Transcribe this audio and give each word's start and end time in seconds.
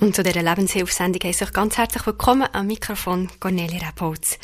Und 0.00 0.14
zu 0.14 0.22
dieser 0.22 0.44
Lebenshilfsendung 0.44 1.20
heiße 1.24 1.42
ich 1.42 1.52
ganz 1.52 1.76
herzlich 1.76 2.06
willkommen 2.06 2.48
am 2.52 2.68
Mikrofon 2.68 3.28
Cornelia 3.40 3.88
Repolz. 3.88 4.38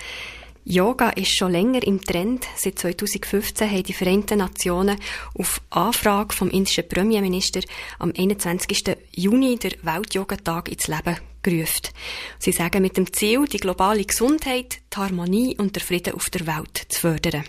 Yoga 0.65 1.11
ist 1.11 1.37
schon 1.37 1.53
länger 1.53 1.81
im 1.85 2.01
Trend. 2.01 2.45
Seit 2.57 2.81
2015 2.81 3.71
haben 3.71 3.83
die 3.85 3.93
Vereinten 3.93 4.39
Nationen 4.39 4.99
auf 5.39 5.61
Anfrage 5.71 6.35
vom 6.35 6.51
indischen 6.51 6.89
Premierminister 6.89 7.61
am 8.01 8.13
21. 8.17 8.97
Juni 9.13 9.57
der 9.57 9.73
Welt-Yoga-Tag 9.83 10.71
ins 10.71 10.89
Leben 10.89 11.19
gerufen. 11.43 11.89
Sie 12.41 12.53
sagen 12.53 12.83
mit 12.83 12.97
dem 12.97 13.13
Ziel, 13.13 13.45
die 13.45 13.59
globale 13.59 14.05
Gesundheit, 14.05 14.81
die 14.93 14.97
Harmonie 14.97 15.57
und 15.57 15.77
der 15.77 15.83
Frieden 15.83 16.15
auf 16.15 16.31
der 16.31 16.49
Welt 16.49 16.87
zu 16.89 17.01
fördern. 17.01 17.45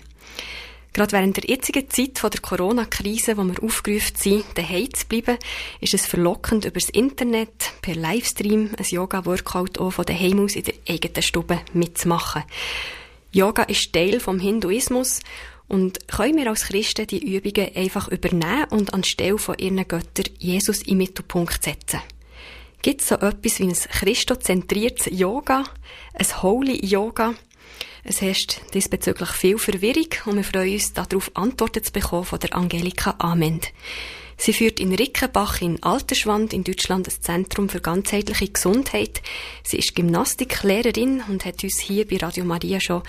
Gerade 0.95 1.11
während 1.11 1.35
der 1.35 1.43
jetzigen 1.43 1.89
Zeit 1.89 2.23
der 2.23 2.39
Corona-Krise, 2.39 3.35
wo 3.35 3.43
wir 3.43 3.61
aufgerufen 3.61 4.15
sind, 4.15 4.45
daheim 4.55 4.93
zu 4.93 5.05
bleiben, 5.07 5.37
ist 5.81 5.93
es 5.93 6.05
verlockend, 6.05 6.63
über 6.63 6.79
das 6.79 6.87
Internet, 6.87 7.73
per 7.81 7.95
Livestream, 7.95 8.69
ein 8.77 8.85
Yoga-Workout 8.85 9.77
auch 9.77 9.91
von 9.91 10.05
daheim 10.05 10.39
aus 10.39 10.55
in 10.55 10.63
der 10.63 10.75
eigenen 10.87 11.21
Stube 11.21 11.59
mitzumachen. 11.73 12.43
Yoga 13.33 13.63
ist 13.63 13.91
Teil 13.91 14.21
vom 14.21 14.39
Hinduismus 14.39 15.19
und 15.67 16.07
können 16.07 16.37
wir 16.37 16.47
als 16.47 16.67
Christen 16.67 17.07
die 17.07 17.35
Übungen 17.35 17.75
einfach 17.75 18.07
übernehmen 18.07 18.67
und 18.69 18.93
anstelle 18.93 19.37
von 19.37 19.57
ihren 19.57 19.85
Göttern 19.85 20.33
Jesus 20.39 20.81
im 20.83 20.99
Mittelpunkt 20.99 21.61
setzen? 21.61 21.99
Gibt 22.81 23.01
es 23.01 23.09
so 23.09 23.15
etwas 23.15 23.59
wie 23.59 23.63
ein 23.63 23.73
christozentriertes 23.73 25.07
Yoga, 25.11 25.65
ein 26.13 26.41
Holy 26.41 26.85
Yoga, 26.85 27.33
es 28.05 28.21
herrscht 28.21 28.61
diesbezüglich 28.73 29.29
viel 29.29 29.57
Verwirrung 29.57 30.07
und 30.25 30.35
wir 30.37 30.43
freuen 30.43 30.73
uns 30.73 30.93
darauf, 30.93 31.31
Antworten 31.33 31.83
zu 31.83 31.91
bekommen 31.91 32.23
von 32.23 32.39
der 32.39 32.55
Angelika 32.55 33.15
Amend. 33.17 33.71
Sie 34.37 34.53
führt 34.53 34.79
in 34.79 34.93
Rickenbach 34.93 35.61
in 35.61 35.81
Alterschwand 35.81 36.53
in 36.53 36.63
Deutschland 36.63 37.07
das 37.07 37.21
Zentrum 37.21 37.69
für 37.69 37.79
ganzheitliche 37.79 38.49
Gesundheit. 38.49 39.21
Sie 39.63 39.77
ist 39.77 39.95
Gymnastiklehrerin 39.95 41.23
und 41.29 41.45
hat 41.45 41.63
uns 41.63 41.79
hier 41.79 42.05
bei 42.05 42.17
Radio 42.17 42.43
Maria 42.43 42.79
schon 42.79 43.01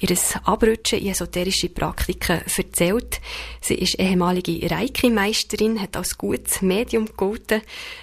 ihres 0.00 0.34
Abrutschen 0.44 0.98
in 0.98 1.12
esoterische 1.12 1.68
Praktiken 1.68 2.42
erzählt. 2.44 3.20
Sie 3.60 3.76
ist 3.76 3.98
ehemalige 3.98 4.70
Reiki-Meisterin, 4.70 5.80
hat 5.80 5.96
als 5.96 6.18
gutes 6.18 6.62
Medium 6.62 7.06
gegolten, 7.06 7.62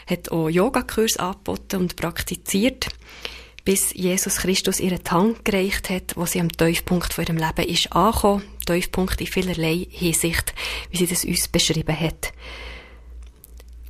hat 0.09 0.31
auch 0.31 0.49
Yogakurs 0.49 1.17
angeboten 1.17 1.81
und 1.81 1.95
praktiziert 1.95 2.87
bis 3.69 3.93
Jesus 3.93 4.37
Christus 4.37 4.79
ihre 4.79 4.97
Hand 5.11 5.45
gereicht 5.45 5.91
hat, 5.91 6.17
wo 6.17 6.25
sie 6.25 6.39
am 6.39 6.51
Tiefpunkt 6.51 7.13
von 7.13 7.23
ihrem 7.23 7.37
Leben 7.37 7.69
ist 7.69 7.93
angekommen. 7.93 8.41
Tiefpunkt 8.65 9.21
in 9.21 9.27
vielerlei 9.27 9.85
Hinsicht, 9.91 10.55
wie 10.89 10.97
sie 10.97 11.05
das 11.05 11.23
uns 11.23 11.47
beschrieben 11.49 11.99
hat. 11.99 12.33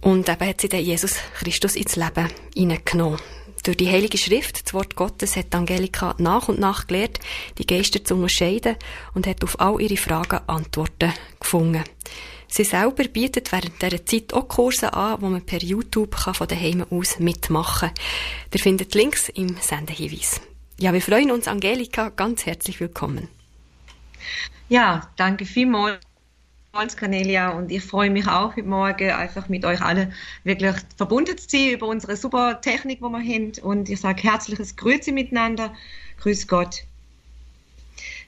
Und 0.02 0.28
eben 0.28 0.50
hat 0.50 0.60
sie 0.60 0.68
dann 0.68 0.84
Jesus 0.84 1.16
Christus 1.40 1.78
ins 1.78 1.96
Leben 1.96 2.28
hineingenommen. 2.54 3.22
Durch 3.64 3.78
die 3.78 3.90
Heilige 3.90 4.18
Schrift, 4.18 4.66
das 4.66 4.74
Wort 4.74 4.98
Gottes, 4.98 5.38
hat 5.38 5.56
Angelika 5.56 6.14
nach 6.18 6.50
und 6.50 6.60
nach 6.60 6.88
gelernt, 6.88 7.22
die 7.58 7.66
Geister 7.66 8.04
zu 8.04 8.16
unterscheiden 8.16 8.76
und 9.14 9.28
hat 9.28 9.46
auf 9.46 9.62
all 9.62 9.82
ihre 9.82 9.96
Fragen 9.96 10.42
Antworten 10.48 11.14
gefunden. 11.40 11.86
Sie 12.52 12.64
selber 12.64 13.04
bietet 13.04 13.52
während 13.52 13.80
dieser 13.82 14.06
Zeit 14.06 14.34
auch 14.34 14.48
Kurse 14.48 14.92
an, 14.94 15.22
wo 15.22 15.28
man 15.28 15.46
per 15.46 15.60
YouTube 15.60 16.16
kann 16.16 16.34
von 16.34 16.48
daheim 16.48 16.84
aus 16.90 17.20
mitmachen 17.20 17.90
kann. 17.90 17.98
Ihr 18.54 18.60
findet 18.60 18.96
Links 18.96 19.30
im 19.30 19.56
Sendehinweis. 19.62 20.42
Ja, 20.80 20.92
wir 20.92 21.02
freuen 21.02 21.30
uns, 21.30 21.48
Angelika, 21.48 22.10
ganz 22.10 22.46
herzlich 22.46 22.80
willkommen. 22.80 23.28
Ja, 24.68 25.10
danke 25.16 25.46
vielmals. 25.46 26.00
Cornelia 26.98 27.50
und 27.50 27.72
ich 27.72 27.84
freue 27.84 28.10
mich 28.10 28.28
auch 28.28 28.56
heute 28.56 28.68
Morgen 28.68 29.10
einfach 29.12 29.50
mit 29.50 29.66
euch 29.66 29.82
alle 29.82 30.12
wirklich 30.44 30.76
verbunden 30.96 31.38
zu 31.38 31.50
sein 31.50 31.72
über 31.72 31.88
unsere 31.88 32.16
super 32.16 32.62
Technik, 32.62 33.00
die 33.00 33.04
wir 33.04 33.20
haben 33.20 33.52
und 33.64 33.90
ich 33.90 34.00
sage 34.00 34.24
herzliches 34.24 34.76
Grüße 34.76 35.12
miteinander, 35.12 35.74
Grüß 36.22 36.48
Gott. 36.48 36.84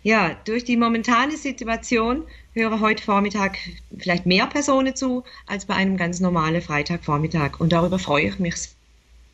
Ja, 0.04 0.36
durch 0.46 0.64
die 0.64 0.78
momentane 0.78 1.38
Situation 1.38 2.24
höre 2.54 2.80
heute 2.80 3.04
Vormittag 3.04 3.58
vielleicht 4.00 4.26
mehr 4.26 4.48
Personen 4.48 4.96
zu 4.96 5.24
als 5.46 5.66
bei 5.66 5.76
einem 5.76 5.96
ganz 5.96 6.20
normalen 6.20 6.62
Freitagvormittag. 6.62 7.60
Und 7.60 7.72
darüber 7.72 8.00
freue 8.00 8.30
ich 8.30 8.40
mich 8.40 8.56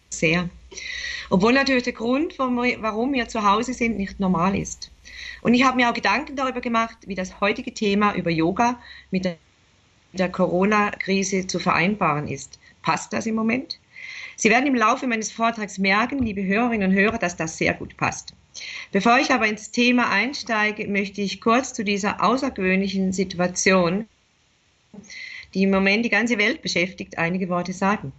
sehr. 0.09 0.49
Obwohl 1.29 1.53
natürlich 1.53 1.83
der 1.83 1.93
Grund, 1.93 2.37
warum 2.37 3.13
wir 3.13 3.29
zu 3.29 3.43
Hause 3.43 3.73
sind, 3.73 3.97
nicht 3.97 4.19
normal 4.19 4.57
ist. 4.57 4.91
Und 5.41 5.53
ich 5.53 5.63
habe 5.63 5.77
mir 5.77 5.89
auch 5.89 5.93
Gedanken 5.93 6.35
darüber 6.35 6.59
gemacht, 6.59 6.97
wie 7.05 7.15
das 7.15 7.39
heutige 7.39 7.73
Thema 7.73 8.13
über 8.15 8.29
Yoga 8.29 8.77
mit 9.09 9.23
der, 9.23 9.37
Corona-Krise 10.29 11.45
zu 11.45 11.59
vereinbaren 11.59 12.27
ist. 12.27 12.59
Passt 12.81 13.13
das 13.13 13.25
im 13.25 13.35
Moment? 13.35 13.79
Sie 14.35 14.49
werden 14.49 14.65
im 14.65 14.73
Laufe 14.73 15.05
meines 15.05 15.31
Vortrags 15.31 15.77
merken, 15.77 16.23
liebe 16.23 16.43
Hörerinnen 16.43 16.89
und 16.89 16.95
Hörer, 16.95 17.19
dass 17.19 17.35
das 17.37 17.57
sehr 17.57 17.73
gut 17.73 17.95
passt. 17.97 18.33
Bevor 18.91 19.19
ich 19.19 19.31
aber 19.31 19.47
ins 19.47 19.71
Thema 19.71 20.09
einsteige, 20.09 20.87
möchte 20.87 21.21
ich 21.21 21.41
kurz 21.41 21.73
zu 21.73 21.83
dieser 21.83 22.23
außergewöhnlichen 22.23 23.13
Situation, 23.13 24.07
die 25.53 25.63
im 25.63 25.71
Moment 25.71 26.05
die 26.05 26.09
ganze 26.09 26.37
Welt 26.37 26.61
beschäftigt, 26.61 27.17
einige 27.17 27.49
Worte 27.49 27.73
sagen. 27.73 28.11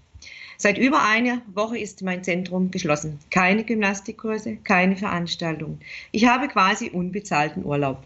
Seit 0.56 0.76
über 0.76 1.04
einer 1.04 1.42
Woche 1.54 1.78
ist 1.78 2.02
mein 2.02 2.24
Zentrum 2.24 2.72
geschlossen. 2.72 3.20
Keine 3.30 3.62
Gymnastikkurse, 3.62 4.56
keine 4.64 4.96
Veranstaltungen. 4.96 5.80
Ich 6.10 6.26
habe 6.26 6.48
quasi 6.48 6.90
unbezahlten 6.90 7.64
Urlaub. 7.64 8.02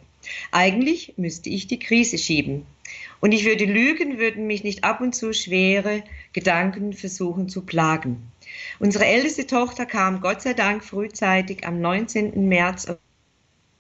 Eigentlich 0.51 1.15
müsste 1.17 1.49
ich 1.49 1.67
die 1.67 1.79
Krise 1.79 2.19
schieben. 2.19 2.67
Und 3.21 3.33
ich 3.33 3.45
würde 3.45 3.65
lügen, 3.65 4.19
würden 4.19 4.47
mich 4.47 4.65
nicht 4.65 4.85
ab 4.85 5.01
und 5.01 5.15
zu 5.15 5.33
schwere 5.33 6.05
Gedanken 6.33 6.93
versuchen 6.93 7.49
zu 7.49 7.63
plagen. 7.63 8.32
Unsere 8.79 9.07
älteste 9.07 9.47
Tochter 9.47 9.87
kam 9.87 10.21
Gott 10.21 10.43
sei 10.43 10.55
Dank 10.55 10.85
frühzeitig 10.85 11.67
am 11.67 11.81
19. 11.81 12.49
März 12.49 12.89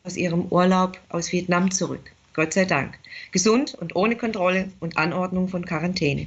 aus 0.05 0.17
ihrem 0.17 0.47
Urlaub 0.47 1.01
aus 1.09 1.33
Vietnam 1.33 1.71
zurück. 1.71 2.13
Gott 2.35 2.53
sei 2.55 2.65
Dank. 2.65 2.99
Gesund 3.31 3.75
und 3.75 3.95
ohne 3.95 4.17
Kontrolle 4.17 4.71
und 4.81 4.97
Anordnung 4.97 5.49
von 5.49 5.65
Quarantäne. 5.65 6.27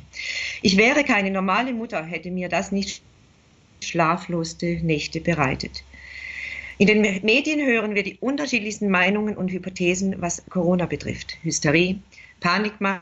Ich 0.61 0.77
wäre 0.77 1.03
keine 1.03 1.31
normale 1.31 1.73
Mutter, 1.73 2.03
hätte 2.03 2.29
mir 2.29 2.47
das 2.47 2.71
nicht 2.71 3.01
schlaflose 3.83 4.79
Nächte 4.83 5.19
bereitet. 5.19 5.83
In 6.77 6.87
den 6.87 7.01
Medien 7.01 7.65
hören 7.65 7.95
wir 7.95 8.03
die 8.03 8.17
unterschiedlichsten 8.19 8.89
Meinungen 8.89 9.37
und 9.37 9.49
Hypothesen, 9.49 10.21
was 10.21 10.43
Corona 10.49 10.85
betrifft. 10.85 11.37
Hysterie, 11.41 11.99
Panikmache, 12.41 13.01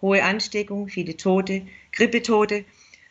hohe 0.00 0.22
Ansteckung, 0.22 0.88
viele 0.88 1.16
Tote, 1.16 1.62
Grippetote 1.92 2.64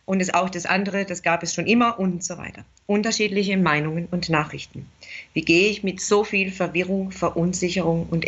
und 0.09 0.21
es 0.21 0.33
auch 0.33 0.49
das 0.49 0.65
andere, 0.65 1.05
das 1.05 1.21
gab 1.21 1.43
es 1.43 1.53
schon 1.53 1.67
immer 1.67 1.99
und 1.99 2.23
so 2.23 2.39
weiter. 2.39 2.65
Unterschiedliche 2.87 3.55
Meinungen 3.57 4.07
und 4.09 4.27
Nachrichten. 4.29 4.87
Wie 5.33 5.43
gehe 5.43 5.69
ich 5.69 5.83
mit 5.83 6.01
so 6.01 6.23
viel 6.23 6.51
Verwirrung, 6.51 7.11
Verunsicherung 7.11 8.07
und 8.09 8.25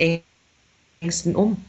Ängsten 1.02 1.36
um? 1.36 1.66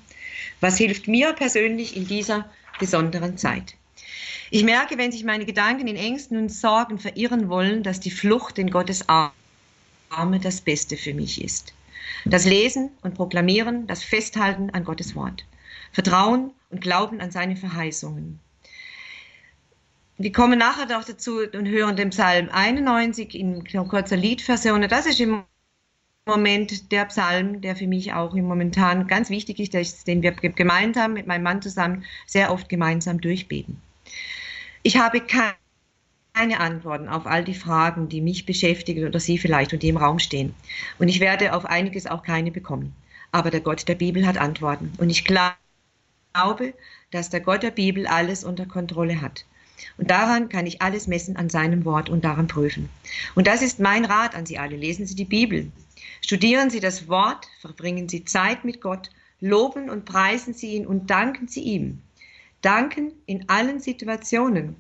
Was 0.61 0.77
hilft 0.77 1.09
mir 1.09 1.33
persönlich 1.33 1.97
in 1.97 2.07
dieser 2.07 2.45
besonderen 2.79 3.39
Zeit? 3.39 3.75
Ich 4.51 4.65
merke, 4.65 4.99
wenn 4.99 5.13
sich 5.13 5.25
meine 5.25 5.47
Gedanken 5.47 5.87
in 5.87 5.97
Ängsten 5.97 6.37
und 6.37 6.53
Sorgen 6.53 6.99
verirren 6.99 7.49
wollen, 7.49 7.83
dass 7.83 7.99
die 7.99 8.11
Flucht 8.11 8.59
in 8.59 8.71
Gottes 8.71 9.07
Arme 9.09 10.41
das 10.43 10.61
Beste 10.61 10.99
für 10.99 11.15
mich 11.15 11.43
ist. 11.43 11.73
Das 12.27 12.45
Lesen 12.45 12.91
und 13.01 13.15
Proklamieren, 13.15 13.87
das 13.87 14.03
Festhalten 14.03 14.69
an 14.75 14.85
Gottes 14.85 15.17
Wort. 15.17 15.47
Vertrauen 15.91 16.51
und 16.69 16.83
Glauben 16.83 17.23
an 17.23 17.31
seine 17.31 17.57
Verheißungen. 17.57 18.41
Wir 20.23 20.31
kommen 20.31 20.57
nachher 20.57 20.87
noch 20.87 21.03
dazu 21.05 21.41
und 21.41 21.69
hören 21.69 21.97
den 21.97 22.11
Psalm 22.11 22.49
91 22.53 23.35
in 23.35 23.65
kurzer 23.89 24.17
Liedversion. 24.17 24.89
Das 24.89 25.05
ist 25.07 25.19
im 25.19 25.43
Moment 26.27 26.93
der 26.93 27.07
Psalm, 27.07 27.61
der 27.61 27.75
für 27.75 27.89
mich 27.89 28.13
auch 28.13 28.33
im 28.35 28.45
Momentan 28.45 29.09
ganz 29.09 29.31
wichtig 29.31 29.59
ist, 29.59 30.07
den 30.07 30.23
wir 30.23 30.31
gemeinsam 30.31 31.15
mit 31.15 31.27
meinem 31.27 31.43
Mann 31.43 31.61
zusammen 31.61 32.05
sehr 32.29 32.53
oft 32.53 32.69
gemeinsam 32.69 33.21
durchbeten. 33.21 33.83
Ich 34.85 34.97
habe 34.97 35.23
keine 35.23 36.61
Antworten 36.61 37.09
auf 37.09 37.27
all 37.27 37.43
die 37.43 37.57
Fragen, 37.57 38.09
die 38.09 38.21
mich 38.21 38.47
beschäftigen 38.47 39.09
oder 39.09 39.19
Sie 39.19 39.39
vielleicht 39.39 39.73
und 39.73 39.83
die 39.83 39.89
im 39.89 39.97
Raum 39.97 40.21
stehen. 40.21 40.55
Und 41.01 41.09
ich 41.09 41.19
werde 41.19 41.53
auf 41.53 41.67
einiges 41.67 42.07
auch 42.07 42.23
keine 42.23 42.53
bekommen. 42.53 42.95
Aber 43.33 43.51
der 43.51 43.61
Gott 43.61 43.89
der 43.89 43.97
Bibel 43.97 44.25
hat 44.25 44.39
Antworten. 44.39 44.93
Und 44.99 45.11
ich 45.11 45.25
glaube, 45.25 46.75
dass 47.11 47.29
der 47.29 47.41
Gott 47.41 47.65
der 47.65 47.73
Bibel 47.73 48.07
alles 48.07 48.45
unter 48.45 48.67
Kontrolle 48.67 49.21
hat. 49.21 49.47
Und 49.97 50.11
daran 50.11 50.49
kann 50.49 50.67
ich 50.67 50.83
alles 50.83 51.07
messen 51.07 51.37
an 51.37 51.49
seinem 51.49 51.85
Wort 51.85 52.09
und 52.09 52.25
daran 52.25 52.47
prüfen. 52.47 52.89
Und 53.35 53.47
das 53.47 53.63
ist 53.63 53.81
mein 53.81 54.05
Rat 54.05 54.35
an 54.35 54.47
Sie 54.47 54.59
alle. 54.59 54.77
Lesen 54.77 55.07
Sie 55.07 55.15
die 55.15 55.25
Bibel. 55.25 55.71
Studieren 56.21 56.71
Sie 56.71 56.81
das 56.81 57.09
Wort, 57.09 57.49
verbringen 57.61 58.09
Sie 58.09 58.25
Zeit 58.25 58.65
mit 58.65 58.81
Gott, 58.81 59.11
loben 59.41 59.91
und 59.91 60.05
preisen 60.05 60.55
Sie 60.55 60.75
ihn 60.77 60.87
und 60.87 61.11
danken 61.11 61.49
Sie 61.49 61.63
ihm. 61.63 62.01
Danken 62.61 63.13
in 63.27 63.49
allen 63.49 63.81
Situationen. 63.81 64.77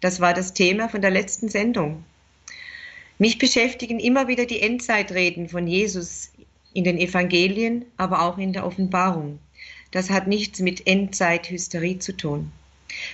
Das 0.00 0.20
war 0.20 0.34
das 0.34 0.54
Thema 0.54 0.88
von 0.88 1.02
der 1.02 1.10
letzten 1.10 1.48
Sendung. 1.48 2.04
Mich 3.18 3.38
beschäftigen 3.38 3.98
immer 3.98 4.28
wieder 4.28 4.46
die 4.46 4.60
Endzeitreden 4.60 5.48
von 5.48 5.66
Jesus 5.66 6.32
in 6.74 6.84
den 6.84 6.98
Evangelien, 6.98 7.86
aber 7.96 8.22
auch 8.22 8.36
in 8.36 8.52
der 8.52 8.66
Offenbarung. 8.66 9.38
Das 9.90 10.10
hat 10.10 10.26
nichts 10.26 10.60
mit 10.60 10.86
Endzeithysterie 10.86 11.98
zu 11.98 12.14
tun. 12.14 12.52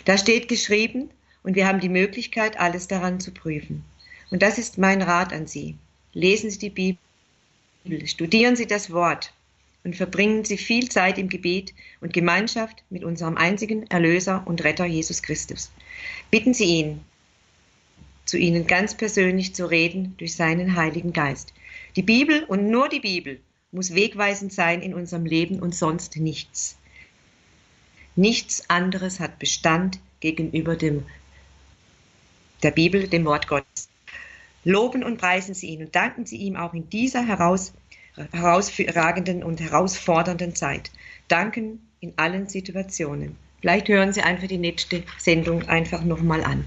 Da 0.04 0.18
steht 0.18 0.48
geschrieben, 0.48 1.10
und 1.42 1.56
wir 1.56 1.66
haben 1.66 1.80
die 1.80 1.88
Möglichkeit, 1.88 2.58
alles 2.58 2.88
daran 2.88 3.20
zu 3.20 3.32
prüfen. 3.32 3.84
Und 4.30 4.42
das 4.42 4.58
ist 4.58 4.78
mein 4.78 5.02
Rat 5.02 5.32
an 5.32 5.46
Sie. 5.46 5.76
Lesen 6.12 6.50
Sie 6.50 6.58
die 6.58 6.98
Bibel, 7.84 8.06
studieren 8.06 8.56
Sie 8.56 8.66
das 8.66 8.90
Wort 8.90 9.32
und 9.84 9.96
verbringen 9.96 10.44
Sie 10.44 10.58
viel 10.58 10.88
Zeit 10.88 11.18
im 11.18 11.28
Gebet 11.28 11.74
und 12.00 12.12
Gemeinschaft 12.12 12.82
mit 12.90 13.04
unserem 13.04 13.36
einzigen 13.36 13.86
Erlöser 13.88 14.42
und 14.46 14.62
Retter 14.64 14.86
Jesus 14.86 15.22
Christus. 15.22 15.70
Bitten 16.30 16.54
Sie 16.54 16.64
ihn, 16.64 17.00
zu 18.24 18.38
Ihnen 18.38 18.66
ganz 18.66 18.96
persönlich 18.96 19.54
zu 19.54 19.66
reden 19.66 20.14
durch 20.18 20.34
seinen 20.34 20.76
Heiligen 20.76 21.12
Geist. 21.12 21.52
Die 21.96 22.02
Bibel 22.02 22.44
und 22.44 22.70
nur 22.70 22.88
die 22.88 23.00
Bibel 23.00 23.40
muss 23.72 23.94
wegweisend 23.94 24.52
sein 24.52 24.82
in 24.82 24.94
unserem 24.94 25.26
Leben 25.26 25.60
und 25.60 25.74
sonst 25.74 26.16
nichts. 26.16 26.78
Nichts 28.14 28.68
anderes 28.68 29.20
hat 29.20 29.38
Bestand 29.38 29.98
gegenüber 30.20 30.76
dem, 30.76 31.04
der 32.62 32.70
Bibel, 32.70 33.08
dem 33.08 33.24
Wort 33.24 33.48
Gottes. 33.48 33.88
Loben 34.64 35.02
und 35.02 35.18
preisen 35.18 35.54
Sie 35.54 35.68
ihn 35.68 35.84
und 35.84 35.94
danken 35.94 36.24
Sie 36.26 36.36
ihm 36.36 36.56
auch 36.56 36.72
in 36.74 36.88
dieser 36.88 37.26
heraus, 37.26 37.72
herausragenden 38.32 39.42
und 39.42 39.60
herausfordernden 39.60 40.54
Zeit. 40.54 40.90
Danken 41.28 41.80
in 42.00 42.12
allen 42.16 42.48
Situationen. 42.48 43.36
Vielleicht 43.60 43.88
hören 43.88 44.12
Sie 44.12 44.22
einfach 44.22 44.48
die 44.48 44.58
nächste 44.58 45.04
Sendung 45.18 45.68
einfach 45.68 46.02
nochmal 46.02 46.42
an. 46.42 46.66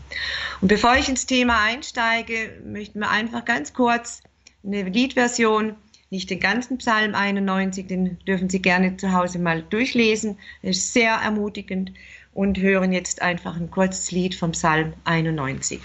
Und 0.62 0.69
bevor 0.69 0.95
ich 0.95 1.09
ins 1.09 1.25
Thema 1.25 1.62
einsteige, 1.62 2.62
möchten 2.65 3.00
wir 3.00 3.09
einfach 3.09 3.44
ganz 3.44 3.74
kurz 3.74 4.21
eine 4.63 4.83
Liedversion, 4.83 5.75
nicht 6.09 6.30
den 6.30 6.39
ganzen 6.39 6.77
Psalm 6.77 7.13
91, 7.13 7.88
den 7.88 8.18
dürfen 8.25 8.50
Sie 8.50 8.62
gerne 8.62 8.95
zu 8.95 9.12
Hause 9.12 9.39
mal 9.39 9.62
durchlesen. 9.62 10.38
Er 10.62 10.69
ist 10.69 10.94
sehr 10.94 11.15
ermutigend 11.15 11.91
und 12.35 12.59
hören 12.59 12.91
jetzt 12.91 13.23
einfach 13.23 13.55
ein 13.55 13.71
kurzes 13.71 14.11
Lied 14.11 14.35
vom 14.35 14.51
Psalm 14.51 14.93
91. 15.05 15.81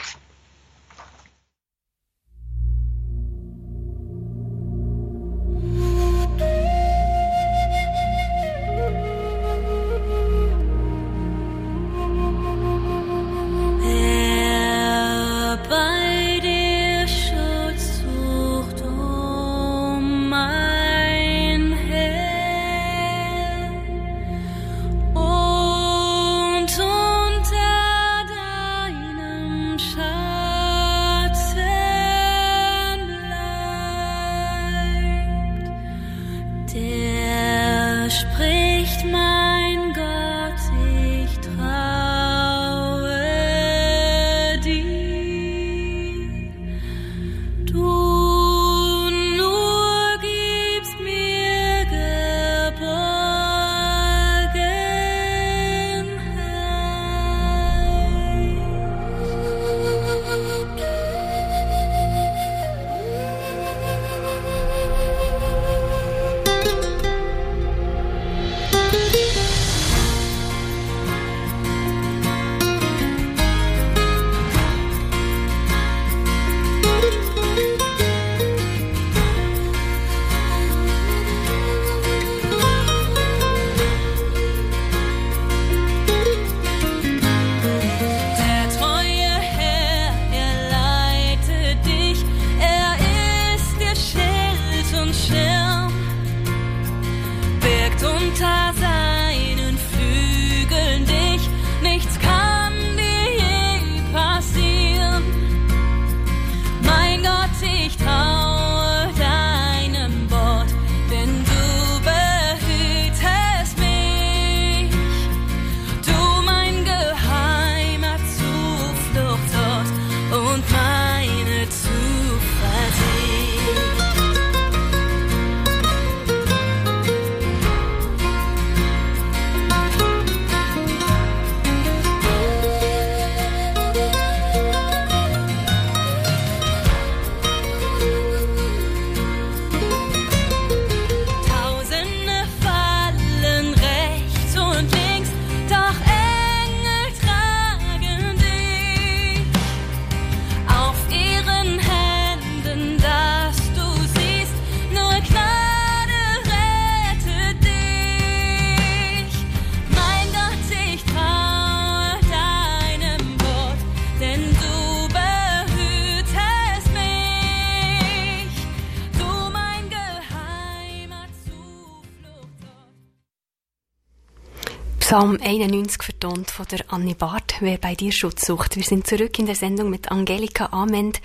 Psalm 175.11 175.39
91 175.43 176.05
vertont 176.05 176.53
von 176.53 176.67
der 176.71 176.85
Annie 176.87 177.17
Barth, 177.17 177.57
wer 177.59 177.79
bei 177.79 177.97
dir 177.97 178.13
Schutz 178.13 178.47
sucht. 178.47 178.77
Wir 178.77 178.85
sind 178.85 179.09
zurück 179.09 179.41
in 179.41 179.47
der 179.47 179.57
Sendung 179.57 179.91
mit 179.91 180.13
Angelika 180.13 180.69
Ament 180.71 181.21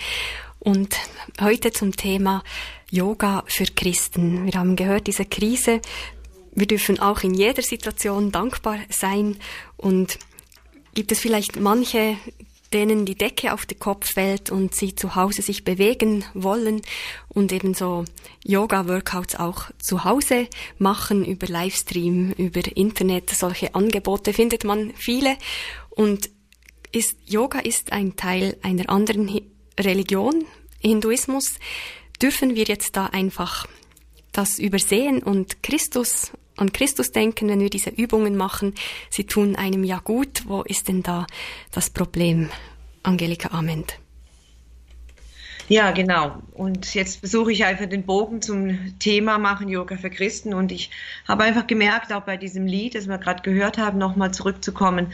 und 0.57 0.97
heute 1.39 1.71
zum 1.71 1.95
Thema 1.95 2.43
Yoga 2.89 3.43
für 3.45 3.65
Christen. 3.65 4.47
Wir 4.47 4.53
haben 4.53 4.75
gehört, 4.75 5.05
diese 5.05 5.25
Krise, 5.25 5.81
wir 6.55 6.65
dürfen 6.65 6.99
auch 6.99 7.21
in 7.21 7.35
jeder 7.35 7.61
Situation 7.61 8.31
dankbar 8.31 8.79
sein 8.89 9.37
und 9.77 10.17
gibt 10.95 11.11
es 11.11 11.19
vielleicht 11.19 11.59
manche, 11.59 12.17
denen 12.73 13.05
die 13.05 13.15
Decke 13.15 13.53
auf 13.53 13.65
den 13.65 13.79
Kopf 13.79 14.13
fällt 14.13 14.51
und 14.51 14.75
sie 14.75 14.95
zu 14.95 15.15
Hause 15.15 15.41
sich 15.41 15.63
bewegen 15.63 16.25
wollen 16.33 16.81
und 17.29 17.51
ebenso 17.51 18.05
Yoga-Workouts 18.43 19.35
auch 19.35 19.71
zu 19.79 20.03
Hause 20.03 20.47
machen 20.77 21.25
über 21.25 21.47
Livestream, 21.47 22.31
über 22.31 22.61
Internet. 22.75 23.29
Solche 23.29 23.75
Angebote 23.75 24.33
findet 24.33 24.63
man 24.63 24.93
viele 24.95 25.37
und 25.89 26.29
ist, 26.91 27.17
Yoga 27.25 27.59
ist 27.59 27.91
ein 27.91 28.15
Teil 28.15 28.57
einer 28.61 28.89
anderen 28.89 29.41
Religion, 29.79 30.45
Hinduismus. 30.79 31.55
Dürfen 32.21 32.55
wir 32.55 32.63
jetzt 32.65 32.95
da 32.95 33.07
einfach 33.07 33.67
das 34.31 34.59
übersehen 34.59 35.21
und 35.21 35.61
Christus 35.63 36.31
an 36.57 36.71
Christus 36.71 37.11
denken, 37.11 37.49
wenn 37.49 37.59
wir 37.59 37.69
diese 37.69 37.89
Übungen 37.89 38.35
machen. 38.37 38.73
Sie 39.09 39.25
tun 39.25 39.55
einem 39.55 39.83
ja 39.83 39.99
gut. 39.99 40.43
Wo 40.47 40.61
ist 40.63 40.87
denn 40.87 41.03
da 41.03 41.27
das 41.71 41.89
Problem, 41.89 42.49
Angelika 43.03 43.49
Ament? 43.51 43.99
Ja, 45.67 45.91
genau. 45.91 46.43
Und 46.53 46.93
jetzt 46.93 47.19
versuche 47.19 47.51
ich 47.51 47.65
einfach 47.65 47.87
den 47.87 48.03
Bogen 48.03 48.41
zum 48.41 48.99
Thema 48.99 49.39
machen, 49.39 49.67
Yoga 49.67 49.97
für 49.97 50.11
Christen. 50.11 50.53
Und 50.53 50.71
ich 50.71 50.91
habe 51.27 51.43
einfach 51.43 51.65
gemerkt, 51.65 52.13
auch 52.13 52.21
bei 52.21 52.37
diesem 52.37 52.67
Lied, 52.67 52.93
das 52.93 53.07
wir 53.07 53.17
gerade 53.17 53.41
gehört 53.41 53.79
haben, 53.79 53.97
nochmal 53.97 54.31
zurückzukommen, 54.31 55.11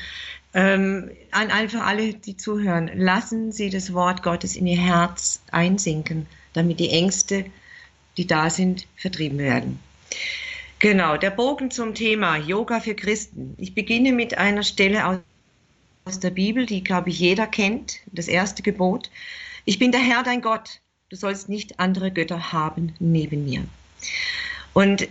ähm, 0.54 1.10
an 1.32 1.50
einfach 1.50 1.86
alle, 1.86 2.14
die 2.14 2.36
zuhören, 2.36 2.92
lassen 2.94 3.54
Sie 3.54 3.70
das 3.70 3.94
Wort 3.94 4.24
Gottes 4.24 4.58
in 4.58 4.68
Ihr 4.68 4.82
Herz 4.82 5.42
einsinken, 5.52 6.28
damit 6.52 6.82
die 6.82 6.90
Ängste, 6.90 7.46
die 8.18 8.28
da 8.28 8.50
sind, 8.50 8.88
vertrieben 8.98 9.38
werden. 9.38 9.80
Genau, 10.82 11.16
der 11.16 11.30
Bogen 11.30 11.70
zum 11.70 11.94
Thema 11.94 12.38
Yoga 12.38 12.80
für 12.80 12.96
Christen. 12.96 13.56
Ich 13.60 13.76
beginne 13.76 14.12
mit 14.12 14.38
einer 14.38 14.64
Stelle 14.64 15.22
aus, 16.06 16.20
der 16.20 16.32
Bibel, 16.32 16.66
die, 16.66 16.84
glaube 16.84 17.12
ich, 17.12 17.20
jeder 17.20 17.46
kennt, 17.46 18.00
das 18.08 18.28
erste 18.28 18.64
Gebot. 18.64 19.12
Ich 19.66 19.78
bin 19.78 19.92
der 19.92 20.02
Herr, 20.02 20.24
dein 20.24 20.42
Gott. 20.42 20.82
Du 21.10 21.16
sollst 21.16 21.50
nicht 21.50 21.80
andere 21.80 22.10
Götter 22.12 22.52
haben 22.52 22.96
neben 23.00 23.46
mir. 23.46 23.64
Und 24.74 25.08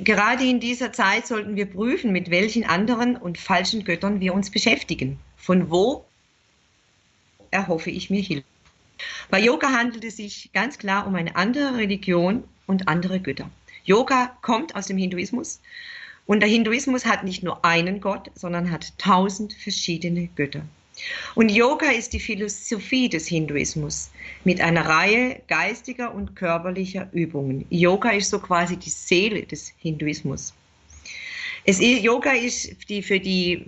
Gerade 0.00 0.44
in 0.44 0.60
dieser 0.60 0.92
Zeit 0.92 1.26
sollten 1.26 1.56
wir 1.56 1.66
prüfen, 1.66 2.12
mit 2.12 2.30
welchen 2.30 2.64
anderen 2.64 3.16
und 3.16 3.36
falschen 3.36 3.82
Göttern 3.82 4.20
wir 4.20 4.32
uns 4.32 4.48
beschäftigen. 4.48 5.18
Von 5.36 5.70
wo 5.70 6.04
erhoffe 7.50 7.90
ich 7.90 8.08
mir 8.08 8.22
Hilfe. 8.22 8.46
Bei 9.28 9.40
Yoga 9.40 9.72
handelt 9.72 10.04
es 10.04 10.16
sich 10.16 10.50
ganz 10.52 10.78
klar 10.78 11.06
um 11.06 11.16
eine 11.16 11.34
andere 11.34 11.76
Religion 11.76 12.44
und 12.68 12.86
andere 12.86 13.18
Götter. 13.18 13.50
Yoga 13.88 14.36
kommt 14.42 14.76
aus 14.76 14.86
dem 14.86 14.98
Hinduismus 14.98 15.62
und 16.26 16.40
der 16.40 16.48
Hinduismus 16.50 17.06
hat 17.06 17.24
nicht 17.24 17.42
nur 17.42 17.64
einen 17.64 18.02
Gott, 18.02 18.30
sondern 18.34 18.70
hat 18.70 18.92
tausend 18.98 19.54
verschiedene 19.54 20.28
Götter. 20.36 20.60
Und 21.34 21.48
Yoga 21.48 21.90
ist 21.90 22.12
die 22.12 22.20
Philosophie 22.20 23.08
des 23.08 23.26
Hinduismus 23.26 24.10
mit 24.44 24.60
einer 24.60 24.84
Reihe 24.84 25.40
geistiger 25.48 26.14
und 26.14 26.36
körperlicher 26.36 27.08
Übungen. 27.12 27.64
Yoga 27.70 28.10
ist 28.10 28.28
so 28.28 28.40
quasi 28.40 28.76
die 28.76 28.90
Seele 28.90 29.44
des 29.44 29.72
Hinduismus. 29.78 30.52
Es 31.64 31.80
Yoga 31.80 32.32
ist 32.32 32.90
die, 32.90 33.02
für 33.02 33.20
die, 33.20 33.64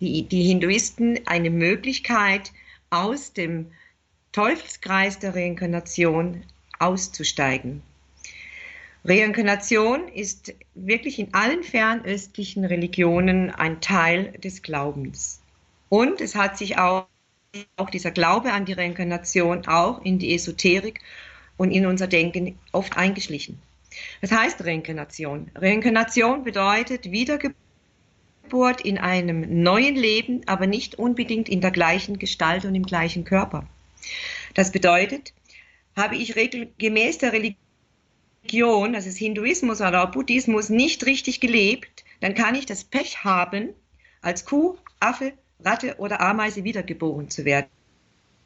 die, 0.00 0.24
die 0.24 0.42
Hinduisten 0.42 1.20
eine 1.24 1.48
Möglichkeit, 1.48 2.52
aus 2.90 3.32
dem 3.32 3.68
Teufelskreis 4.32 5.18
der 5.18 5.34
Reinkarnation 5.34 6.42
auszusteigen. 6.78 7.80
Reinkarnation 9.04 10.06
ist 10.08 10.54
wirklich 10.74 11.18
in 11.18 11.34
allen 11.34 11.64
fernöstlichen 11.64 12.64
Religionen 12.64 13.50
ein 13.50 13.80
Teil 13.80 14.32
des 14.38 14.62
Glaubens. 14.62 15.40
Und 15.88 16.20
es 16.20 16.36
hat 16.36 16.56
sich 16.56 16.78
auch, 16.78 17.06
auch 17.76 17.90
dieser 17.90 18.12
Glaube 18.12 18.52
an 18.52 18.64
die 18.64 18.74
Reinkarnation 18.74 19.66
auch 19.66 20.04
in 20.04 20.20
die 20.20 20.34
Esoterik 20.34 21.00
und 21.56 21.72
in 21.72 21.84
unser 21.84 22.06
Denken 22.06 22.58
oft 22.70 22.96
eingeschlichen. 22.96 23.60
Was 24.20 24.30
heißt 24.30 24.64
Reinkarnation? 24.64 25.50
Reinkarnation 25.56 26.44
bedeutet 26.44 27.10
Wiedergeburt 27.10 28.80
in 28.82 28.98
einem 28.98 29.62
neuen 29.62 29.96
Leben, 29.96 30.42
aber 30.46 30.68
nicht 30.68 30.94
unbedingt 30.94 31.48
in 31.48 31.60
der 31.60 31.72
gleichen 31.72 32.18
Gestalt 32.18 32.64
und 32.64 32.74
im 32.74 32.86
gleichen 32.86 33.24
Körper. 33.24 33.66
Das 34.54 34.70
bedeutet, 34.70 35.32
habe 35.96 36.16
ich 36.16 36.34
gemäß 36.78 37.18
der 37.18 37.32
Religion, 37.32 37.61
das 38.44 39.06
ist 39.06 39.18
Hinduismus 39.18 39.80
oder 39.80 40.06
Buddhismus, 40.06 40.68
nicht 40.68 41.06
richtig 41.06 41.40
gelebt, 41.40 42.04
dann 42.20 42.34
kann 42.34 42.54
ich 42.54 42.66
das 42.66 42.84
Pech 42.84 43.24
haben, 43.24 43.70
als 44.20 44.44
Kuh, 44.44 44.76
Affe, 45.00 45.32
Ratte 45.64 45.96
oder 45.98 46.20
Ameise 46.20 46.64
wiedergeboren 46.64 47.30
zu 47.30 47.44
werden. 47.44 47.68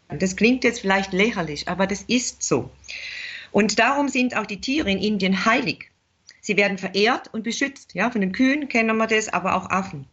Das 0.09 0.37
klingt 0.37 0.65
jetzt 0.65 0.81
vielleicht 0.81 1.13
lächerlich, 1.13 1.69
aber 1.69 1.87
das 1.87 2.03
ist 2.03 2.43
so. 2.43 2.71
Und 3.51 3.79
darum 3.79 4.09
sind 4.09 4.37
auch 4.37 4.47
die 4.47 4.61
Tiere 4.61 4.91
in 4.91 4.99
Indien 4.99 5.45
heilig. 5.45 5.91
Sie 6.41 6.57
werden 6.57 6.79
verehrt 6.79 7.33
und 7.33 7.43
beschützt. 7.43 7.95
Ja, 7.95 8.11
von 8.11 8.21
den 8.21 8.33
Kühen 8.33 8.69
kennen 8.69 8.97
wir 8.97 9.07
das, 9.07 9.29
aber 9.29 9.57
auch 9.57 9.71
Affen. 9.71 10.07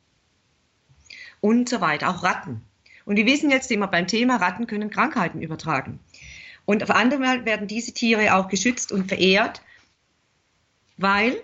Und 1.41 1.69
so 1.69 1.79
weiter, 1.79 2.09
auch 2.09 2.23
Ratten. 2.23 2.61
Und 3.05 3.17
wir 3.17 3.25
wissen 3.25 3.51
jetzt 3.51 3.69
immer 3.69 3.87
beim 3.87 4.07
Thema, 4.07 4.37
Ratten 4.37 4.65
können 4.65 4.89
Krankheiten 4.89 5.41
übertragen. 5.41 5.99
Und 6.65 6.81
auf 6.81 6.89
andere 6.89 7.45
werden 7.45 7.67
diese 7.67 7.93
Tiere 7.93 8.35
auch 8.35 8.47
geschützt 8.47 8.91
und 8.91 9.07
verehrt, 9.07 9.61
weil, 10.97 11.41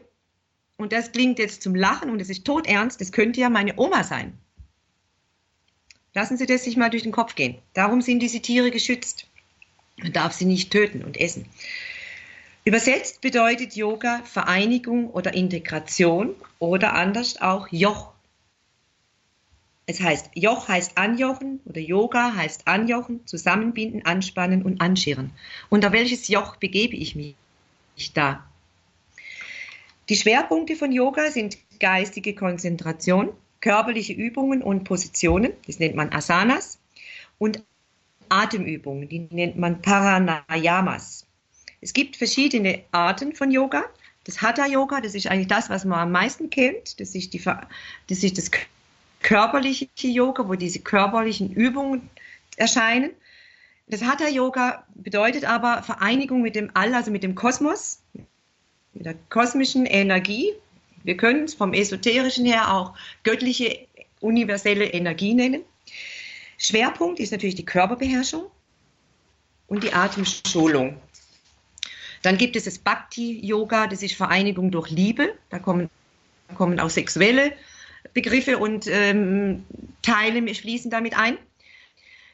und 0.78 0.92
das 0.94 1.12
klingt 1.12 1.40
jetzt 1.40 1.62
zum 1.62 1.76
Lachen 1.76 2.10
und 2.10 2.22
es 2.22 2.30
ist 2.30 2.46
todernst, 2.46 3.02
das 3.02 3.12
könnte 3.12 3.42
ja 3.42 3.50
meine 3.50 3.78
Oma 3.78 4.04
sein. 4.04 4.38
Lassen 6.14 6.38
Sie 6.38 6.46
das 6.46 6.64
sich 6.64 6.76
mal 6.76 6.90
durch 6.90 7.04
den 7.04 7.12
Kopf 7.12 7.36
gehen. 7.36 7.60
Darum 7.74 8.02
sind 8.02 8.20
diese 8.20 8.42
Tiere 8.42 8.72
geschützt. 8.72 9.28
Man 9.98 10.14
darf 10.14 10.34
sie 10.34 10.46
nicht 10.46 10.72
töten 10.72 11.04
und 11.04 11.18
essen. 11.20 11.46
Übersetzt 12.66 13.22
bedeutet 13.22 13.76
Yoga 13.76 14.22
Vereinigung 14.24 15.10
oder 15.10 15.34
Integration 15.34 16.36
oder 16.60 16.94
anders 16.94 17.42
auch 17.42 17.68
Joch. 17.72 18.14
Es 19.86 20.00
heißt, 20.02 20.32
Joch 20.36 20.68
heißt 20.68 20.98
anjochen 20.98 21.62
oder 21.66 21.82
Yoga 21.82 22.36
heißt 22.36 22.68
anjochen, 22.68 23.26
zusammenbinden, 23.26 24.06
anspannen 24.06 24.62
und 24.62 24.82
anschirren. 24.82 25.32
Unter 25.70 25.92
welches 25.92 26.28
Joch 26.28 26.58
begebe 26.58 26.96
ich 26.96 27.16
mich 27.16 27.36
da? 28.14 28.49
Die 30.10 30.16
Schwerpunkte 30.16 30.76
von 30.76 30.92
Yoga 30.92 31.30
sind 31.30 31.60
geistige 31.80 32.34
Konzentration, 32.34 33.32
körperliche 33.62 34.14
Übungen 34.14 34.64
und 34.64 34.84
Positionen, 34.84 35.54
das 35.68 35.78
nennt 35.78 35.96
man 35.96 36.12
Asanas, 36.12 36.80
und 37.38 37.64
Atemübungen, 38.28 39.08
die 39.08 39.28
nennt 39.30 39.58
man 39.58 39.84
Paranayamas. 39.84 41.28
Es 41.80 41.94
gibt 41.94 42.16
verschiedene 42.16 42.84
Arten 42.92 43.36
von 43.36 43.52
Yoga. 43.52 43.86
Das 44.24 44.42
Hatha 44.42 44.66
Yoga, 44.66 45.00
das 45.00 45.14
ist 45.14 45.28
eigentlich 45.28 45.48
das, 45.48 45.70
was 45.70 45.86
man 45.86 46.00
am 46.00 46.12
meisten 46.12 46.50
kennt. 46.50 47.00
Das 47.00 47.14
ist, 47.14 47.34
die, 47.34 47.42
das, 48.08 48.24
ist 48.24 48.38
das 48.38 48.50
körperliche 49.22 49.88
Yoga, 50.02 50.48
wo 50.48 50.56
diese 50.56 50.80
körperlichen 50.80 51.54
Übungen 51.54 52.10
erscheinen. 52.58 53.12
Das 53.88 54.04
Hatha 54.04 54.28
Yoga 54.28 54.86
bedeutet 54.96 55.46
aber 55.46 55.84
Vereinigung 55.84 56.42
mit 56.42 56.56
dem 56.56 56.72
All, 56.74 56.94
also 56.96 57.12
mit 57.12 57.24
dem 57.24 57.36
Kosmos, 57.36 58.02
mit 58.94 59.06
der 59.06 59.16
kosmischen 59.30 59.86
Energie, 59.86 60.54
wir 61.04 61.18
können 61.18 61.46
es 61.46 61.54
vom 61.54 61.74
esoterischen 61.74 62.46
her 62.46 62.74
auch 62.74 62.94
göttliche 63.24 63.88
universelle 64.20 64.86
Energie 64.86 65.34
nennen. 65.34 65.64
Schwerpunkt 66.58 67.20
ist 67.20 67.32
natürlich 67.32 67.56
die 67.56 67.66
Körperbeherrschung 67.66 68.46
und 69.68 69.84
die 69.84 69.94
Atemschulung. 69.94 70.98
Dann 72.22 72.38
gibt 72.38 72.58
es 72.58 72.66
das 72.66 72.78
Bhakti-Yoga, 72.80 73.88
das 73.88 74.04
ist 74.04 74.16
Vereinigung 74.16 74.72
durch 74.72 74.90
Liebe. 74.90 75.36
Da 75.50 75.60
kommen, 75.60 75.90
kommen 76.56 76.80
auch 76.82 76.90
sexuelle 76.90 77.54
Begriffe 78.14 78.58
und 78.58 78.88
ähm, 78.88 79.66
Teile 80.02 80.54
fließen 80.54 80.92
damit 80.92 81.18
ein. 81.18 81.38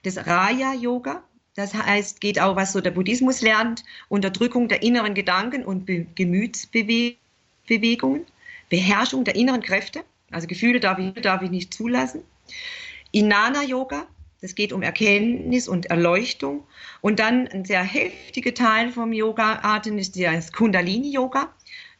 Das 0.03 0.17
Raya-Yoga, 0.25 1.23
das 1.55 1.73
heißt, 1.73 2.21
geht 2.21 2.39
auch, 2.39 2.55
was 2.55 2.73
so 2.73 2.81
der 2.81 2.91
Buddhismus 2.91 3.41
lernt, 3.41 3.83
Unterdrückung 4.09 4.67
der 4.67 4.83
inneren 4.83 5.13
Gedanken 5.13 5.63
und 5.63 5.85
Be 5.85 6.05
Gemütsbewegungen. 6.15 8.25
Beherrschung 8.69 9.23
der 9.23 9.35
inneren 9.35 9.61
Kräfte, 9.61 10.03
also 10.31 10.47
Gefühle 10.47 10.79
darf 10.79 10.99
ich, 10.99 11.13
darf 11.21 11.41
ich 11.41 11.51
nicht 11.51 11.73
zulassen. 11.73 12.23
Inana 13.11 13.63
Yoga, 13.63 14.07
das 14.41 14.55
geht 14.55 14.73
um 14.73 14.81
Erkenntnis 14.81 15.67
und 15.67 15.85
Erleuchtung. 15.85 16.63
Und 17.01 17.19
dann 17.19 17.47
ein 17.47 17.63
sehr 17.63 17.83
heftiger 17.83 18.53
Teil 18.53 18.91
vom 18.91 19.13
Yoga-Arten 19.13 19.97
ist 19.97 20.19
das 20.19 20.51
Kundalini-Yoga. 20.51 21.49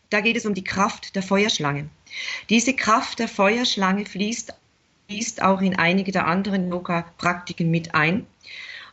Da 0.09 0.21
geht 0.21 0.37
es 0.37 0.45
um 0.45 0.53
die 0.53 0.63
Kraft 0.63 1.15
der 1.15 1.23
Feuerschlange. 1.23 1.89
Diese 2.49 2.73
Kraft 2.73 3.19
der 3.19 3.27
Feuerschlange 3.27 4.05
fließt, 4.05 4.53
fließt 5.07 5.41
auch 5.41 5.61
in 5.61 5.75
einige 5.75 6.11
der 6.11 6.27
anderen 6.27 6.69
Yoga-Praktiken 6.69 7.71
mit 7.71 7.95
ein. 7.95 8.27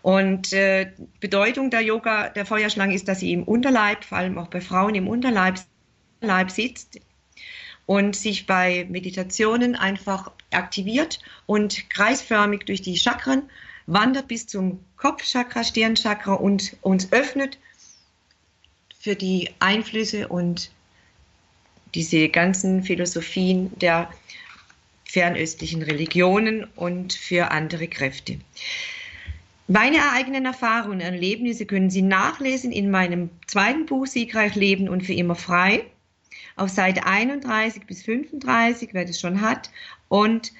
Und 0.02 0.52
äh, 0.52 0.90
Bedeutung 1.20 1.70
der 1.70 1.80
Yoga 1.80 2.28
der 2.28 2.44
Feuerschlange 2.44 2.94
ist, 2.94 3.06
dass 3.08 3.20
sie 3.20 3.32
im 3.32 3.44
Unterleib, 3.44 4.04
vor 4.04 4.18
allem 4.18 4.36
auch 4.36 4.48
bei 4.48 4.60
Frauen 4.60 4.94
im 4.94 5.08
Unterleib, 5.08 5.60
Leib 6.20 6.50
sitzt, 6.50 7.00
und 7.86 8.14
sich 8.14 8.46
bei 8.46 8.86
Meditationen 8.88 9.74
einfach 9.74 10.30
aktiviert 10.52 11.20
und 11.46 11.90
kreisförmig 11.90 12.64
durch 12.64 12.82
die 12.82 12.96
Chakren 12.96 13.50
wandert 13.86 14.28
bis 14.28 14.46
zum 14.46 14.84
Kopfchakra, 14.96 15.64
Stirnchakra 15.64 16.34
und 16.34 16.76
uns 16.80 17.12
öffnet 17.12 17.58
für 18.98 19.16
die 19.16 19.50
Einflüsse 19.58 20.28
und 20.28 20.70
diese 21.94 22.28
ganzen 22.28 22.84
Philosophien 22.84 23.76
der 23.78 24.10
fernöstlichen 25.04 25.82
Religionen 25.82 26.64
und 26.76 27.12
für 27.12 27.50
andere 27.50 27.88
Kräfte. 27.88 28.38
Meine 29.68 30.10
eigenen 30.12 30.44
Erfahrungen 30.44 30.94
und 30.94 31.00
Erlebnisse 31.00 31.66
können 31.66 31.88
Sie 31.88 32.02
nachlesen 32.02 32.72
in 32.72 32.90
meinem 32.90 33.30
zweiten 33.46 33.86
Buch 33.86 34.06
Siegreich 34.06 34.54
Leben 34.56 34.88
und 34.88 35.02
für 35.02 35.14
immer 35.14 35.36
frei 35.36 35.84
auf 36.56 36.68
Seite 36.68 37.06
31 37.06 37.86
bis 37.86 38.02
35, 38.02 38.90
wer 38.92 39.04
das 39.04 39.20
schon 39.20 39.40
hat, 39.40 39.70
und 40.08 40.52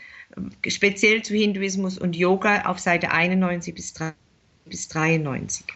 speziell 0.66 1.22
zu 1.22 1.34
Hinduismus 1.34 1.98
und 1.98 2.16
Yoga 2.16 2.62
auf 2.66 2.78
Seite 2.78 3.10
91 3.10 3.74
bis 3.74 4.88
93. 4.88 5.66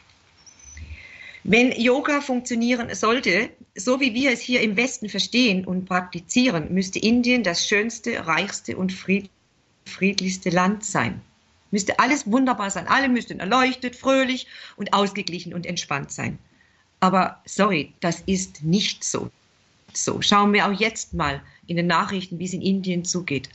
Wenn 1.45 1.73
Yoga 1.73 2.21
funktionieren 2.21 2.93
sollte, 2.95 3.51
so 3.75 4.01
wie 4.01 4.15
wir 4.15 4.33
es 4.33 4.41
hier 4.41 4.63
im 4.63 4.77
Westen 4.77 5.09
verstehen 5.09 5.65
und 5.65 5.85
praktizieren, 5.85 6.73
müsste 6.73 6.99
Indien 6.99 7.43
das 7.43 7.69
schönste, 7.69 8.27
reichste 8.27 8.77
und 8.77 8.93
friedlichste 9.85 10.51
Land 10.51 10.85
sein. 10.85 11.21
Müsste 11.77 11.99
alles 11.99 12.27
wunderbar 12.33 12.71
sein. 12.71 12.89
Alle 12.89 13.07
müssten 13.07 13.39
erleuchtet, 13.39 13.97
fröhlich 13.97 14.47
und 14.77 14.95
ausgeglichen 14.95 15.53
und 15.53 15.67
entspannt 15.67 16.11
sein. 16.11 16.39
Aber 17.01 17.43
sorry, 17.45 17.93
das 18.01 18.23
ist 18.25 18.65
nicht 18.65 19.05
so. 19.05 19.31
So, 19.93 20.23
schauen 20.23 20.55
wir 20.55 20.67
auch 20.67 20.73
jetzt 20.73 21.13
mal 21.13 21.43
in 21.67 21.77
den 21.77 21.87
Nachrichten, 21.87 22.39
wie 22.39 22.47
es 22.47 22.55
in 22.55 22.63
Indien 22.63 23.05
zugeht. 23.05 23.51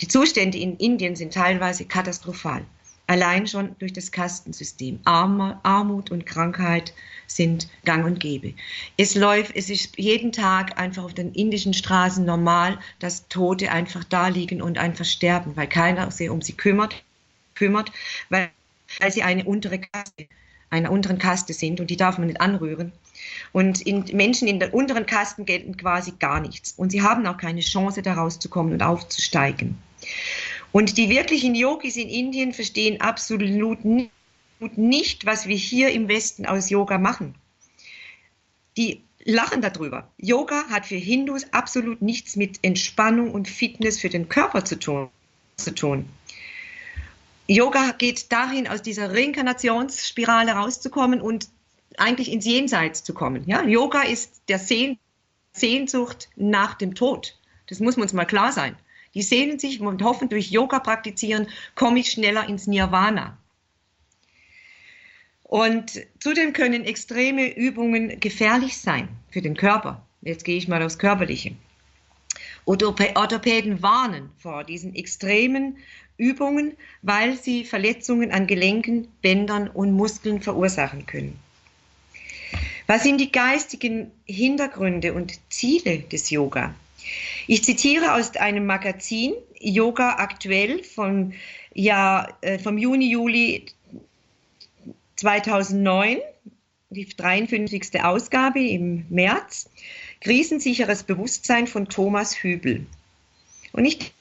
Die 0.00 0.08
Zustände 0.08 0.58
in 0.58 0.76
Indien 0.78 1.14
sind 1.14 1.34
teilweise 1.34 1.84
katastrophal. 1.84 2.64
Allein 3.06 3.46
schon 3.46 3.76
durch 3.78 3.92
das 3.92 4.10
Kastensystem. 4.10 4.98
Armut 5.04 6.10
und 6.10 6.26
Krankheit 6.26 6.92
sind 7.28 7.68
gang 7.84 8.04
und 8.04 8.18
gäbe. 8.18 8.54
Es 8.96 9.14
läuft, 9.14 9.54
es 9.54 9.70
ist 9.70 9.96
jeden 9.96 10.32
Tag 10.32 10.80
einfach 10.80 11.04
auf 11.04 11.14
den 11.14 11.32
indischen 11.32 11.74
Straßen 11.74 12.24
normal, 12.24 12.80
dass 12.98 13.28
Tote 13.28 13.70
einfach 13.70 14.02
da 14.02 14.26
liegen 14.26 14.60
und 14.60 14.78
einfach 14.78 15.04
sterben, 15.04 15.54
weil 15.54 15.68
keiner 15.68 16.10
sich 16.10 16.28
um 16.28 16.42
sie 16.42 16.54
kümmert, 16.54 17.04
kümmert, 17.56 17.90
weil, 18.28 18.50
weil 19.00 19.10
sie 19.10 19.22
eine 19.22 19.44
untere 19.44 19.80
Kaste, 19.80 20.28
einer 20.70 20.90
unteren 20.90 21.18
Kaste 21.18 21.52
sind 21.52 21.80
und 21.80 21.90
die 21.90 21.96
darf 21.96 22.18
man 22.18 22.28
nicht 22.28 22.40
anrühren. 22.40 22.92
Und 23.52 23.80
in, 23.82 24.04
Menschen 24.12 24.48
in 24.48 24.60
den 24.60 24.70
unteren 24.70 25.06
Kasten 25.06 25.44
gelten 25.44 25.76
quasi 25.76 26.12
gar 26.18 26.40
nichts. 26.40 26.72
Und 26.76 26.90
sie 26.90 27.02
haben 27.02 27.26
auch 27.26 27.36
keine 27.36 27.60
Chance, 27.60 28.02
da 28.02 28.14
rauszukommen 28.14 28.72
und 28.72 28.82
aufzusteigen. 28.82 29.78
Und 30.72 30.98
die 30.98 31.08
wirklichen 31.08 31.54
Yogis 31.54 31.96
in 31.96 32.08
Indien 32.08 32.52
verstehen 32.52 33.00
absolut 33.00 33.78
nicht, 33.84 35.26
was 35.26 35.46
wir 35.46 35.56
hier 35.56 35.90
im 35.90 36.08
Westen 36.08 36.46
aus 36.46 36.70
Yoga 36.70 36.98
machen. 36.98 37.34
Die 38.76 39.02
lachen 39.24 39.62
darüber. 39.62 40.10
Yoga 40.18 40.64
hat 40.68 40.86
für 40.86 40.96
Hindus 40.96 41.52
absolut 41.52 42.02
nichts 42.02 42.36
mit 42.36 42.58
Entspannung 42.62 43.32
und 43.32 43.48
Fitness 43.48 43.98
für 43.98 44.08
den 44.08 44.28
Körper 44.28 44.64
zu 44.64 44.78
tun. 44.78 45.08
Zu 45.56 45.74
tun. 45.74 46.06
Yoga 47.48 47.92
geht 47.96 48.32
dahin, 48.32 48.66
aus 48.66 48.82
dieser 48.82 49.12
Reinkarnationsspirale 49.14 50.52
rauszukommen 50.52 51.20
und 51.20 51.48
eigentlich 51.96 52.32
ins 52.32 52.44
Jenseits 52.44 53.04
zu 53.04 53.14
kommen. 53.14 53.44
Ja? 53.46 53.62
Yoga 53.62 54.02
ist 54.02 54.42
der 54.48 54.58
Sehnsucht 55.52 56.28
nach 56.36 56.74
dem 56.74 56.94
Tod. 56.94 57.38
Das 57.68 57.80
muss 57.80 57.96
uns 57.96 58.12
mal 58.12 58.24
klar 58.24 58.52
sein. 58.52 58.76
Die 59.14 59.22
sehnen 59.22 59.58
sich 59.58 59.80
und 59.80 60.02
hoffen, 60.02 60.28
durch 60.28 60.50
Yoga 60.50 60.78
praktizieren, 60.78 61.48
komme 61.74 62.00
ich 62.00 62.10
schneller 62.10 62.48
ins 62.48 62.66
Nirvana. 62.66 63.38
Und 65.42 66.04
zudem 66.18 66.52
können 66.52 66.84
extreme 66.84 67.54
Übungen 67.56 68.20
gefährlich 68.20 68.76
sein 68.78 69.08
für 69.30 69.40
den 69.40 69.56
Körper. 69.56 70.04
Jetzt 70.20 70.44
gehe 70.44 70.58
ich 70.58 70.68
mal 70.68 70.82
aufs 70.82 70.98
Körperliche. 70.98 71.54
Orthopäden 72.66 73.82
warnen 73.82 74.30
vor 74.38 74.64
diesen 74.64 74.94
extremen 74.94 75.78
Übungen, 76.18 76.76
weil 77.02 77.36
sie 77.36 77.64
Verletzungen 77.64 78.32
an 78.32 78.46
Gelenken, 78.46 79.08
Bändern 79.22 79.68
und 79.68 79.92
Muskeln 79.92 80.42
verursachen 80.42 81.06
können. 81.06 81.38
Was 82.86 83.02
sind 83.02 83.20
die 83.20 83.32
geistigen 83.32 84.10
Hintergründe 84.24 85.14
und 85.14 85.40
Ziele 85.52 85.98
des 86.00 86.30
Yoga? 86.30 86.74
Ich 87.46 87.62
zitiere 87.64 88.14
aus 88.14 88.36
einem 88.36 88.66
Magazin 88.66 89.34
Yoga 89.58 90.16
aktuell 90.18 90.82
vom, 90.82 91.32
Jahr, 91.72 92.36
äh, 92.40 92.58
vom 92.58 92.78
Juni, 92.78 93.10
Juli 93.10 93.66
2009, 95.16 96.18
die 96.90 97.06
53. 97.06 98.02
Ausgabe 98.02 98.60
im 98.60 99.06
März, 99.08 99.70
Krisensicheres 100.26 101.04
Bewusstsein 101.04 101.68
von 101.68 101.88
Thomas 101.88 102.42
Hübel. 102.42 102.84
Und 103.70 103.84
ich, 103.84 104.12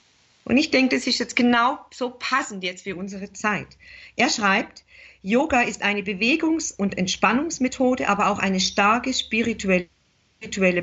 und 0.43 0.55
ich 0.55 0.69
denke, 0.69 0.95
das 0.95 1.07
ist 1.07 1.17
jetzt 1.17 1.35
genau 1.35 1.79
so 1.89 2.11
passend 2.11 2.63
jetzt 2.63 2.83
für 2.83 2.95
unsere 2.95 3.33
Zeit. 3.33 3.65
Er 4.15 4.29
schreibt, 4.29 4.83
Yoga 5.23 5.61
ist 5.61 5.81
eine 5.81 6.01
Bewegungs- 6.01 6.71
und 6.71 6.95
Entspannungsmethode, 6.95 8.07
aber 8.07 8.27
auch 8.27 8.37
eine 8.37 8.59
starke 8.59 9.15
spirituelle 9.15 9.89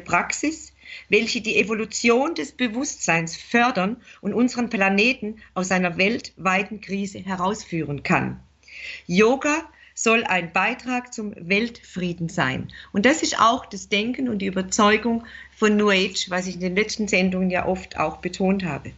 Praxis, 0.05 0.73
welche 1.09 1.41
die 1.41 1.55
Evolution 1.55 2.35
des 2.35 2.51
Bewusstseins 2.51 3.37
fördern 3.37 4.03
und 4.23 4.35
unseren 4.35 4.71
Planeten 4.71 5.37
aus 5.55 5.71
einer 5.71 5.99
weltweiten 5.99 6.81
Krise 6.81 7.21
herausführen 7.21 8.03
kann. 8.03 8.41
Yoga 9.07 9.69
soll 10.03 10.25
ein 10.25 10.53
Beitrag 10.53 11.13
zum 11.15 11.35
Weltfrieden 11.37 12.29
sein. 12.29 12.69
Und 12.93 13.07
das 13.07 13.23
ist 13.23 13.39
auch 13.39 13.67
das 13.67 13.89
Denken 13.89 14.29
und 14.29 14.39
die 14.39 14.47
Überzeugung 14.47 15.25
von 15.57 15.77
New 15.77 15.91
Age, 15.91 16.29
was 16.29 16.47
ich 16.47 16.55
in 16.55 16.61
den 16.61 16.77
letzten 16.77 17.09
Sendungen 17.09 17.51
ja 17.51 17.67
oft 17.67 17.97
auch 17.97 18.19
betont 18.19 18.65
habe. 18.65 18.93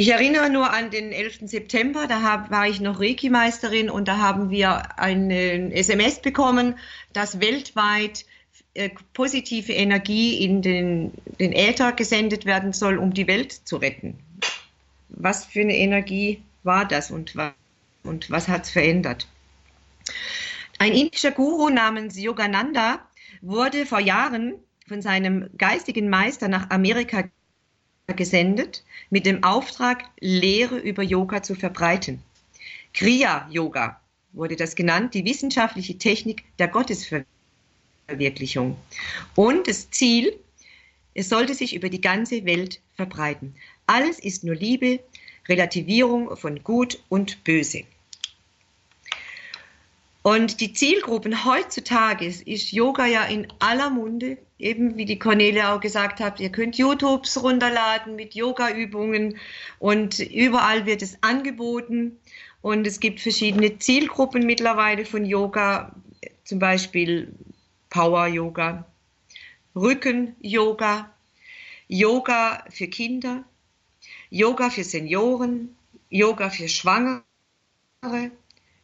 Ich 0.00 0.10
erinnere 0.12 0.48
nur 0.48 0.72
an 0.72 0.90
den 0.90 1.10
11. 1.10 1.40
September, 1.46 2.06
da 2.06 2.46
war 2.50 2.68
ich 2.68 2.80
noch 2.80 3.00
Reiki-Meisterin 3.00 3.90
und 3.90 4.06
da 4.06 4.18
haben 4.18 4.48
wir 4.48 4.96
ein 4.98 5.30
SMS 5.72 6.22
bekommen, 6.22 6.78
dass 7.12 7.40
weltweit 7.40 8.24
äh, 8.74 8.90
positive 9.12 9.72
Energie 9.72 10.44
in 10.44 10.62
den, 10.62 11.10
den 11.40 11.52
Äther 11.52 11.90
gesendet 11.90 12.46
werden 12.46 12.72
soll, 12.72 12.96
um 12.96 13.12
die 13.12 13.26
Welt 13.26 13.50
zu 13.50 13.78
retten. 13.78 14.16
Was 15.08 15.46
für 15.46 15.62
eine 15.62 15.76
Energie 15.76 16.42
war 16.62 16.86
das 16.86 17.10
und, 17.10 17.34
und 18.08 18.30
was 18.30 18.48
hat 18.48 18.64
es 18.64 18.70
verändert? 18.70 19.28
Ein 20.78 20.92
indischer 20.92 21.32
Guru 21.32 21.68
namens 21.68 22.18
Yogananda 22.18 23.06
wurde 23.42 23.86
vor 23.86 24.00
Jahren 24.00 24.54
von 24.86 25.02
seinem 25.02 25.50
geistigen 25.56 26.08
Meister 26.08 26.48
nach 26.48 26.70
Amerika 26.70 27.24
gesendet 28.16 28.84
mit 29.10 29.26
dem 29.26 29.44
Auftrag, 29.44 30.04
Lehre 30.18 30.78
über 30.78 31.02
Yoga 31.02 31.42
zu 31.42 31.54
verbreiten. 31.54 32.22
Kriya 32.94 33.46
Yoga 33.50 34.00
wurde 34.32 34.56
das 34.56 34.74
genannt, 34.74 35.12
die 35.14 35.24
wissenschaftliche 35.24 35.98
Technik 35.98 36.44
der 36.58 36.68
Gottesverwirklichung. 36.68 38.76
Und 39.34 39.68
das 39.68 39.90
Ziel, 39.90 40.38
es 41.14 41.28
sollte 41.28 41.54
sich 41.54 41.74
über 41.74 41.90
die 41.90 42.00
ganze 42.00 42.46
Welt 42.46 42.80
verbreiten. 42.94 43.54
Alles 43.86 44.18
ist 44.18 44.44
nur 44.44 44.54
Liebe, 44.54 45.00
Relativierung 45.48 46.36
von 46.36 46.62
Gut 46.62 47.02
und 47.08 47.42
Böse. 47.44 47.84
Und 50.22 50.60
die 50.60 50.72
Zielgruppen 50.72 51.44
heutzutage 51.44 52.26
ist 52.26 52.72
Yoga 52.72 53.06
ja 53.06 53.24
in 53.24 53.46
aller 53.60 53.90
Munde, 53.90 54.38
eben 54.58 54.96
wie 54.96 55.04
die 55.04 55.18
Cornelia 55.18 55.74
auch 55.74 55.80
gesagt 55.80 56.20
hat, 56.20 56.40
ihr 56.40 56.50
könnt 56.50 56.76
YouTubes 56.76 57.42
runterladen 57.42 58.16
mit 58.16 58.34
Yoga-Übungen 58.34 59.38
und 59.78 60.18
überall 60.18 60.86
wird 60.86 61.02
es 61.02 61.22
angeboten. 61.22 62.18
Und 62.60 62.86
es 62.86 62.98
gibt 62.98 63.20
verschiedene 63.20 63.78
Zielgruppen 63.78 64.44
mittlerweile 64.44 65.04
von 65.04 65.24
Yoga, 65.24 65.94
zum 66.44 66.58
Beispiel 66.58 67.32
Power-Yoga, 67.90 68.84
Rücken-Yoga, 69.76 71.10
Yoga 71.86 72.64
für 72.68 72.88
Kinder, 72.88 73.44
Yoga 74.30 74.70
für 74.70 74.84
Senioren, 74.84 75.76
Yoga 76.10 76.50
für 76.50 76.68
Schwangere, 76.68 77.22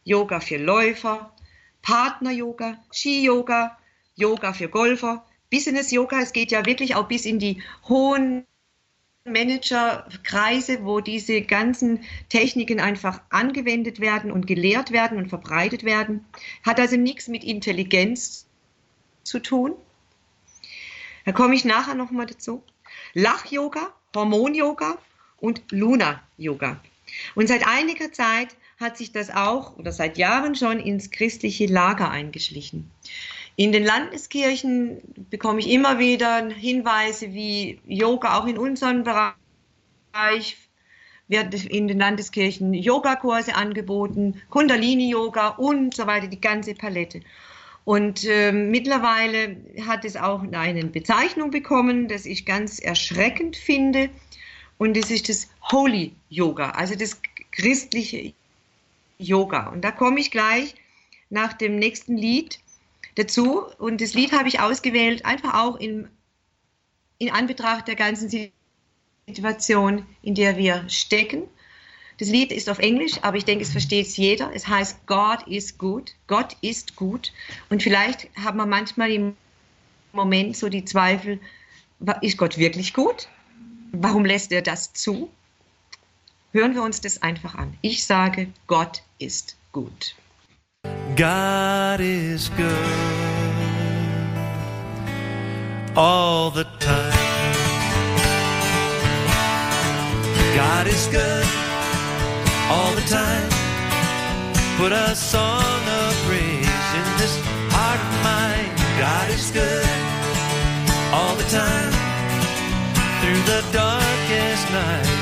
Yoga 0.05 0.39
für 0.39 0.57
Läufer, 0.57 1.33
Partner-Yoga, 1.81 2.77
Ski-Yoga, 2.91 3.77
Yoga 4.15 4.53
für 4.53 4.69
Golfer, 4.69 5.25
Business-Yoga. 5.51 6.21
Es 6.21 6.31
geht 6.31 6.51
ja 6.51 6.65
wirklich 6.65 6.95
auch 6.95 7.07
bis 7.07 7.25
in 7.25 7.39
die 7.39 7.61
hohen 7.89 8.45
Managerkreise, 9.25 10.85
wo 10.85 10.99
diese 10.99 11.41
ganzen 11.41 12.01
Techniken 12.29 12.79
einfach 12.79 13.21
angewendet 13.29 13.99
werden 13.99 14.31
und 14.31 14.45
gelehrt 14.45 14.91
werden 14.91 15.17
und 15.17 15.29
verbreitet 15.29 15.83
werden. 15.83 16.23
Hat 16.63 16.79
also 16.79 16.95
nichts 16.95 17.27
mit 17.27 17.43
Intelligenz 17.43 18.45
zu 19.23 19.39
tun. 19.39 19.73
Da 21.25 21.31
komme 21.31 21.55
ich 21.55 21.65
nachher 21.65 21.95
nochmal 21.95 22.27
dazu. 22.27 22.63
Lach-Yoga, 23.13 23.91
Hormon-Yoga 24.15 24.99
und 25.37 25.63
Luna-Yoga. 25.71 26.79
Und 27.33 27.47
seit 27.47 27.67
einiger 27.67 28.11
Zeit 28.13 28.55
hat 28.79 28.97
sich 28.97 29.11
das 29.11 29.29
auch 29.29 29.77
oder 29.77 29.91
seit 29.91 30.17
Jahren 30.17 30.55
schon 30.55 30.79
ins 30.79 31.11
christliche 31.11 31.65
Lager 31.65 32.11
eingeschlichen. 32.11 32.91
In 33.55 33.71
den 33.71 33.85
Landeskirchen 33.85 35.01
bekomme 35.29 35.59
ich 35.59 35.69
immer 35.69 35.97
wieder 35.97 36.49
Hinweise, 36.49 37.33
wie 37.33 37.79
Yoga 37.87 38.37
auch 38.37 38.47
in 38.47 38.57
unserem 38.57 39.03
Bereich 39.03 40.57
wird 41.27 41.53
in 41.53 41.87
den 41.87 41.99
Landeskirchen 41.99 42.73
Yogakurse 42.73 43.55
angeboten, 43.55 44.41
Kundalini-Yoga 44.49 45.49
und 45.49 45.95
so 45.95 46.05
weiter, 46.05 46.27
die 46.27 46.41
ganze 46.41 46.75
Palette. 46.75 47.21
Und 47.83 48.25
äh, 48.25 48.51
mittlerweile 48.51 49.57
hat 49.85 50.05
es 50.05 50.17
auch 50.17 50.43
eine 50.51 50.85
Bezeichnung 50.85 51.51
bekommen, 51.51 52.07
das 52.07 52.25
ich 52.25 52.45
ganz 52.45 52.79
erschreckend 52.79 53.55
finde. 53.55 54.09
Und 54.77 54.97
das 54.97 55.11
ist 55.11 55.29
das 55.29 55.47
Holy 55.71 56.13
Yoga, 56.29 56.71
also 56.71 56.95
das 56.95 57.21
christliche 57.51 58.33
Yoga. 59.17 59.69
Und 59.69 59.81
da 59.81 59.91
komme 59.91 60.19
ich 60.19 60.31
gleich 60.31 60.75
nach 61.29 61.53
dem 61.53 61.77
nächsten 61.77 62.17
Lied 62.17 62.59
dazu. 63.15 63.63
Und 63.77 64.01
das 64.01 64.13
Lied 64.13 64.31
habe 64.31 64.47
ich 64.47 64.59
ausgewählt, 64.59 65.25
einfach 65.25 65.53
auch 65.53 65.77
in, 65.77 66.07
in 67.17 67.31
Anbetracht 67.31 67.87
der 67.87 67.95
ganzen 67.95 68.29
Situation, 69.27 70.05
in 70.21 70.35
der 70.35 70.57
wir 70.57 70.87
stecken. 70.89 71.43
Das 72.17 72.29
Lied 72.29 72.51
ist 72.51 72.69
auf 72.69 72.79
Englisch, 72.79 73.19
aber 73.23 73.35
ich 73.35 73.43
denke, 73.43 73.63
es 73.63 73.71
versteht 73.71 74.07
es 74.07 74.15
jeder. 74.15 74.51
Es 74.53 74.67
heißt 74.67 75.05
God 75.05 75.45
is 75.47 75.77
good. 75.77 76.15
Gott 76.27 76.55
ist 76.61 76.95
gut. 76.95 77.33
Und 77.69 77.83
vielleicht 77.83 78.29
haben 78.37 78.57
wir 78.57 78.65
manchmal 78.65 79.11
im 79.11 79.35
Moment 80.13 80.55
so 80.55 80.69
die 80.69 80.85
Zweifel, 80.85 81.39
ist 82.21 82.37
Gott 82.37 82.57
wirklich 82.57 82.93
gut? 82.93 83.27
Warum 83.91 84.25
lässt 84.25 84.51
er 84.51 84.61
das 84.61 84.93
zu? 84.93 85.29
Hören 86.55 86.73
wir 86.73 86.83
uns 86.83 87.01
das 87.01 87.21
einfach 87.21 87.55
an. 87.55 87.77
Ich 87.81 88.05
sage, 88.05 88.47
Gott 88.65 89.03
ist 89.19 89.57
gut. 89.73 90.15
God 91.17 91.99
is 91.99 92.49
good 92.55 92.65
all 95.97 96.49
the 96.51 96.63
time. 96.79 97.11
God 100.55 100.87
is 100.87 101.09
good 101.11 101.45
all 102.71 102.95
the 102.95 103.05
time. 103.09 103.49
Put 104.77 104.93
a 104.93 105.13
song 105.13 105.59
of 105.59 106.15
praise 106.25 106.87
in 106.95 107.17
this 107.17 107.37
heart 107.69 107.99
of 107.99 108.23
mine. 108.23 108.71
God 108.97 109.29
is 109.29 109.51
good 109.51 109.85
all 111.11 111.35
the 111.35 111.49
time. 111.51 111.91
Through 113.19 113.43
the 113.43 113.61
darkest 113.73 114.71
night, 114.71 115.14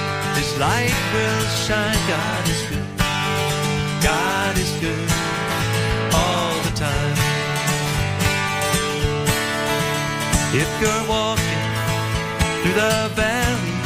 Light 0.59 0.93
will 1.13 1.45
shine. 1.65 1.97
God 2.07 2.47
is 2.47 2.61
good. 2.69 2.97
God 4.03 4.55
is 4.57 4.71
good 4.79 5.09
all 6.13 6.53
the 6.61 6.73
time. 6.77 7.17
If 10.53 10.69
you're 10.79 11.05
walking 11.09 11.63
through 12.61 12.77
the 12.77 13.09
valley, 13.15 13.77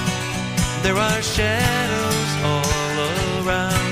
there 0.84 0.98
are 0.98 1.22
shadows 1.22 2.32
all 2.44 2.96
around. 3.40 3.88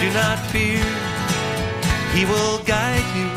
Do 0.00 0.10
not 0.12 0.38
fear, 0.50 0.82
He 2.12 2.24
will 2.24 2.58
guide 2.64 3.08
you, 3.14 3.30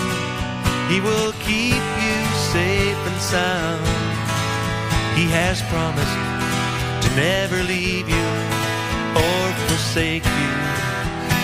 He 0.90 1.00
will 1.00 1.32
keep 1.46 1.84
you 2.02 2.18
safe 2.52 2.98
and 3.10 3.22
sound. 3.22 3.86
He 5.16 5.28
has 5.30 5.62
promised 5.70 6.35
never 7.16 7.64
leave 7.64 8.10
you 8.10 8.28
or 9.16 9.44
forsake 9.68 10.26
you. 10.26 10.52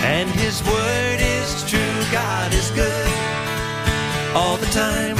And 0.04 0.28
His 0.28 0.62
word 0.64 1.18
is 1.20 1.64
true, 1.70 1.96
God 2.12 2.52
is 2.52 2.70
good 2.72 3.12
all 4.34 4.56
the 4.56 4.66
time. 4.66 5.16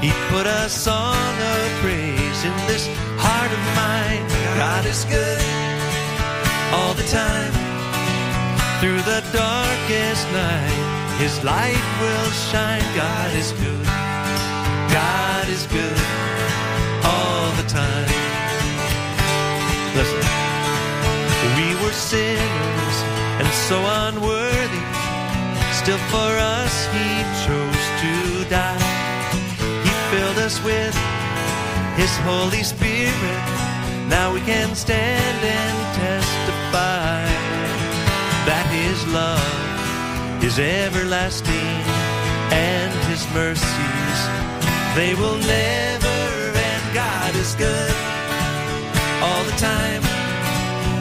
He 0.00 0.12
put 0.30 0.46
a 0.46 0.68
song 0.68 1.34
of 1.54 1.66
praise 1.82 2.44
in 2.44 2.54
this 2.70 2.86
heart 3.18 3.50
of 3.50 3.62
mine. 3.74 4.22
God 4.56 4.86
is 4.86 5.04
good 5.04 5.42
all 6.72 6.94
the 6.94 7.08
time. 7.10 7.52
Through 8.80 9.02
the 9.02 9.22
darkest 9.32 10.24
night, 10.30 11.18
His 11.18 11.42
light 11.42 11.86
will 12.00 12.30
shine. 12.50 12.86
God 12.94 13.34
is 13.34 13.50
good. 13.52 13.86
God 14.94 15.48
is 15.48 15.66
good 15.66 15.98
all 17.02 17.50
the 17.56 17.68
time. 17.68 18.27
Listen, 19.98 20.30
we 21.58 21.74
were 21.82 21.90
sinners 21.90 22.96
and 23.40 23.48
so 23.66 23.82
unworthy. 24.06 24.84
Still, 25.72 25.98
for 26.06 26.30
us, 26.38 26.86
He 26.94 27.08
chose 27.42 27.84
to 28.02 28.48
die 28.48 28.78
He 29.82 29.90
filled 30.12 30.38
us 30.38 30.62
with 30.62 30.94
His 31.96 32.16
Holy 32.18 32.62
Spirit. 32.62 33.42
Now 34.08 34.32
we 34.32 34.40
can 34.42 34.76
stand 34.76 35.38
and 35.42 35.78
testify 35.98 37.24
that 38.46 38.66
His 38.70 39.04
love 39.12 40.44
is 40.44 40.60
everlasting 40.60 41.82
and 42.54 42.94
His 43.10 43.26
mercies, 43.34 44.18
they 44.94 45.16
will 45.16 45.38
never 45.38 46.18
end. 46.54 46.94
God 46.94 47.34
is 47.34 47.56
good 47.56 48.07
all 49.22 49.44
the 49.44 49.56
time. 49.58 50.02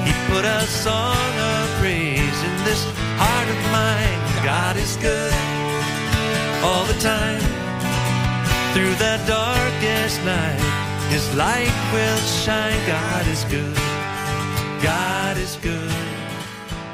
He 0.06 0.14
put 0.32 0.46
a 0.46 0.62
song 0.68 1.32
of 1.54 1.64
praise 1.80 2.40
in 2.50 2.56
this 2.66 2.84
heart 3.22 3.50
of 3.56 3.60
mine. 3.72 4.20
God 4.44 4.76
is 4.78 4.98
good 4.98 5.34
all 6.64 6.86
the 6.86 7.00
time. 7.00 7.42
Through 8.74 8.96
the 9.06 9.16
darkest 9.28 10.18
night, 10.26 10.62
His 11.10 11.26
light 11.36 11.78
will 11.94 12.22
shine. 12.44 12.80
God 12.88 13.28
is 13.28 13.44
good. 13.46 13.78
God 14.82 15.38
is 15.38 15.58
good 15.62 15.92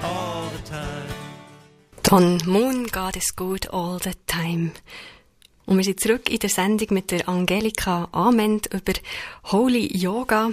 all 0.03 0.49
the 0.55 0.63
time. 0.69 1.09
Don 2.03 2.39
Moon, 2.45 2.85
God 2.85 3.15
is 3.15 3.31
good 3.31 3.67
all 3.71 3.97
the 3.99 4.13
time. 4.27 4.71
Und 5.65 5.77
wir 5.77 5.83
sind 5.85 5.99
zurück 5.99 6.29
in 6.29 6.39
der 6.39 6.49
Sendung 6.49 6.87
mit 6.91 7.11
der 7.11 7.29
Angelika 7.29 8.09
Ament 8.11 8.67
über 8.73 8.93
Holy 9.51 9.85
Yoga. 9.95 10.51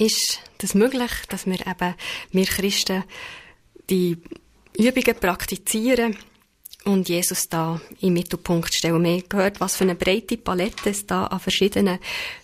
Ist 0.00 0.40
das 0.56 0.74
möglich, 0.74 1.10
dass 1.28 1.44
wir 1.44 1.60
eben, 1.60 1.94
wir 2.32 2.46
Christen, 2.46 3.04
die 3.90 4.16
Übungen 4.74 5.20
praktizieren 5.20 6.16
und 6.86 7.10
Jesus 7.10 7.50
da 7.50 7.82
im 8.00 8.14
Mittelpunkt 8.14 8.72
stellen. 8.72 9.04
Wir 9.04 9.10
haben 9.10 9.28
gehört, 9.28 9.60
was 9.60 9.76
für 9.76 9.84
eine 9.84 9.96
breite 9.96 10.38
Palette 10.38 10.88
es 10.88 11.04
da 11.04 11.26
an 11.26 11.38
verschiedenen 11.38 11.98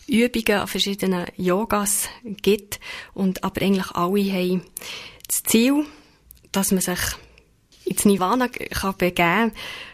Übungen, 0.06 0.60
an 0.60 0.68
verschiedenen 0.68 1.24
Yogas 1.38 2.10
gibt. 2.42 2.78
Und 3.14 3.42
aber 3.42 3.62
eigentlich 3.62 3.90
alle 3.92 4.32
haben 4.32 4.62
das 5.26 5.42
Ziel, 5.44 5.86
dass 6.52 6.72
man 6.72 6.82
sich 6.82 7.00
ins 7.86 8.04
Nirvana 8.04 8.48
kann 8.48 8.98
begeben 8.98 9.14
kann. 9.14 9.52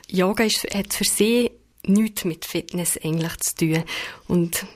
Yoga 0.09 0.43
ist, 0.43 0.67
hat 0.75 0.93
für 0.93 1.05
sie 1.05 1.53
nichts 1.85 2.25
mit 2.25 2.45
Fitness 2.45 2.99
eigentlich 3.05 3.37
zu 3.39 3.55
tun. 3.55 3.85
Und 4.27 4.67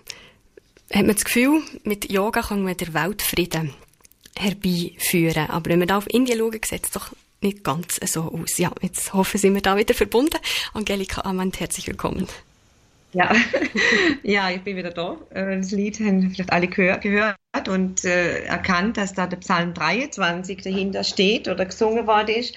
hat 0.93 1.07
man 1.07 1.15
das 1.15 1.25
Gefühl, 1.25 1.63
mit 1.85 2.11
Yoga 2.11 2.43
kann 2.43 2.63
man 2.63 2.77
den 2.77 2.95
Weltfrieden 2.95 3.75
herbeiführen. 4.39 5.51
Aber 5.51 5.71
wenn 5.71 5.81
wir 5.81 5.87
da 5.87 5.99
auf 5.99 6.09
Indien 6.09 6.39
schauen, 6.39 6.61
sieht 6.65 6.85
es 6.85 6.91
doch 6.91 7.13
nicht 7.41 7.65
ganz 7.65 8.01
so 8.05 8.23
aus. 8.23 8.59
Ja, 8.59 8.73
jetzt 8.83 9.13
hoffen 9.13 9.39
sind 9.39 9.55
wir 9.55 9.63
da 9.63 9.77
wieder 9.77 9.95
verbunden. 9.95 10.39
Angelika 10.75 11.23
Amand, 11.23 11.61
herzlich 11.61 11.87
willkommen. 11.87 12.27
Ja, 13.13 13.35
ja, 14.23 14.51
ich 14.51 14.63
bin 14.63 14.77
wieder 14.77 14.91
da. 14.91 15.17
Äh, 15.31 15.57
das 15.57 15.71
Lied 15.71 15.99
haben 16.01 16.31
vielleicht 16.31 16.53
alle 16.53 16.69
gehört 16.69 17.05
und 17.69 18.05
äh, 18.05 18.45
erkannt, 18.45 18.97
dass 18.97 19.15
da 19.15 19.27
der 19.27 19.39
Psalm 19.39 19.75
23 19.75 20.63
dahinter 20.63 21.03
steht 21.03 21.49
oder 21.49 21.65
gesungen 21.65 22.07
worden 22.07 22.35
ist. 22.37 22.55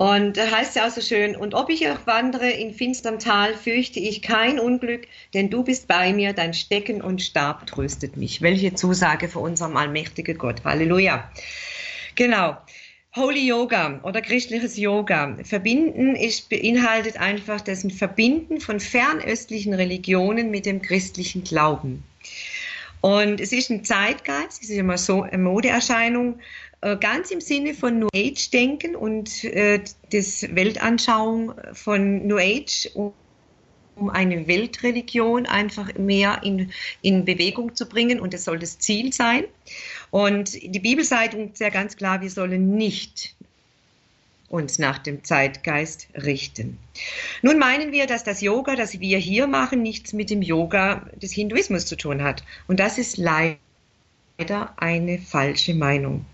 Und 0.00 0.38
da 0.38 0.50
heißt 0.50 0.76
ja 0.76 0.86
auch 0.86 0.90
so 0.90 1.02
schön, 1.02 1.36
und 1.36 1.52
ob 1.52 1.68
ich 1.68 1.86
auch 1.90 2.06
wandere 2.06 2.48
in 2.48 2.72
finsterem 2.72 3.18
Tal, 3.18 3.52
fürchte 3.52 4.00
ich 4.00 4.22
kein 4.22 4.58
Unglück, 4.58 5.06
denn 5.34 5.50
du 5.50 5.62
bist 5.62 5.88
bei 5.88 6.14
mir, 6.14 6.32
dein 6.32 6.54
Stecken 6.54 7.02
und 7.02 7.20
Stab 7.20 7.66
tröstet 7.66 8.16
mich. 8.16 8.40
Welche 8.40 8.72
Zusage 8.72 9.28
für 9.28 9.40
unserem 9.40 9.76
allmächtigen 9.76 10.38
Gott. 10.38 10.64
Halleluja. 10.64 11.30
Genau. 12.14 12.56
Holy 13.14 13.46
Yoga 13.46 14.00
oder 14.02 14.22
christliches 14.22 14.78
Yoga. 14.78 15.36
Verbinden 15.44 16.16
ist, 16.16 16.48
beinhaltet 16.48 17.20
einfach 17.20 17.60
das 17.60 17.86
Verbinden 17.92 18.58
von 18.62 18.80
fernöstlichen 18.80 19.74
Religionen 19.74 20.50
mit 20.50 20.64
dem 20.64 20.80
christlichen 20.80 21.44
Glauben. 21.44 22.02
Und 23.02 23.38
es 23.38 23.52
ist 23.52 23.68
ein 23.68 23.84
Zeitgeist, 23.84 24.62
es 24.62 24.70
ist 24.70 24.78
immer 24.78 24.96
so 24.96 25.24
eine 25.24 25.36
Modeerscheinung, 25.42 26.38
ganz 26.80 27.30
im 27.30 27.40
Sinne 27.40 27.74
von 27.74 27.98
New 27.98 28.08
Age 28.14 28.50
denken 28.50 28.96
und 28.96 29.44
äh, 29.44 29.80
das 30.12 30.42
Weltanschauung 30.54 31.54
von 31.72 32.26
New 32.26 32.38
Age 32.38 32.88
um 32.94 33.12
eine 34.08 34.46
Weltreligion 34.48 35.46
einfach 35.46 35.94
mehr 35.94 36.40
in, 36.42 36.72
in 37.02 37.24
Bewegung 37.24 37.74
zu 37.74 37.86
bringen 37.86 38.18
und 38.18 38.32
das 38.32 38.44
soll 38.44 38.58
das 38.58 38.78
Ziel 38.78 39.12
sein. 39.12 39.44
Und 40.10 40.54
die 40.54 40.78
Bibel 40.78 41.04
sagt 41.04 41.34
uns 41.34 41.58
sehr 41.58 41.70
ganz 41.70 41.96
klar, 41.96 42.22
wir 42.22 42.30
sollen 42.30 42.76
nicht 42.76 43.34
uns 44.48 44.78
nach 44.78 44.98
dem 44.98 45.22
Zeitgeist 45.22 46.08
richten. 46.14 46.78
Nun 47.42 47.58
meinen 47.58 47.92
wir, 47.92 48.06
dass 48.06 48.24
das 48.24 48.40
Yoga, 48.40 48.74
das 48.74 48.98
wir 48.98 49.18
hier 49.18 49.46
machen, 49.46 49.82
nichts 49.82 50.12
mit 50.12 50.28
dem 50.28 50.42
Yoga 50.42 51.06
des 51.22 51.32
Hinduismus 51.32 51.86
zu 51.86 51.96
tun 51.96 52.22
hat. 52.22 52.42
Und 52.66 52.80
das 52.80 52.98
ist 52.98 53.16
leider 53.16 53.58
eine 54.76 55.18
falsche 55.18 55.74
Meinung. 55.74 56.24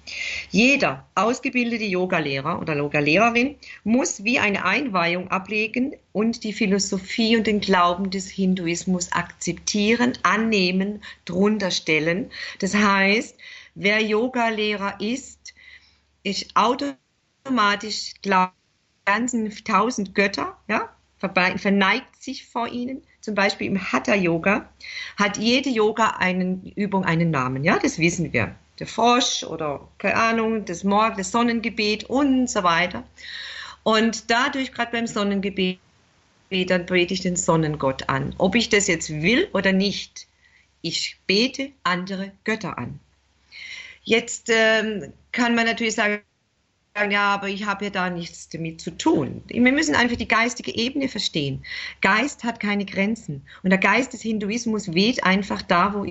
Jeder 0.50 1.06
ausgebildete 1.14 1.84
Yogalehrer 1.84 2.60
oder 2.60 2.76
Yogalehrerin 2.76 3.56
muss 3.84 4.22
wie 4.24 4.38
eine 4.38 4.64
Einweihung 4.64 5.28
ablegen 5.30 5.94
und 6.12 6.44
die 6.44 6.52
Philosophie 6.52 7.36
und 7.36 7.46
den 7.46 7.60
Glauben 7.60 8.10
des 8.10 8.28
Hinduismus 8.28 9.12
akzeptieren, 9.12 10.12
annehmen, 10.22 11.02
drunter 11.24 11.70
stellen. 11.70 12.30
Das 12.60 12.74
heißt, 12.74 13.36
wer 13.74 14.00
Yogalehrer 14.00 15.00
ist, 15.00 15.54
ist 16.22 16.54
automatisch 16.54 18.12
glaubt 18.22 18.52
ganzen 19.06 19.50
tausend 19.64 20.14
Götter, 20.14 20.58
ja, 20.68 20.90
verneigt 21.18 22.22
sich 22.22 22.46
vor 22.46 22.68
ihnen. 22.68 23.02
Zum 23.26 23.34
Beispiel 23.34 23.66
im 23.66 23.92
Hatha-Yoga 23.92 24.70
hat 25.16 25.36
jede 25.36 25.68
Yoga-Übung 25.68 27.04
einen 27.04 27.32
Namen. 27.32 27.64
Ja, 27.64 27.76
das 27.76 27.98
wissen 27.98 28.32
wir. 28.32 28.54
Der 28.78 28.86
Frosch 28.86 29.42
oder, 29.42 29.88
keine 29.98 30.14
Ahnung, 30.14 30.64
das 30.64 30.84
Morgen, 30.84 31.16
das 31.16 31.32
Sonnengebet 31.32 32.04
und 32.04 32.48
so 32.48 32.62
weiter. 32.62 33.02
Und 33.82 34.30
dadurch, 34.30 34.70
gerade 34.70 34.92
beim 34.92 35.08
Sonnengebet, 35.08 35.80
dann 36.68 36.86
bete 36.86 37.14
ich 37.14 37.20
den 37.22 37.34
Sonnengott 37.34 38.08
an. 38.08 38.32
Ob 38.38 38.54
ich 38.54 38.68
das 38.68 38.86
jetzt 38.86 39.10
will 39.10 39.48
oder 39.52 39.72
nicht, 39.72 40.28
ich 40.80 41.16
bete 41.26 41.72
andere 41.82 42.30
Götter 42.44 42.78
an. 42.78 43.00
Jetzt 44.04 44.52
ähm, 44.54 45.12
kann 45.32 45.56
man 45.56 45.66
natürlich 45.66 45.96
sagen, 45.96 46.20
ja, 47.04 47.34
aber 47.34 47.48
ich 47.48 47.66
habe 47.66 47.84
ja 47.84 47.90
da 47.90 48.10
nichts 48.10 48.48
damit 48.48 48.80
zu 48.80 48.90
tun. 48.90 49.42
Wir 49.48 49.72
müssen 49.72 49.94
einfach 49.94 50.16
die 50.16 50.28
geistige 50.28 50.74
Ebene 50.74 51.08
verstehen. 51.08 51.64
Geist 52.00 52.44
hat 52.44 52.60
keine 52.60 52.84
Grenzen. 52.84 53.42
Und 53.62 53.70
der 53.70 53.78
Geist 53.78 54.12
des 54.12 54.22
Hinduismus 54.22 54.94
weht 54.94 55.22
einfach 55.24 55.62
da, 55.62 55.94
wo 55.94 56.06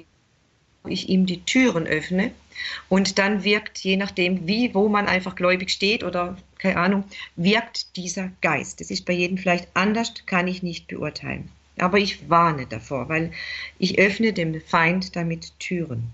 ich 0.88 1.10
ihm 1.10 1.26
die 1.26 1.42
Türen 1.44 1.88
öffne. 1.88 2.32
Und 2.88 3.18
dann 3.18 3.44
wirkt, 3.44 3.80
je 3.80 3.98
nachdem, 3.98 4.48
wie, 4.48 4.74
wo 4.74 4.88
man 4.88 5.08
einfach 5.08 5.36
gläubig 5.36 5.72
steht 5.72 6.04
oder 6.04 6.38
keine 6.58 6.78
Ahnung, 6.78 7.04
wirkt 7.36 7.96
dieser 7.98 8.32
Geist. 8.42 8.80
Das 8.80 8.92
ist 8.92 9.06
bei 9.06 9.14
jedem 9.14 9.38
vielleicht 9.38 9.68
anders, 9.74 10.14
kann 10.26 10.48
ich 10.48 10.64
nicht 10.64 10.88
beurteilen. 10.88 11.50
Aber 11.78 11.98
ich 11.98 12.30
warne 12.30 12.66
davor, 12.66 13.10
weil 13.10 13.32
ich 13.80 14.00
öffne 14.00 14.32
dem 14.32 14.62
Feind 14.62 15.16
damit 15.16 15.60
Türen. 15.60 16.12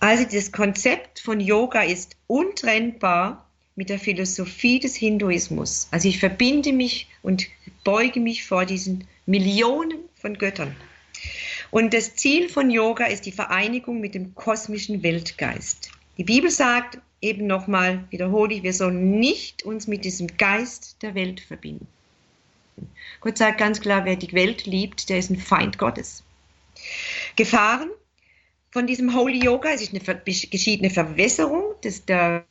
Also 0.00 0.24
das 0.24 0.52
Konzept 0.52 1.20
von 1.20 1.40
Yoga 1.40 1.82
ist 1.82 2.16
untrennbar 2.26 3.46
mit 3.76 3.88
der 3.88 3.98
Philosophie 3.98 4.78
des 4.78 4.94
Hinduismus. 4.94 5.88
Also 5.90 6.08
ich 6.08 6.18
verbinde 6.18 6.72
mich 6.72 7.08
und 7.22 7.46
beuge 7.82 8.20
mich 8.20 8.44
vor 8.44 8.66
diesen 8.66 9.06
Millionen 9.26 9.98
von 10.14 10.38
Göttern. 10.38 10.74
Und 11.70 11.92
das 11.92 12.14
Ziel 12.14 12.48
von 12.48 12.70
Yoga 12.70 13.06
ist 13.06 13.26
die 13.26 13.32
Vereinigung 13.32 14.00
mit 14.00 14.14
dem 14.14 14.34
kosmischen 14.34 15.02
Weltgeist. 15.02 15.90
Die 16.18 16.24
Bibel 16.24 16.50
sagt 16.50 16.98
eben 17.20 17.46
nochmal, 17.46 18.04
wiederhole 18.10 18.54
ich, 18.54 18.62
wir 18.62 18.74
sollen 18.74 19.18
nicht 19.18 19.64
uns 19.64 19.86
mit 19.86 20.04
diesem 20.04 20.28
Geist 20.36 20.96
der 21.02 21.14
Welt 21.14 21.40
verbinden. 21.40 21.88
Gott 23.20 23.38
sagt 23.38 23.58
ganz 23.58 23.80
klar, 23.80 24.04
wer 24.04 24.16
die 24.16 24.32
Welt 24.32 24.66
liebt, 24.66 25.08
der 25.08 25.18
ist 25.18 25.30
ein 25.30 25.38
Feind 25.38 25.78
Gottes. 25.78 26.22
Gefahren 27.36 27.90
von 28.74 28.88
diesem 28.88 29.14
Holy 29.14 29.38
Yoga. 29.38 29.70
Es 29.70 29.82
ist 29.82 29.94
eine 29.94 30.20
geschieht 30.24 30.80
eine 30.80 30.90
Verwässerung 30.90 31.80
des, 31.84 32.04
der 32.06 32.44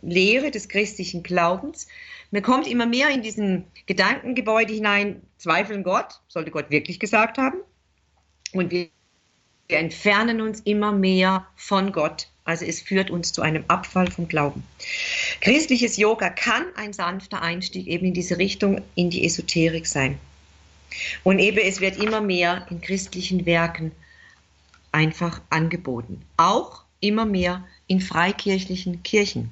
Lehre 0.00 0.50
des 0.50 0.66
christlichen 0.70 1.22
Glaubens. 1.22 1.86
Man 2.30 2.40
kommt 2.40 2.66
immer 2.66 2.86
mehr 2.86 3.10
in 3.10 3.20
diesen 3.20 3.66
Gedankengebäude 3.84 4.72
hinein, 4.72 5.20
zweifeln 5.36 5.82
Gott, 5.82 6.20
sollte 6.26 6.50
Gott 6.50 6.70
wirklich 6.70 6.98
gesagt 6.98 7.36
haben. 7.36 7.58
Und 8.54 8.70
wir, 8.70 8.88
wir 9.68 9.78
entfernen 9.78 10.40
uns 10.40 10.60
immer 10.60 10.90
mehr 10.90 11.46
von 11.54 11.92
Gott. 11.92 12.28
Also 12.44 12.64
es 12.64 12.80
führt 12.80 13.10
uns 13.10 13.34
zu 13.34 13.42
einem 13.42 13.64
Abfall 13.68 14.10
vom 14.10 14.26
Glauben. 14.26 14.64
Christliches 15.42 15.98
Yoga 15.98 16.30
kann 16.30 16.64
ein 16.76 16.94
sanfter 16.94 17.42
Einstieg 17.42 17.88
eben 17.88 18.06
in 18.06 18.14
diese 18.14 18.38
Richtung, 18.38 18.80
in 18.94 19.10
die 19.10 19.26
Esoterik 19.26 19.86
sein. 19.86 20.18
Und 21.24 21.40
eben 21.40 21.58
es 21.58 21.82
wird 21.82 21.98
immer 21.98 22.22
mehr 22.22 22.66
in 22.70 22.80
christlichen 22.80 23.44
Werken 23.44 23.92
einfach 24.92 25.40
angeboten. 25.50 26.22
Auch 26.36 26.84
immer 27.00 27.24
mehr 27.24 27.64
in 27.86 28.00
freikirchlichen 28.00 29.02
Kirchen. 29.02 29.50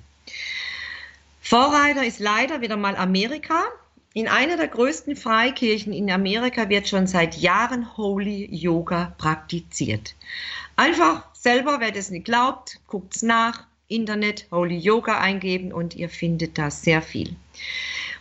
Vorreiter 1.41 2.05
ist 2.05 2.21
leider 2.21 2.61
wieder 2.61 2.77
mal 2.77 2.97
Amerika. 2.97 3.65
In 4.13 4.29
einer 4.29 4.57
der 4.57 4.69
größten 4.69 5.17
Freikirchen 5.17 5.93
in 5.93 6.11
Amerika 6.11 6.69
wird 6.69 6.89
schon 6.89 7.07
seit 7.07 7.37
Jahren 7.37 7.97
Holy 7.97 8.49
Yoga 8.55 9.15
praktiziert. 9.19 10.15
Einfach 10.77 11.25
selber, 11.35 11.81
wer 11.81 11.93
das 11.93 12.11
nicht 12.11 12.25
glaubt, 12.25 12.81
guckt's 12.87 13.23
nach, 13.23 13.67
Internet 13.89 14.47
Holy 14.51 14.77
Yoga 14.77 15.19
eingeben 15.19 15.73
und 15.73 15.97
ihr 15.97 16.11
findet 16.11 16.59
da 16.59 16.71
sehr 16.71 17.01
viel. 17.01 17.35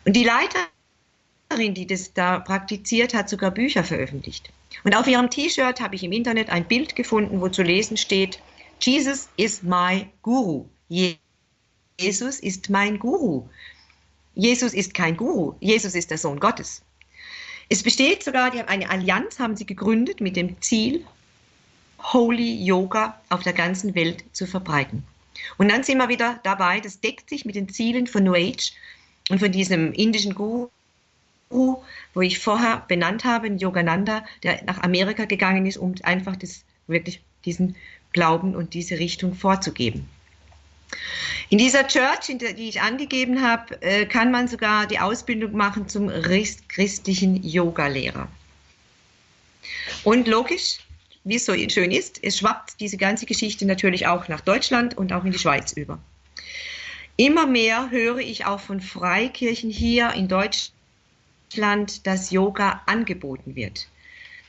Und 0.06 0.15
die 0.15 0.23
Leiterin, 0.23 1.73
die 1.73 1.86
das 1.86 2.13
da 2.13 2.39
praktiziert, 2.39 3.13
hat 3.13 3.27
sogar 3.30 3.51
Bücher 3.51 3.84
veröffentlicht. 3.84 4.49
Und 4.84 4.96
auf 4.96 5.08
ihrem 5.08 5.30
T-Shirt 5.30 5.80
habe 5.80 5.96
ich 5.96 6.04
im 6.04 6.12
Internet 6.12 6.50
ein 6.50 6.68
Bild 6.68 6.96
gefunden, 6.96 7.42
wo 7.42 7.50
zu 7.50 7.63
lesen 7.63 7.98
steht, 7.98 8.40
Jesus 8.80 9.30
is 9.38 9.63
my 9.63 10.08
Guru. 10.22 10.66
Jesus 12.00 12.40
ist 12.40 12.70
mein 12.70 13.00
Guru. 13.00 13.48
Jesus 14.36 14.74
ist 14.74 14.94
kein 14.94 15.18
Guru. 15.18 15.56
Jesus 15.60 15.96
ist 15.96 16.12
der 16.12 16.18
Sohn 16.18 16.40
Gottes. 16.40 16.84
Es 17.70 17.84
besteht 17.84 18.24
sogar, 18.24 18.52
die 18.52 18.60
haben 18.60 18.70
eine 18.70 18.90
Allianz 18.90 19.40
haben 19.40 19.58
sie 19.58 19.66
gegründet 19.66 20.22
mit 20.22 20.36
dem 20.36 20.62
Ziel, 20.62 21.06
Holy 22.00 22.63
Yoga 22.63 23.20
auf 23.30 23.44
der 23.44 23.54
ganzen 23.54 23.96
Welt 23.96 24.24
zu 24.32 24.46
verbreiten. 24.46 25.04
Und 25.58 25.70
dann 25.70 25.84
sind 25.84 25.98
wir 25.98 26.08
wieder 26.08 26.40
dabei, 26.44 26.80
das 26.80 27.02
deckt 27.02 27.30
sich 27.30 27.46
mit 27.46 27.56
den 27.56 27.70
Zielen 27.70 28.08
von 28.08 28.24
New 28.24 28.36
Age 28.36 28.72
und 29.30 29.40
von 29.40 29.52
diesem 29.52 29.92
indischen 29.94 30.36
Guru, 30.36 30.70
wo 31.50 32.22
ich 32.22 32.40
vorher 32.40 32.84
benannt 32.88 33.24
habe, 33.24 33.48
Yogananda, 33.48 34.26
der 34.44 34.64
nach 34.66 34.82
Amerika 34.82 35.26
gegangen 35.26 35.66
ist, 35.66 35.78
um 35.78 35.96
einfach 36.04 36.36
das, 36.36 36.64
wirklich 36.88 37.22
diesen 37.46 37.76
Glauben 38.14 38.56
und 38.56 38.74
diese 38.74 39.00
Richtung 39.00 39.34
vorzugeben. 39.36 40.10
In 41.50 41.58
dieser 41.58 41.88
Church, 41.88 42.30
in 42.30 42.40
der, 42.40 42.54
die 42.54 42.70
ich 42.70 42.82
angegeben 42.82 43.42
habe, 43.42 43.82
äh, 43.82 44.06
kann 44.06 44.32
man 44.32 44.48
sogar 44.48 44.88
die 44.88 45.00
Ausbildung 45.00 45.54
machen 45.54 45.88
zum 45.88 46.10
christlichen 46.68 47.44
Yoga-Lehrer. 47.44 48.28
Und 50.04 50.28
logisch, 50.28 50.80
wie 51.24 51.36
es 51.36 51.46
so 51.46 51.54
schön 51.54 51.92
ist, 51.92 52.24
es 52.24 52.38
schwappt 52.38 52.80
diese 52.80 52.98
ganze 52.98 53.26
Geschichte 53.26 53.66
natürlich 53.66 54.08
auch 54.08 54.28
nach 54.28 54.42
Deutschland 54.42 54.98
und 54.98 55.14
auch 55.14 55.26
in 55.26 55.32
die 55.32 55.40
Schweiz 55.40 55.74
über. 55.74 56.00
Immer 57.18 57.48
mehr 57.48 57.90
höre 57.92 58.20
ich 58.20 58.46
auch 58.46 58.60
von 58.60 58.80
Freikirchen 58.80 59.70
hier 59.70 60.14
in 60.14 60.28
Deutschland, 60.28 60.77
Deutschland 61.48 62.06
das 62.06 62.32
Yoga 62.32 62.82
angeboten 62.88 63.56
wird. 63.56 63.88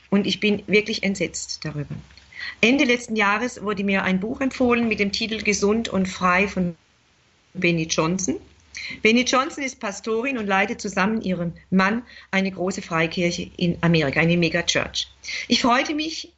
Und 0.09 0.27
ich 0.27 0.39
bin 0.39 0.63
wirklich 0.67 1.03
entsetzt 1.03 1.63
darüber. 1.63 1.95
Ende 2.61 2.83
letzten 2.83 3.15
Jahres 3.15 3.61
wurde 3.61 3.83
mir 3.83 4.03
ein 4.03 4.19
Buch 4.19 4.41
empfohlen 4.41 4.87
mit 4.87 4.99
dem 4.99 5.11
Titel 5.11 5.41
Gesund 5.41 5.87
und 5.87 6.07
frei 6.07 6.47
von 6.47 6.75
Benny 7.53 7.83
Johnson. 7.83 8.35
Benny 9.01 9.21
Johnson 9.21 9.63
ist 9.63 9.79
Pastorin 9.79 10.37
und 10.37 10.47
leitet 10.47 10.81
zusammen 10.81 11.15
mit 11.15 11.25
ihrem 11.25 11.53
Mann 11.69 12.03
eine 12.31 12.51
große 12.51 12.81
Freikirche 12.81 13.49
in 13.57 13.77
Amerika, 13.81 14.19
eine 14.19 14.37
Megachurch. 14.37 15.07
Ich 15.47 15.61
freute 15.61 15.93
mich, 15.93 16.33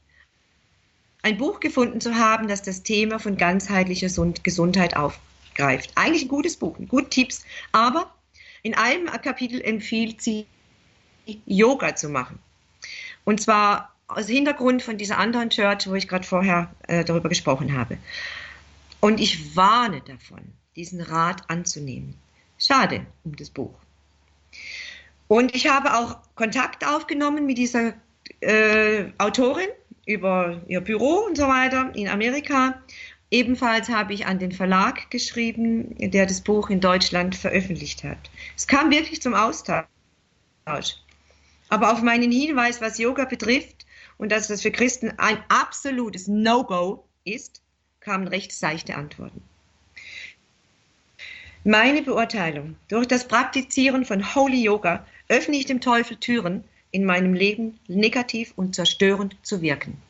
ein 1.24 1.38
Buch 1.38 1.60
gefunden 1.60 2.02
zu 2.02 2.16
haben, 2.16 2.48
das 2.48 2.62
das 2.62 2.84
Thema 2.84 3.20
von 3.20 3.38
ganzheitlicher 3.38 4.10
Gesundheit 4.44 4.96
aufgreift. 4.96 5.92
Eigentlich 5.96 6.24
ein 6.24 6.30
gutes 6.30 6.58
Buch, 6.58 6.78
gute 6.88 7.10
Tipps, 7.10 7.46
aber 7.72 8.12
in 8.64 8.74
einem 8.76 9.08
Kapitel 9.08 9.62
empfiehlt 9.62 10.22
sie, 10.22 10.46
Yoga 11.46 11.96
zu 11.96 12.10
machen. 12.10 12.40
Und 13.24 13.42
zwar 13.42 13.94
aus 14.08 14.28
Hintergrund 14.28 14.82
von 14.82 14.98
dieser 14.98 15.18
anderen 15.18 15.50
Church, 15.50 15.88
wo 15.88 15.96
ich 15.96 16.08
gerade 16.08 16.26
vorher 16.26 16.74
äh, 16.88 17.04
darüber 17.04 17.30
gesprochen 17.30 17.78
habe. 17.78 17.98
Und 19.00 19.20
ich 19.20 19.56
warne 19.56 20.02
davon, 20.02 20.42
diesen 20.76 21.02
Rat 21.02 21.50
anzunehmen. 21.50 22.16
Schade 22.58 23.06
um 23.24 23.36
das 23.36 23.50
Buch. 23.50 23.74
Und 25.28 25.56
ich 25.56 25.68
habe 25.68 25.96
auch 25.96 26.18
Kontakt 26.36 26.86
aufgenommen 26.86 27.46
mit 27.46 27.58
dieser 27.58 27.94
äh, 28.42 29.06
Autorin 29.18 29.70
über 30.06 30.62
ihr 30.68 30.82
Büro 30.82 31.26
und 31.28 31.38
so 31.38 31.48
weiter 31.48 31.92
in 31.96 32.08
Amerika. 32.08 32.82
Ebenfalls 33.32 33.88
habe 33.88 34.14
ich 34.14 34.26
an 34.26 34.40
den 34.40 34.52
Verlag 34.52 35.10
geschrieben, 35.10 35.96
der 35.98 36.26
das 36.26 36.42
Buch 36.42 36.70
in 36.70 36.82
Deutschland 36.82 37.34
veröffentlicht 37.34 38.04
hat. 38.04 38.30
Es 38.58 38.68
kam 38.68 38.92
wirklich 38.92 39.22
zum 39.22 39.34
Austausch. 39.34 39.88
Aber 41.70 41.94
auf 41.94 42.02
meinen 42.02 42.30
Hinweis, 42.32 42.82
was 42.82 42.98
Yoga 42.98 43.24
betrifft 43.24 43.86
und 44.18 44.34
dass 44.34 44.50
das 44.50 44.62
für 44.62 44.72
Christen 44.72 45.14
ein 45.18 45.42
absolutes 45.48 46.28
No-Go 46.28 47.06
ist, 47.24 47.62
kamen 48.02 48.28
recht 48.28 48.52
seichte 48.52 48.96
Antworten. 48.96 49.42
Meine 51.64 52.02
Beurteilung, 52.02 52.76
durch 52.90 53.08
das 53.08 53.28
Praktizieren 53.28 54.04
von 54.04 54.36
Holy 54.36 54.62
Yoga 54.62 55.06
öffne 55.30 55.56
ich 55.56 55.68
dem 55.68 55.80
Teufel 55.80 56.18
Türen, 56.18 56.66
in 56.92 57.06
meinem 57.06 57.34
Leben 57.34 57.80
negativ 57.88 58.52
und 58.58 58.76
zerstörend 58.76 59.38
zu 59.44 59.62
wirken. 59.62 60.02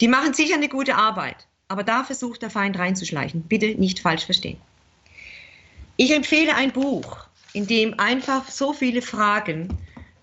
Die 0.00 0.08
machen 0.08 0.34
sicher 0.34 0.54
eine 0.54 0.68
gute 0.68 0.96
Arbeit, 0.96 1.46
aber 1.68 1.84
da 1.84 2.04
versucht 2.04 2.42
der 2.42 2.50
Feind 2.50 2.78
reinzuschleichen. 2.78 3.42
Bitte 3.42 3.74
nicht 3.78 4.00
falsch 4.00 4.24
verstehen. 4.24 4.58
Ich 5.96 6.14
empfehle 6.14 6.54
ein 6.54 6.72
Buch, 6.72 7.26
in 7.52 7.66
dem 7.66 7.98
einfach 7.98 8.48
so 8.48 8.72
viele 8.72 9.02
Fragen 9.02 9.76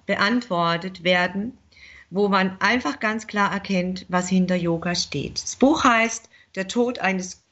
beantwortet 0.06 1.04
werden, 1.04 1.58
wo 2.10 2.30
man 2.30 2.60
einfach 2.60 3.00
ganz 3.00 3.28
klar 3.28 3.52
erkennt, 3.52 4.06
was 4.10 4.30
hinter 4.30 4.56
Yoga 4.56 4.96
steht. 4.96 5.44
Das 5.44 5.56
Buch 5.56 5.84
heißt 5.84 6.30
Der 6.56 6.68
Tod 6.68 7.00
eines 7.00 7.44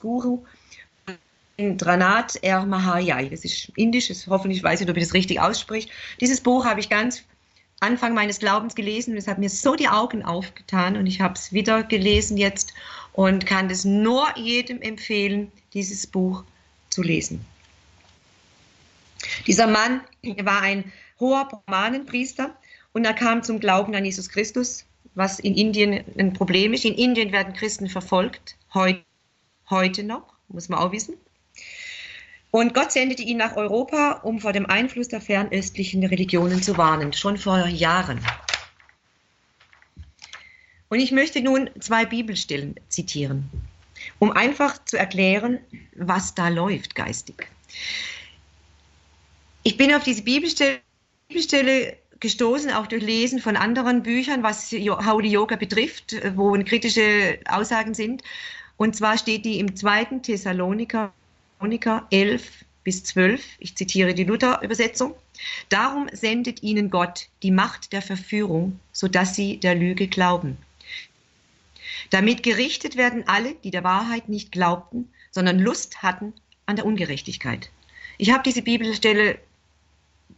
Guru. 0.00 0.44
Rabindranath 1.58 2.42
R. 2.42 2.64
Mahayai. 2.64 3.28
Das 3.28 3.44
ist 3.44 3.70
indisch, 3.76 4.10
hoffentlich 4.28 4.62
weiß 4.62 4.80
ich, 4.80 4.88
ob 4.88 4.96
ich 4.96 5.04
das 5.04 5.14
richtig 5.14 5.40
ausspricht. 5.40 5.90
Dieses 6.20 6.40
Buch 6.40 6.64
habe 6.64 6.80
ich 6.80 6.88
ganz 6.88 7.24
Anfang 7.80 8.14
meines 8.14 8.40
Glaubens 8.40 8.74
gelesen 8.74 9.12
und 9.12 9.18
es 9.18 9.28
hat 9.28 9.38
mir 9.38 9.50
so 9.50 9.76
die 9.76 9.88
Augen 9.88 10.24
aufgetan 10.24 10.96
und 10.96 11.06
ich 11.06 11.20
habe 11.20 11.34
es 11.34 11.52
wieder 11.52 11.84
gelesen 11.84 12.36
jetzt 12.36 12.74
und 13.12 13.46
kann 13.46 13.70
es 13.70 13.84
nur 13.84 14.26
jedem 14.36 14.82
empfehlen, 14.82 15.52
dieses 15.74 16.06
Buch 16.06 16.44
zu 16.90 17.02
lesen. 17.02 17.44
Dieser 19.46 19.66
Mann 19.66 20.00
war 20.42 20.62
ein 20.62 20.92
hoher 21.20 21.48
Brahmanenpriester 21.48 22.56
und 22.92 23.04
er 23.04 23.14
kam 23.14 23.42
zum 23.42 23.60
Glauben 23.60 23.94
an 23.94 24.04
Jesus 24.04 24.28
Christus, 24.28 24.84
was 25.14 25.38
in 25.38 25.54
Indien 25.54 26.04
ein 26.18 26.32
Problem 26.32 26.72
ist. 26.72 26.84
In 26.84 26.94
Indien 26.94 27.32
werden 27.32 27.52
Christen 27.52 27.88
verfolgt, 27.88 28.56
heute, 28.74 29.04
heute 29.70 30.02
noch, 30.02 30.34
muss 30.48 30.68
man 30.68 30.80
auch 30.80 30.92
wissen. 30.92 31.14
Und 32.50 32.72
Gott 32.72 32.92
sendete 32.92 33.22
ihn 33.22 33.36
nach 33.36 33.56
Europa, 33.56 34.20
um 34.22 34.40
vor 34.40 34.52
dem 34.52 34.66
Einfluss 34.66 35.08
der 35.08 35.20
fernöstlichen 35.20 36.04
Religionen 36.04 36.62
zu 36.62 36.78
warnen, 36.78 37.12
schon 37.12 37.36
vor 37.36 37.66
Jahren. 37.66 38.20
Und 40.88 41.00
ich 41.00 41.12
möchte 41.12 41.42
nun 41.42 41.68
zwei 41.80 42.06
Bibelstellen 42.06 42.76
zitieren, 42.88 43.50
um 44.18 44.32
einfach 44.32 44.82
zu 44.86 44.96
erklären, 44.96 45.58
was 45.94 46.34
da 46.34 46.48
läuft 46.48 46.94
geistig. 46.94 47.46
Ich 49.62 49.76
bin 49.76 49.92
auf 49.94 50.02
diese 50.02 50.22
Bibelstelle, 50.22 50.80
gestoßen, 52.20 52.72
auch 52.72 52.86
durch 52.86 53.02
Lesen 53.02 53.38
von 53.38 53.56
anderen 53.56 54.02
Büchern, 54.02 54.42
was 54.42 54.72
Holy 54.72 55.28
Yoga 55.28 55.56
betrifft, 55.56 56.16
wo 56.34 56.52
kritische 56.64 57.38
Aussagen 57.48 57.94
sind. 57.94 58.22
Und 58.76 58.96
zwar 58.96 59.18
steht 59.18 59.44
die 59.44 59.60
im 59.60 59.76
zweiten 59.76 60.22
Thessaloniker 60.22 61.12
11 61.60 62.64
bis 62.84 63.04
12. 63.04 63.44
Ich 63.58 63.76
zitiere 63.76 64.14
die 64.14 64.24
Luther-Übersetzung. 64.24 65.14
Darum 65.68 66.08
sendet 66.12 66.62
ihnen 66.62 66.90
Gott 66.90 67.28
die 67.42 67.50
Macht 67.50 67.92
der 67.92 68.02
Verführung, 68.02 68.80
sodass 68.92 69.34
sie 69.34 69.58
der 69.58 69.74
Lüge 69.74 70.08
glauben. 70.08 70.56
Damit 72.10 72.42
gerichtet 72.42 72.96
werden 72.96 73.24
alle, 73.26 73.54
die 73.54 73.70
der 73.70 73.84
Wahrheit 73.84 74.28
nicht 74.28 74.52
glaubten, 74.52 75.10
sondern 75.30 75.58
Lust 75.58 76.02
hatten 76.02 76.32
an 76.66 76.76
der 76.76 76.86
Ungerechtigkeit. 76.86 77.70
Ich 78.16 78.30
habe 78.30 78.42
diese 78.42 78.62
Bibelstelle 78.62 79.38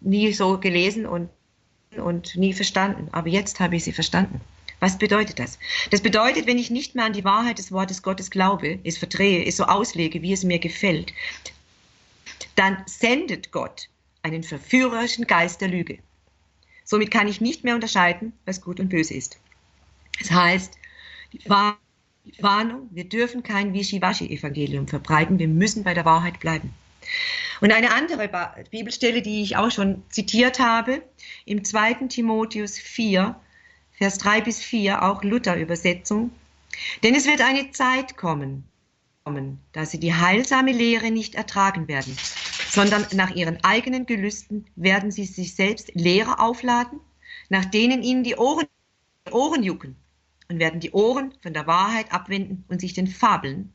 nie 0.01 0.33
so 0.33 0.59
gelesen 0.59 1.07
und, 1.07 1.31
und 1.97 2.37
nie 2.37 2.53
verstanden, 2.53 3.09
aber 3.13 3.29
jetzt 3.29 3.61
habe 3.61 3.77
ich 3.77 3.85
sie 3.85 3.93
verstanden. 3.93 4.41
Was 4.81 4.99
bedeutet 4.99 5.39
das? 5.39 5.59
Das 5.91 6.01
bedeutet, 6.01 6.47
wenn 6.47 6.59
ich 6.59 6.71
nicht 6.71 6.95
mehr 6.95 7.05
an 7.05 7.13
die 7.13 7.25
Wahrheit 7.25 7.59
des 7.59 7.71
Wortes 7.71 8.03
Gottes 8.03 8.31
glaube, 8.31 8.79
es 8.83 8.99
verdrehe, 8.99 9.45
es 9.45 9.57
so 9.59 9.65
auslege, 9.65 10.23
wie 10.23 10.33
es 10.33 10.43
mir 10.43 10.59
gefällt, 10.59 11.13
dann 12.57 12.83
sendet 12.87 13.53
Gott 13.53 13.89
einen 14.23 14.43
verführerischen 14.43 15.27
Geist 15.27 15.61
der 15.61 15.69
Lüge. 15.69 15.99
Somit 16.85 17.11
kann 17.11 17.29
ich 17.29 17.41
nicht 17.41 17.63
mehr 17.63 17.75
unterscheiden, 17.75 18.33
was 18.47 18.61
gut 18.61 18.81
und 18.81 18.89
böse 18.89 19.15
ist. 19.15 19.39
Das 20.19 20.31
heißt, 20.31 20.75
die 21.33 21.49
Warnung, 21.49 22.89
wir 22.91 23.05
dürfen 23.05 23.43
kein 23.43 23.73
Wischiwaschi-Evangelium 23.73 24.89
verbreiten, 24.89 25.39
wir 25.39 25.49
müssen 25.49 25.85
bei 25.85 25.95
der 25.95 26.05
Wahrheit 26.05 26.41
bleiben. 26.41 26.75
Und 27.61 27.73
eine 27.73 27.95
andere 27.95 28.29
Bibelstelle, 28.71 29.23
die 29.23 29.43
ich 29.43 29.57
auch 29.57 29.71
schon 29.71 30.03
zitiert 30.11 30.59
habe, 30.59 31.03
im 31.45 31.65
2. 31.65 31.95
Timotheus 32.09 32.79
4, 32.79 33.39
Vers 34.01 34.17
3 34.17 34.41
bis 34.41 34.61
4, 34.61 35.03
auch 35.03 35.23
Luther-Übersetzung. 35.23 36.31
Denn 37.03 37.15
es 37.15 37.27
wird 37.27 37.43
eine 37.43 37.71
Zeit 37.73 38.17
kommen, 38.17 38.65
da 39.73 39.85
sie 39.85 40.01
die 40.01 40.15
heilsame 40.15 40.73
Lehre 40.73 41.11
nicht 41.11 41.35
ertragen 41.35 41.87
werden, 41.87 42.17
sondern 42.71 43.07
nach 43.13 43.35
ihren 43.35 43.63
eigenen 43.63 44.07
Gelüsten 44.07 44.65
werden 44.75 45.11
sie 45.11 45.27
sich 45.27 45.55
selbst 45.55 45.91
Lehre 45.95 46.39
aufladen, 46.39 46.99
nach 47.51 47.67
denen 47.67 48.03
ihnen 48.03 48.25
die 48.25 48.37
Ohren, 48.37 48.67
Ohren 49.31 49.63
jucken 49.63 49.97
und 50.49 50.59
werden 50.59 50.81
die 50.81 50.93
Ohren 50.93 51.35
von 51.43 51.53
der 51.53 51.67
Wahrheit 51.67 52.11
abwenden 52.11 52.65
und 52.69 52.81
sich 52.81 52.95
den 52.95 53.07
Fabeln, 53.07 53.71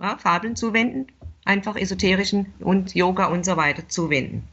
ja, 0.00 0.18
Fabeln 0.18 0.54
zuwenden, 0.54 1.08
einfach 1.44 1.74
esoterischen 1.74 2.54
und 2.60 2.94
Yoga 2.94 3.26
und 3.26 3.44
so 3.44 3.56
weiter 3.56 3.88
zuwenden. 3.88 4.46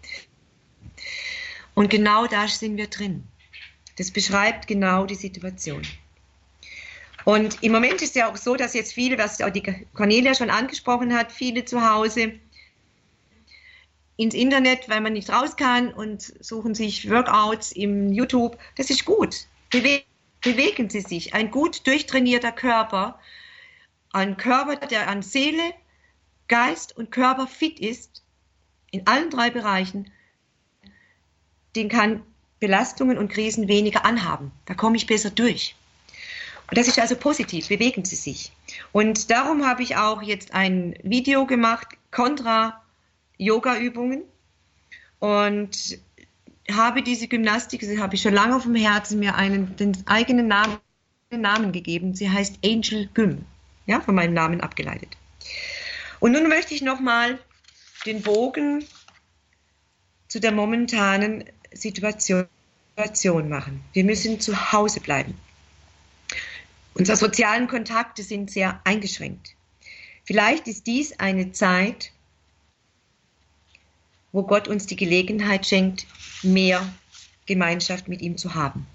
Und 1.75 1.91
genau 1.91 2.25
da 2.25 2.47
sind 2.47 2.77
wir 2.77 2.87
drin. 2.87 3.27
Das 3.97 4.11
beschreibt 4.11 4.67
genau 4.67 5.05
die 5.05 5.15
Situation. 5.15 5.81
Und 7.23 7.63
im 7.63 7.71
Moment 7.71 8.01
ist 8.01 8.15
ja 8.15 8.29
auch 8.29 8.37
so, 8.37 8.55
dass 8.55 8.73
jetzt 8.73 8.93
viele, 8.93 9.17
was 9.17 9.41
auch 9.41 9.49
die 9.49 9.63
Cornelia 9.93 10.35
schon 10.35 10.49
angesprochen 10.49 11.13
hat, 11.13 11.31
viele 11.31 11.65
zu 11.65 11.89
Hause 11.89 12.33
ins 14.17 14.35
Internet, 14.35 14.87
weil 14.89 15.01
man 15.01 15.13
nicht 15.13 15.29
raus 15.29 15.55
kann 15.57 15.91
und 15.91 16.21
suchen 16.43 16.75
sich 16.75 17.09
Workouts 17.09 17.71
im 17.71 18.13
YouTube. 18.13 18.57
Das 18.75 18.89
ist 18.89 19.05
gut. 19.05 19.47
Bewe 19.71 20.03
bewegen 20.41 20.89
Sie 20.89 21.01
sich. 21.01 21.33
Ein 21.33 21.49
gut 21.49 21.85
durchtrainierter 21.87 22.51
Körper, 22.51 23.19
ein 24.13 24.37
Körper, 24.37 24.75
der 24.75 25.09
an 25.09 25.23
Seele, 25.23 25.73
Geist 26.47 26.95
und 26.95 27.11
Körper 27.11 27.47
fit 27.47 27.79
ist, 27.79 28.23
in 28.91 29.07
allen 29.07 29.31
drei 29.31 29.49
Bereichen, 29.49 30.11
den 31.75 31.89
kann 31.89 32.21
Belastungen 32.59 33.17
und 33.17 33.31
Krisen 33.31 33.67
weniger 33.67 34.05
anhaben. 34.05 34.51
Da 34.65 34.73
komme 34.73 34.97
ich 34.97 35.07
besser 35.07 35.29
durch. 35.29 35.75
Und 36.69 36.77
das 36.77 36.87
ist 36.87 36.99
also 36.99 37.15
positiv, 37.15 37.67
bewegen 37.67 38.05
Sie 38.05 38.15
sich. 38.15 38.51
Und 38.91 39.29
darum 39.29 39.65
habe 39.65 39.83
ich 39.83 39.97
auch 39.97 40.21
jetzt 40.21 40.53
ein 40.53 40.95
Video 41.03 41.45
gemacht 41.45 41.87
kontra 42.11 42.81
Yoga-Übungen 43.37 44.23
und 45.19 45.99
habe 46.71 47.03
diese 47.03 47.27
Gymnastik, 47.27 47.83
sie 47.83 47.99
habe 47.99 48.15
ich 48.15 48.21
schon 48.21 48.33
lange 48.33 48.55
auf 48.55 48.63
dem 48.63 48.75
Herzen, 48.75 49.19
mir 49.19 49.35
einen, 49.35 49.75
den 49.75 49.95
eigenen 50.07 50.47
Namen, 50.47 50.77
Namen 51.29 51.71
gegeben. 51.71 52.15
Sie 52.15 52.29
heißt 52.29 52.59
Angel 52.63 53.09
Gym, 53.13 53.45
ja, 53.85 54.01
von 54.01 54.15
meinem 54.15 54.33
Namen 54.33 54.61
abgeleitet. 54.61 55.09
Und 56.19 56.31
nun 56.31 56.47
möchte 56.47 56.73
ich 56.73 56.81
nochmal 56.81 57.37
den 58.05 58.21
Bogen 58.21 58.85
zu 60.27 60.39
der 60.39 60.51
momentanen 60.51 61.43
Situation 61.75 62.47
machen. 63.49 63.83
Wir 63.93 64.03
müssen 64.03 64.39
zu 64.39 64.71
Hause 64.71 64.99
bleiben. 64.99 65.37
Unsere 66.93 67.17
sozialen 67.17 67.67
Kontakte 67.67 68.23
sind 68.23 68.49
sehr 68.49 68.79
eingeschränkt. 68.85 69.55
Vielleicht 70.23 70.67
ist 70.67 70.87
dies 70.87 71.19
eine 71.19 71.51
Zeit, 71.51 72.11
wo 74.31 74.43
Gott 74.43 74.67
uns 74.67 74.85
die 74.85 74.95
Gelegenheit 74.95 75.65
schenkt, 75.65 76.07
mehr 76.41 76.93
Gemeinschaft 77.45 78.07
mit 78.07 78.21
ihm 78.21 78.37
zu 78.37 78.55
haben, 78.55 78.87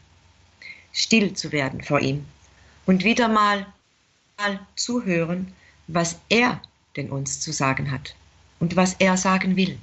still 0.93 1.35
zu 1.35 1.53
werden 1.53 1.83
vor 1.83 2.01
ihm 2.01 2.25
und 2.87 3.05
wieder 3.05 3.29
mal, 3.29 3.66
mal 4.38 4.66
zuhören, 4.77 5.53
was 5.87 6.19
er 6.29 6.61
denn 6.97 7.11
uns 7.11 7.40
zu 7.40 7.53
sagen 7.53 7.90
hat 7.90 8.16
und 8.59 8.77
was 8.77 8.95
er 8.95 9.16
sagen 9.16 9.57
will. 9.57 9.79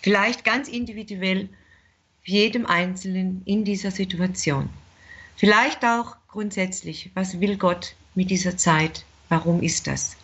Vielleicht 0.00 0.44
ganz 0.44 0.68
individuell 0.68 1.48
jedem 2.24 2.66
Einzelnen 2.66 3.42
in 3.44 3.64
dieser 3.64 3.90
Situation. 3.90 4.68
Vielleicht 5.36 5.84
auch 5.84 6.16
grundsätzlich, 6.28 7.10
was 7.14 7.40
will 7.40 7.56
Gott 7.56 7.94
mit 8.14 8.30
dieser 8.30 8.56
Zeit? 8.56 9.04
Warum 9.28 9.62
ist 9.62 9.86
das? 9.86 10.16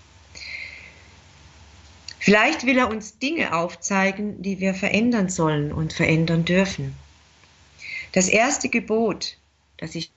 Vielleicht 2.19 2.67
will 2.67 2.79
er 2.79 2.91
uns 2.91 3.19
Dinge 3.19 3.55
aufzeigen, 3.55 4.43
die 4.43 4.61
wir 4.61 4.75
verändern 4.75 5.31
sollen 5.31 5.73
und 5.73 5.93
verändern 5.93 6.45
dürfen. 6.45 6.95
Das 8.13 8.29
erste 8.29 8.69
Gebot, 8.69 9.37
das 9.79 9.95
ich, 9.95 10.11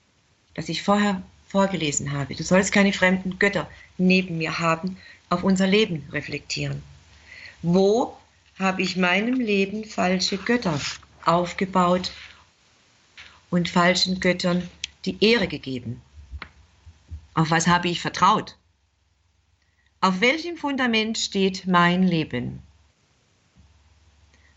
das 0.54 0.67
ich 0.70 0.84
vorher 0.84 1.22
vorgelesen 1.48 2.12
habe, 2.12 2.36
du 2.36 2.44
sollst 2.44 2.72
keine 2.72 2.94
fremden 2.94 3.39
Götter 3.39 3.70
neben 3.98 4.38
mir 4.38 4.60
haben, 4.60 4.98
auf 5.30 5.44
unser 5.44 5.67
Leben 5.67 6.08
reflektieren. 6.12 6.82
Wo 7.62 8.17
habe 8.58 8.82
ich 8.82 8.98
meinem 8.98 9.39
Leben 9.39 9.86
falsche 9.86 10.38
Götter 10.38 10.80
aufgebaut 11.27 12.12
und 13.50 13.69
falschen 13.69 14.19
Göttern 14.19 14.69
die 15.06 15.23
Ehre 15.23 15.48
gegeben. 15.48 16.02
Auf 17.33 17.52
was 17.52 17.67
habe 17.67 17.89
ich 17.89 18.02
vertraut? 18.02 18.58
Auf 20.00 20.19
welchem 20.21 20.58
Fundament 20.58 21.17
steht 21.17 21.67
mein 21.67 22.04
Leben? 22.04 22.62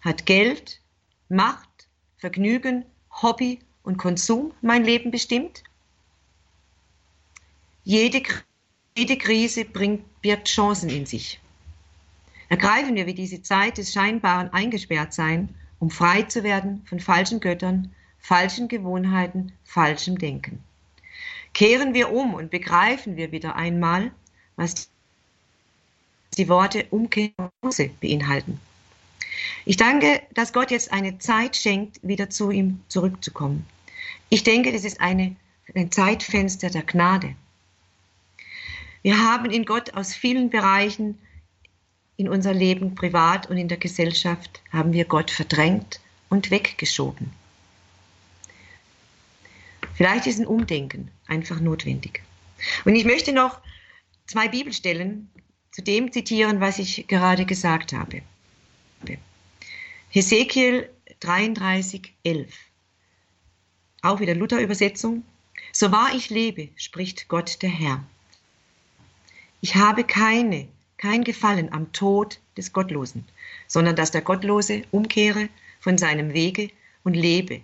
Hat 0.00 0.26
Geld, 0.26 0.80
Macht, 1.28 1.88
Vergnügen, 2.18 2.84
Hobby 3.10 3.60
und 3.82 3.96
Konsum 3.96 4.52
mein 4.62 4.84
Leben 4.84 5.10
bestimmt? 5.10 5.62
Jede, 7.84 8.22
jede 8.96 9.18
Krise 9.18 9.64
bringt, 9.64 10.22
birgt 10.22 10.48
Chancen 10.48 10.88
in 10.88 11.04
sich. 11.04 11.40
Ergreifen 12.48 12.94
wir 12.94 13.06
wie 13.06 13.14
diese 13.14 13.42
Zeit 13.42 13.78
des 13.78 13.92
scheinbaren 13.92 14.52
Eingesperrtsein 14.52 15.54
um 15.78 15.90
frei 15.90 16.22
zu 16.22 16.42
werden 16.42 16.84
von 16.86 17.00
falschen 17.00 17.40
Göttern, 17.40 17.94
falschen 18.18 18.68
Gewohnheiten, 18.68 19.52
falschem 19.64 20.18
Denken. 20.18 20.62
Kehren 21.52 21.94
wir 21.94 22.10
um 22.10 22.34
und 22.34 22.50
begreifen 22.50 23.16
wir 23.16 23.32
wieder 23.32 23.54
einmal, 23.54 24.10
was 24.56 24.88
die 26.36 26.48
Worte 26.48 26.86
Umkehr 26.90 27.30
beinhalten. 28.00 28.60
Ich 29.64 29.76
danke, 29.76 30.22
dass 30.32 30.52
Gott 30.52 30.70
jetzt 30.70 30.92
eine 30.92 31.18
Zeit 31.18 31.56
schenkt, 31.56 32.00
wieder 32.02 32.30
zu 32.30 32.50
ihm 32.50 32.80
zurückzukommen. 32.88 33.66
Ich 34.28 34.42
denke, 34.42 34.72
das 34.72 34.84
ist 34.84 35.00
eine, 35.00 35.36
ein 35.74 35.90
Zeitfenster 35.90 36.70
der 36.70 36.82
Gnade. 36.82 37.34
Wir 39.02 39.18
haben 39.18 39.50
in 39.50 39.64
Gott 39.64 39.94
aus 39.94 40.14
vielen 40.14 40.50
Bereichen 40.50 41.18
in 42.16 42.28
unser 42.28 42.54
Leben 42.54 42.94
privat 42.94 43.48
und 43.48 43.56
in 43.56 43.68
der 43.68 43.78
Gesellschaft 43.78 44.62
haben 44.72 44.92
wir 44.92 45.04
Gott 45.04 45.30
verdrängt 45.30 46.00
und 46.28 46.50
weggeschoben. 46.50 47.32
Vielleicht 49.94 50.26
ist 50.26 50.40
ein 50.40 50.46
Umdenken 50.46 51.10
einfach 51.26 51.60
notwendig. 51.60 52.22
Und 52.84 52.94
ich 52.94 53.04
möchte 53.04 53.32
noch 53.32 53.60
zwei 54.26 54.48
Bibelstellen 54.48 55.30
zu 55.70 55.82
dem 55.82 56.12
zitieren, 56.12 56.60
was 56.60 56.78
ich 56.78 57.06
gerade 57.06 57.46
gesagt 57.46 57.92
habe. 57.92 58.22
Hesekiel 60.10 60.90
33, 61.18 62.14
11. 62.22 62.54
Auch 64.02 64.20
wieder 64.20 64.36
Luther-Übersetzung. 64.36 65.24
So 65.72 65.90
wahr 65.90 66.14
ich 66.14 66.30
lebe, 66.30 66.68
spricht 66.76 67.26
Gott 67.26 67.62
der 67.62 67.70
Herr. 67.70 68.04
Ich 69.60 69.74
habe 69.74 70.04
keine, 70.04 70.68
kein 70.98 71.24
Gefallen 71.24 71.72
am 71.72 71.92
Tod 71.92 72.40
des 72.56 72.72
Gottlosen, 72.72 73.24
sondern 73.66 73.96
dass 73.96 74.10
der 74.10 74.22
Gottlose 74.22 74.82
umkehre 74.90 75.48
von 75.80 75.98
seinem 75.98 76.32
Wege 76.32 76.70
und 77.02 77.14
lebe. 77.14 77.60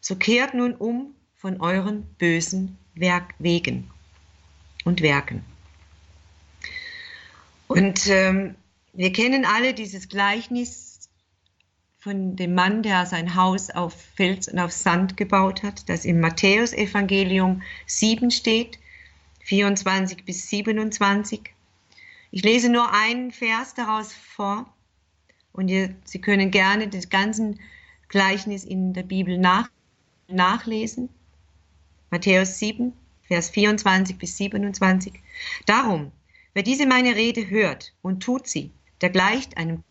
So 0.00 0.16
kehrt 0.16 0.54
nun 0.54 0.74
um 0.74 1.14
von 1.36 1.60
euren 1.60 2.04
bösen 2.18 2.78
Werk 2.94 3.34
Wegen 3.38 3.90
und 4.84 5.00
Werken. 5.02 5.44
Und 7.68 8.06
ähm, 8.08 8.54
wir 8.92 9.12
kennen 9.12 9.44
alle 9.44 9.74
dieses 9.74 10.08
Gleichnis 10.08 11.08
von 11.98 12.36
dem 12.36 12.54
Mann, 12.54 12.82
der 12.82 13.06
sein 13.06 13.34
Haus 13.34 13.70
auf 13.70 13.94
Fels 14.14 14.48
und 14.48 14.58
auf 14.58 14.72
Sand 14.72 15.16
gebaut 15.16 15.62
hat, 15.62 15.88
das 15.88 16.04
im 16.04 16.20
Matthäusevangelium 16.20 17.62
7 17.86 18.30
steht, 18.30 18.78
24 19.40 20.24
bis 20.24 20.48
27. 20.50 21.53
Ich 22.36 22.42
lese 22.42 22.68
nur 22.68 22.92
einen 22.92 23.30
Vers 23.30 23.74
daraus 23.74 24.12
vor 24.12 24.66
und 25.52 25.68
ihr, 25.68 25.94
Sie 26.04 26.20
können 26.20 26.50
gerne 26.50 26.88
das 26.88 27.08
ganze 27.08 27.54
Gleichnis 28.08 28.64
in 28.64 28.92
der 28.92 29.04
Bibel 29.04 29.38
nach, 29.38 29.70
nachlesen. 30.26 31.10
Matthäus 32.10 32.58
7, 32.58 32.92
Vers 33.22 33.50
24 33.50 34.18
bis 34.18 34.36
27. 34.36 35.12
Darum, 35.66 36.10
Wer 36.54 36.64
diese 36.64 36.86
meine 36.86 37.14
Rede 37.14 37.48
hört 37.50 37.94
und 38.02 38.24
tut 38.24 38.48
sie, 38.48 38.72
der 39.00 39.10
gleicht 39.10 39.56
einem 39.56 39.84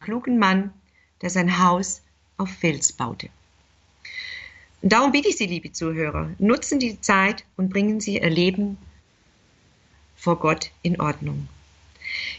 klugen 0.00 0.38
Mann, 0.38 0.70
der 1.22 1.30
sein 1.30 1.64
Haus 1.64 2.02
auf 2.36 2.50
Fels 2.50 2.92
baute. 2.92 3.30
Und 4.82 4.92
darum 4.92 5.12
bitte 5.12 5.28
ich 5.28 5.38
Sie, 5.38 5.46
liebe 5.46 5.72
Zuhörer, 5.72 6.30
nutzen 6.38 6.78
die 6.78 7.00
Zeit 7.00 7.46
und 7.56 7.70
bringen 7.70 8.00
Sie 8.00 8.16
Ihr 8.16 8.28
Leben 8.28 8.76
vor 10.24 10.38
Gott 10.38 10.70
in 10.82 11.00
Ordnung. 11.00 11.48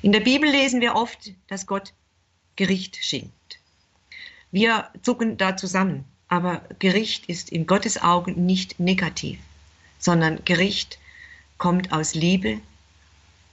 In 0.01 0.11
der 0.11 0.19
Bibel 0.19 0.49
lesen 0.49 0.81
wir 0.81 0.95
oft, 0.95 1.33
dass 1.47 1.67
Gott 1.67 1.93
Gericht 2.55 2.97
schenkt. 2.99 3.59
Wir 4.51 4.89
zucken 5.03 5.37
da 5.37 5.55
zusammen, 5.55 6.03
aber 6.27 6.63
Gericht 6.79 7.27
ist 7.27 7.51
in 7.51 7.67
Gottes 7.67 8.01
Augen 8.01 8.45
nicht 8.45 8.79
negativ, 8.79 9.37
sondern 9.99 10.43
Gericht 10.45 10.97
kommt 11.59 11.91
aus 11.91 12.15
Liebe, 12.15 12.59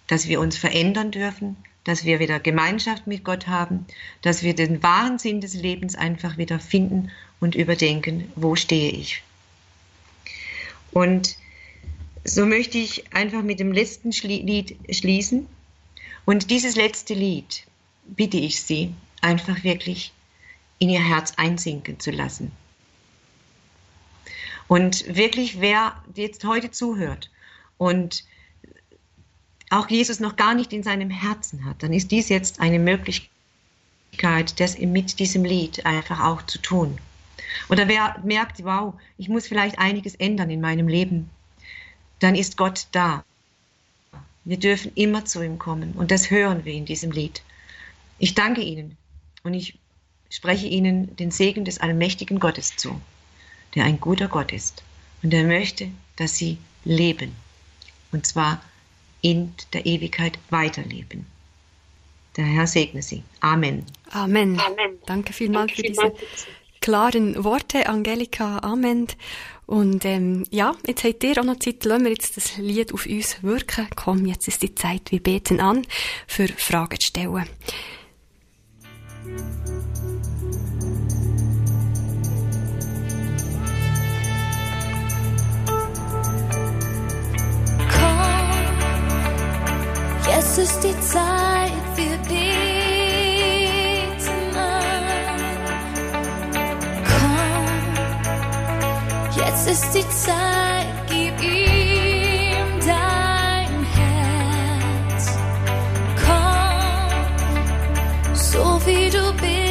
dass 0.07 0.28
wir 0.28 0.41
uns 0.41 0.57
verändern 0.57 1.11
dürfen, 1.11 1.57
dass 1.85 2.05
wir 2.05 2.18
wieder 2.18 2.41
Gemeinschaft 2.41 3.07
mit 3.07 3.24
Gott 3.24 3.49
haben, 3.49 3.87
dass 4.22 4.43
wir 4.43 4.55
den 4.55 4.83
wahren 4.83 5.18
Sinn 5.18 5.43
des 5.43 5.53
Lebens 5.55 5.95
einfach 5.95 6.39
wieder 6.39 6.59
finden 6.59 7.11
und 7.39 7.55
überdenken, 7.55 8.33
wo 8.35 8.57
stehe 8.57 8.93
ich. 8.93 9.22
Und 10.93 11.37
so 12.25 12.47
möchte 12.47 12.79
ich 12.79 13.12
einfach 13.12 13.43
mit 13.43 13.61
dem 13.61 13.73
letzten 13.73 14.11
Lied 14.11 14.77
schließen. 14.91 15.47
Und 16.25 16.51
dieses 16.51 16.77
letzte 16.77 17.14
Lied 17.14 17.64
bitte 18.05 18.37
ich 18.37 18.62
Sie, 18.62 18.95
einfach 19.20 19.64
wirklich 19.64 20.12
in 20.79 20.89
Ihr 20.89 21.03
Herz 21.03 21.35
einsinken 21.37 21.99
zu 21.99 22.11
lassen. 22.11 22.53
Und 24.68 25.05
wirklich, 25.14 25.61
wer 25.61 26.03
jetzt 26.14 26.45
heute 26.45 26.70
zuhört 26.70 27.31
und 27.77 28.25
auch 29.70 29.89
Jesus 29.89 30.20
noch 30.20 30.37
gar 30.37 30.55
nicht 30.55 30.73
in 30.73 30.83
seinem 30.83 31.11
Herzen 31.11 31.64
hat, 31.64 31.83
dann 31.83 31.93
ist 31.93 32.11
dies 32.11 32.29
jetzt 32.29 32.61
eine 32.61 32.79
Möglichkeit, 32.79 33.31
das 34.61 34.79
mit 34.79 35.18
diesem 35.18 35.45
Lied 35.45 35.85
einfach 35.85 36.20
auch 36.20 36.43
zu 36.43 36.59
tun. 36.59 36.99
Oder 37.68 37.89
wer 37.89 38.18
merkt, 38.25 38.64
wow, 38.64 38.95
ich 39.18 39.29
muss 39.29 39.49
vielleicht 39.49 39.79
einiges 39.79 40.14
ändern 40.14 40.51
in 40.51 40.61
meinem 40.61 40.89
Leben, 40.89 41.31
dann 42.23 42.35
ist 42.35 42.57
Gott 42.57 42.87
da. 42.93 43.25
Wir 44.45 44.59
dürfen 44.59 44.93
immer 44.95 45.25
zu 45.25 45.43
ihm 45.43 45.59
kommen 45.59 45.93
und 45.93 46.11
das 46.11 46.31
hören 46.31 46.64
wir 46.64 46.73
in 46.73 46.85
diesem 46.85 47.11
Lied. 47.11 47.43
Ich 48.18 48.35
danke 48.35 48.61
Ihnen 48.61 48.97
und 49.43 49.55
ich 49.55 49.79
spreche 50.31 50.66
Ihnen 50.66 51.14
den 51.16 51.31
Segen 51.31 51.64
des 51.64 51.79
allmächtigen 51.79 52.41
Gottes 52.41 52.77
zu, 52.77 53.01
der 53.75 53.85
ein 53.85 54.01
guter 54.01 54.29
Gott 54.29 54.53
ist 54.53 54.83
und 55.23 55.33
der 55.33 55.45
möchte, 55.45 55.89
dass 56.16 56.37
Sie 56.37 56.59
leben. 56.85 57.35
Und 58.11 58.27
zwar 58.27 58.62
in 59.20 59.55
der 59.73 59.87
Ewigkeit 59.87 60.39
weiterleben. 60.51 61.27
Der 62.37 62.45
Herr 62.45 62.66
segne 62.66 63.03
Sie. 63.03 63.23
Amen. 63.41 63.85
Amen. 64.11 64.59
Amen. 64.59 64.99
Danke 65.07 65.33
vielmals 65.33 65.73
für 65.73 65.83
diese 65.83 66.12
klaren 66.81 67.43
Worte, 67.45 67.89
Angelika. 67.89 68.59
Amen. 68.59 69.07
Und 69.73 70.05
ähm, 70.05 70.45
ja, 70.51 70.75
jetzt 70.87 71.03
habt 71.03 71.25
ihr 71.25 71.39
auch 71.39 71.45
noch 71.45 71.59
Zeit, 71.59 71.87
lassen 71.87 72.05
wir 72.05 72.11
jetzt 72.11 72.37
das 72.37 72.59
Lied 72.59 72.93
auf 72.93 73.07
uns 73.07 73.43
wirken. 73.43 73.89
Komm, 73.97 74.27
jetzt 74.27 74.47
ist 74.47 74.62
die 74.62 74.75
Zeit, 74.75 75.11
wir 75.11 75.23
beten 75.23 75.61
an, 75.61 75.87
für 76.27 76.47
Fragen 76.47 77.01
zu 77.01 77.07
stellen. 77.07 77.49
Es 90.39 90.59
ist 90.59 90.81
die 90.81 91.01
Zeit, 91.01 91.73
wir 91.97 92.18
beten 92.29 92.51
Zeit, 99.64 100.86
gib 101.08 101.40
ihm 101.40 102.80
dein 102.80 103.84
Herz. 103.96 105.38
Komm, 106.24 107.14
so 108.34 108.80
wie 108.84 109.08
du 109.08 109.32
bist 109.34 109.61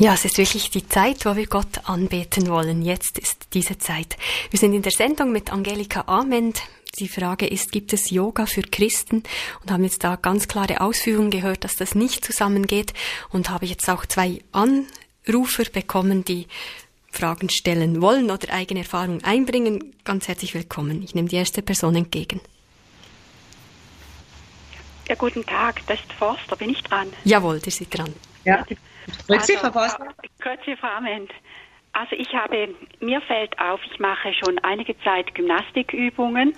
Ja, 0.00 0.14
es 0.14 0.24
ist 0.24 0.38
wirklich 0.38 0.70
die 0.70 0.88
Zeit, 0.88 1.26
wo 1.26 1.36
wir 1.36 1.46
Gott 1.46 1.84
anbeten 1.84 2.46
wollen. 2.48 2.80
Jetzt 2.80 3.18
ist 3.18 3.48
diese 3.52 3.76
Zeit. 3.76 4.16
Wir 4.48 4.58
sind 4.58 4.72
in 4.72 4.80
der 4.80 4.92
Sendung 4.92 5.30
mit 5.30 5.52
Angelika 5.52 6.04
Amend. 6.06 6.62
Die 6.98 7.06
Frage 7.06 7.46
ist, 7.46 7.70
gibt 7.70 7.92
es 7.92 8.08
Yoga 8.08 8.46
für 8.46 8.62
Christen? 8.62 9.22
Und 9.60 9.70
haben 9.70 9.84
jetzt 9.84 10.02
da 10.02 10.16
ganz 10.16 10.48
klare 10.48 10.80
Ausführungen 10.80 11.30
gehört, 11.30 11.64
dass 11.64 11.76
das 11.76 11.94
nicht 11.94 12.24
zusammengeht. 12.24 12.94
Und 13.28 13.50
habe 13.50 13.66
jetzt 13.66 13.90
auch 13.90 14.06
zwei 14.06 14.40
Anrufer 14.52 15.64
bekommen, 15.70 16.24
die 16.24 16.46
Fragen 17.10 17.50
stellen 17.50 18.00
wollen 18.00 18.30
oder 18.30 18.54
eigene 18.54 18.80
Erfahrungen 18.80 19.22
einbringen. 19.22 19.94
Ganz 20.04 20.28
herzlich 20.28 20.54
willkommen. 20.54 21.02
Ich 21.02 21.14
nehme 21.14 21.28
die 21.28 21.36
erste 21.36 21.60
Person 21.60 21.94
entgegen. 21.94 22.40
Ja, 25.10 25.16
guten 25.16 25.44
Tag, 25.44 25.84
das 25.88 25.98
ist 25.98 26.12
Forster, 26.12 26.54
bin 26.54 26.70
ich 26.70 26.84
dran? 26.84 27.12
Jawohl, 27.24 27.58
der 27.58 27.66
ist 27.66 27.98
dran. 27.98 28.14
Ja. 28.44 28.64
Grüezi, 29.26 29.54
Also, 29.54 29.58
Frau 29.58 29.72
Forster. 29.72 30.06
Grüezi, 30.38 30.76
Frau 30.76 30.86
Ament. 30.86 31.32
Also 31.90 32.14
ich 32.14 32.32
habe, 32.32 32.68
mir 33.00 33.20
fällt 33.22 33.58
auf, 33.58 33.80
ich 33.90 33.98
mache 33.98 34.32
schon 34.34 34.60
einige 34.60 34.96
Zeit 35.00 35.34
Gymnastikübungen 35.34 36.54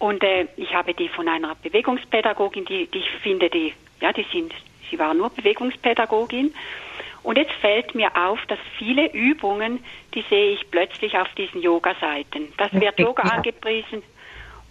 und 0.00 0.24
äh, 0.24 0.48
ich 0.56 0.74
habe 0.74 0.94
die 0.94 1.08
von 1.08 1.28
einer 1.28 1.54
Bewegungspädagogin, 1.62 2.64
die, 2.64 2.88
die 2.88 2.98
ich 2.98 3.10
finde, 3.22 3.48
die, 3.48 3.72
ja, 4.00 4.12
die 4.12 4.26
sind, 4.32 4.52
sie 4.90 4.98
war 4.98 5.14
nur 5.14 5.30
Bewegungspädagogin. 5.30 6.52
Und 7.22 7.38
jetzt 7.38 7.52
fällt 7.60 7.94
mir 7.94 8.10
auf, 8.16 8.40
dass 8.48 8.58
viele 8.78 9.12
Übungen, 9.12 9.78
die 10.12 10.24
sehe 10.28 10.54
ich 10.54 10.68
plötzlich 10.72 11.16
auf 11.16 11.28
diesen 11.38 11.62
Yoga-Seiten. 11.62 12.52
Das 12.58 12.72
wird 12.72 12.98
Yoga 12.98 13.22
angepriesen. 13.22 14.02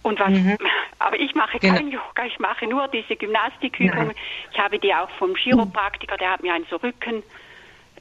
Und 0.06 0.20
was, 0.20 0.32
aber 1.00 1.18
ich 1.18 1.34
mache 1.34 1.58
Genau. 1.58 1.74
kein 1.74 1.88
Yoga, 1.90 2.24
ich 2.26 2.38
mache 2.38 2.66
nur 2.66 2.86
diese 2.88 3.16
Gymnastikübungen. 3.16 4.12
Ich 4.52 4.58
habe 4.58 4.78
die 4.78 4.94
auch 4.94 5.10
vom 5.18 5.34
Chiropraktiker, 5.34 6.16
der 6.16 6.30
hat 6.30 6.42
mir 6.42 6.54
ein 6.54 6.64
so 6.70 6.76
Rücken, 6.76 7.22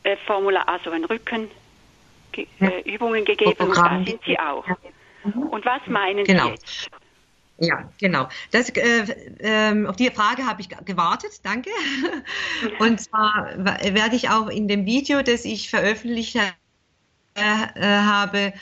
äh, 0.03 0.16
Formular, 0.28 0.70
also 0.70 0.91
ein 0.91 1.03
Rücken 1.06 1.49
ge- 2.32 2.47
äh, 2.60 2.82
Übungen 2.82 3.26
gegeben 3.26 3.51
und 3.51 3.60
da 3.60 3.66
Programm. 3.66 4.06
sind 4.06 4.22
sie 4.24 4.38
auch. 4.39 4.66
Und 5.24 5.66
was 5.66 5.82
meinen 5.88 6.26
Genau. 6.26 6.45
Sie 6.45 6.51
jetzt? 6.51 6.89
Ja, 7.58 7.89
genau. 7.99 8.28
Das, 8.51 8.70
äh, 8.70 9.06
ähm, 9.39 9.88
auf 9.88 9.95
die 9.95 10.10
Frage 10.12 10.45
habe 10.45 10.62
ich 10.62 10.70
ge- 10.70 10.78
gewartet, 10.86 11.39
danke. 11.43 11.72
Und 12.80 12.99
zwar 12.99 13.49
wa- 13.58 13.78
werde 13.82 14.16
ich 14.16 14.30
auch 14.30 14.49
in 14.49 14.68
dem 14.68 14.86
Video, 14.86 15.24
das 15.24 15.45
ich 15.45 15.70
veröffentlicht 15.70 16.36
habe, 17.38 17.79
äh, 17.79 17.83
habe, 17.83 18.53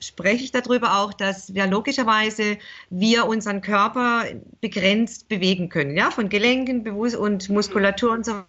spreche 0.00 0.44
ich 0.44 0.52
darüber 0.52 0.98
auch, 0.98 1.12
dass 1.12 1.48
ja 1.48 1.64
logischerweise 1.66 2.58
wir 2.90 3.26
unseren 3.26 3.60
Körper 3.60 4.24
begrenzt 4.60 5.28
bewegen 5.28 5.68
können, 5.68 5.96
ja, 5.96 6.10
von 6.10 6.28
Gelenken, 6.28 6.84
Bewusst 6.84 7.16
und 7.16 7.48
Muskulatur 7.48 8.12
und 8.12 8.24
so 8.24 8.44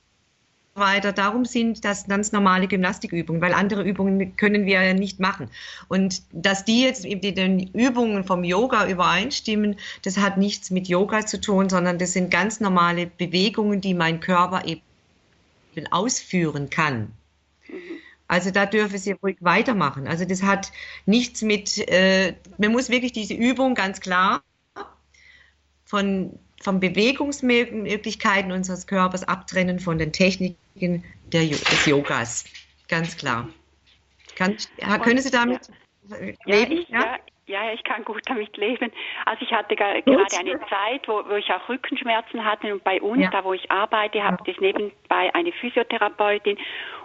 weiter. 0.75 1.13
Darum 1.13 1.45
sind 1.45 1.85
das 1.85 2.07
ganz 2.07 2.31
normale 2.31 2.67
Gymnastikübungen, 2.67 3.41
weil 3.41 3.53
andere 3.53 3.83
Übungen 3.83 4.35
können 4.35 4.65
wir 4.65 4.83
ja 4.83 4.93
nicht 4.93 5.19
machen. 5.19 5.49
Und 5.87 6.21
dass 6.33 6.65
die 6.65 6.83
jetzt 6.83 7.05
mit 7.05 7.23
den 7.23 7.67
Übungen 7.73 8.25
vom 8.25 8.43
Yoga 8.43 8.87
übereinstimmen, 8.87 9.77
das 10.03 10.17
hat 10.17 10.37
nichts 10.37 10.71
mit 10.71 10.87
Yoga 10.87 11.25
zu 11.25 11.39
tun, 11.39 11.69
sondern 11.69 11.97
das 11.97 12.13
sind 12.13 12.29
ganz 12.29 12.59
normale 12.59 13.07
Bewegungen, 13.07 13.79
die 13.79 13.93
mein 13.93 14.19
Körper 14.19 14.63
eben 14.65 14.81
ausführen 15.91 16.69
kann. 16.69 17.13
Also 18.27 18.51
da 18.51 18.65
dürfen 18.65 18.97
Sie 18.97 19.11
ruhig 19.11 19.37
weitermachen. 19.41 20.07
Also 20.07 20.25
das 20.25 20.41
hat 20.41 20.71
nichts 21.05 21.41
mit, 21.41 21.77
äh, 21.89 22.35
man 22.57 22.71
muss 22.71 22.89
wirklich 22.89 23.11
diese 23.11 23.33
Übung 23.33 23.75
ganz 23.75 24.01
klar 24.01 24.41
von, 25.83 26.39
von 26.61 26.79
Bewegungsmöglichkeiten 26.79 28.51
unseres 28.51 28.87
Körpers 28.87 29.23
abtrennen 29.23 29.79
von 29.79 29.99
den 29.99 30.11
Techniken 30.11 31.03
der, 31.31 31.45
des 31.45 31.85
Yogas. 31.85 32.45
Ganz 32.87 33.15
klar. 33.15 33.49
Kann, 34.35 34.57
ja, 34.77 34.97
können 34.97 35.21
Sie 35.21 35.29
damit 35.31 35.69
Ja, 36.09 36.17
leben? 36.45 36.71
ich, 36.71 36.89
ja, 36.89 37.17
ja, 37.47 37.71
ich 37.73 37.83
kann 37.83 38.03
gut 38.03 38.21
damit 38.25 38.57
leben. 38.57 38.91
Also 39.25 39.43
ich 39.45 39.51
hatte 39.53 39.75
gerade 39.75 40.03
eine 40.07 40.59
Zeit, 40.67 41.07
wo, 41.07 41.23
wo 41.27 41.35
ich 41.35 41.51
auch 41.51 41.69
Rückenschmerzen 41.69 42.43
hatte 42.43 42.73
und 42.73 42.83
bei 42.83 43.01
uns, 43.01 43.21
Ja. 43.23 43.29
da 43.29 43.43
wo 43.43 43.53
ich 43.53 43.69
arbeite, 43.71 44.23
habe 44.23 44.37
ich 44.49 44.59
nebenbei 44.59 45.33
eine 45.33 45.51
Physiotherapeutin 45.51 46.57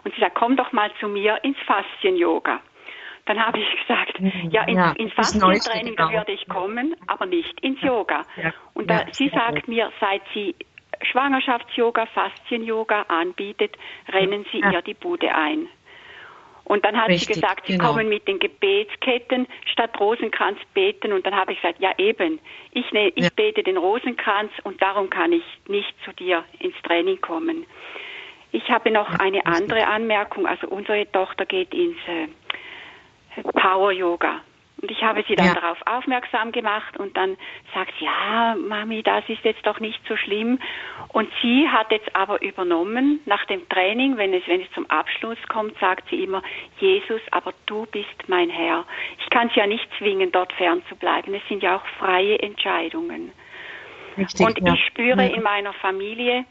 und 0.05 0.15
sie 0.15 0.21
sagt, 0.21 0.35
komm 0.35 0.57
doch 0.57 0.73
mal 0.73 0.91
zu 0.99 1.09
mir 1.09 1.39
ins 1.45 1.59
Faszien-Yoga. 1.67 2.61
Dann 3.27 3.45
habe 3.45 3.59
ich 3.59 3.71
gesagt, 3.87 4.19
ja, 4.51 4.63
ins, 4.65 4.77
Ja, 4.79 4.93
ins 4.93 5.13
Faszientraining, 5.13 5.95
genau. 5.95 6.11
würde 6.11 6.33
ich 6.33 6.49
kommen, 6.49 6.97
aber 7.07 7.27
nicht 7.27 7.61
ins 7.61 7.81
Yoga. 7.83 8.23
Ja, 8.43 8.53
Und 8.73 8.91
da, 8.91 9.05
sie 9.13 9.29
sagt 9.29 9.69
mir, 9.69 9.93
seit 10.01 10.23
sie 10.33 10.55
Schwangerschafts-Yoga, 11.03 12.07
Faszien-Yoga 12.07 13.03
anbietet, 13.09 13.77
rennen 14.09 14.45
sie 14.51 14.61
ihr 14.61 14.83
die 14.83 14.95
Bude 14.95 15.35
ein. 15.35 15.69
Und 16.71 16.85
dann 16.85 16.97
hat 16.97 17.09
Richtig, 17.09 17.35
sie 17.35 17.41
gesagt, 17.41 17.67
sie 17.67 17.73
genau. 17.73 17.89
kommen 17.89 18.09
mit 18.09 18.29
den 18.29 18.39
Gebetsketten 18.39 19.49
statt 19.65 19.91
Rosenkranz 19.99 20.57
beten. 20.73 21.13
Und 21.13 21.27
dann 21.27 21.35
habe 21.35 21.53
ich 21.53 21.61
gesagt, 21.61 21.81
ja 21.81 21.91
eben, 21.99 22.39
ich, 22.71 22.93
ne, 22.93 23.09
ich 23.17 23.25
Ja. 23.25 23.31
bete 23.35 23.65
den 23.65 23.77
Rosenkranz 23.77 24.53
und 24.63 24.81
darum 24.81 25.11
kann 25.11 25.33
ich 25.33 25.43
nicht 25.67 25.93
zu 26.05 26.13
dir 26.13 26.45
ins 26.61 26.77
Training 26.85 27.21
kommen. 27.21 27.67
Ich 28.53 28.71
habe 28.71 28.93
noch 28.93 29.11
eine 29.19 29.45
andere 29.47 29.85
Anmerkung. 29.85 30.47
Also 30.47 30.69
unsere 30.69 31.11
Tochter 31.11 31.45
geht 31.45 31.75
ins 31.75 31.97
äh, 32.07 33.43
Power 33.43 33.91
Yoga. 33.91 34.41
Und 34.83 34.91
ich 34.91 35.03
habe 35.03 35.23
sie 35.29 35.35
dann 35.37 35.47
Ja. 35.49 35.55
darauf 35.55 35.79
aufmerksam 35.87 36.53
gemacht 36.53 36.97
und 36.97 37.15
dann 37.17 37.37
sagt 37.75 37.93
sie, 37.99 38.07
ja, 38.07 38.55
Mami, 38.57 39.03
das 39.03 39.29
ist 39.29 39.45
jetzt 39.45 39.67
doch 39.67 39.79
nicht 39.79 40.01
so 40.09 40.17
schlimm. 40.17 40.59
Und 41.09 41.31
sie 41.43 41.69
hat 41.69 41.91
jetzt 41.91 42.15
aber 42.17 42.41
übernommen, 42.41 43.21
nach 43.27 43.45
dem 43.47 43.69
Training, 43.69 44.17
wenn 44.17 44.33
es, 44.33 44.43
wenn 44.47 44.63
es 44.63 44.71
zum 44.73 44.89
Abschluss 44.89 45.37
kommt, 45.49 45.79
sagt 45.79 46.09
sie 46.09 46.23
immer, 46.25 46.43
Jesus, 46.79 47.21
aber 47.31 47.53
du 47.67 47.85
bist 47.87 48.09
mein 48.29 48.49
Herr. 48.49 48.85
Ich 49.19 49.29
kann 49.31 49.51
sie 49.51 49.61
ja 49.61 49.67
nicht 49.67 49.87
zwingen, 49.99 50.33
dort 50.33 50.53
fern 50.55 50.83
zu 50.89 50.97
bleiben. 50.97 51.35
Es 51.35 51.47
sind 51.49 51.63
ja 51.63 51.77
auch 51.77 51.87
freie 51.99 52.39
Entscheidungen. 52.39 53.33
Richtig, 54.17 54.47
Und 54.47 54.59
ja. 54.67 54.75
ich 54.75 54.87
spüre 54.87 55.23
Ja. 55.27 55.35
in 55.35 55.43
meiner 55.43 55.73
Familie, 55.75 56.45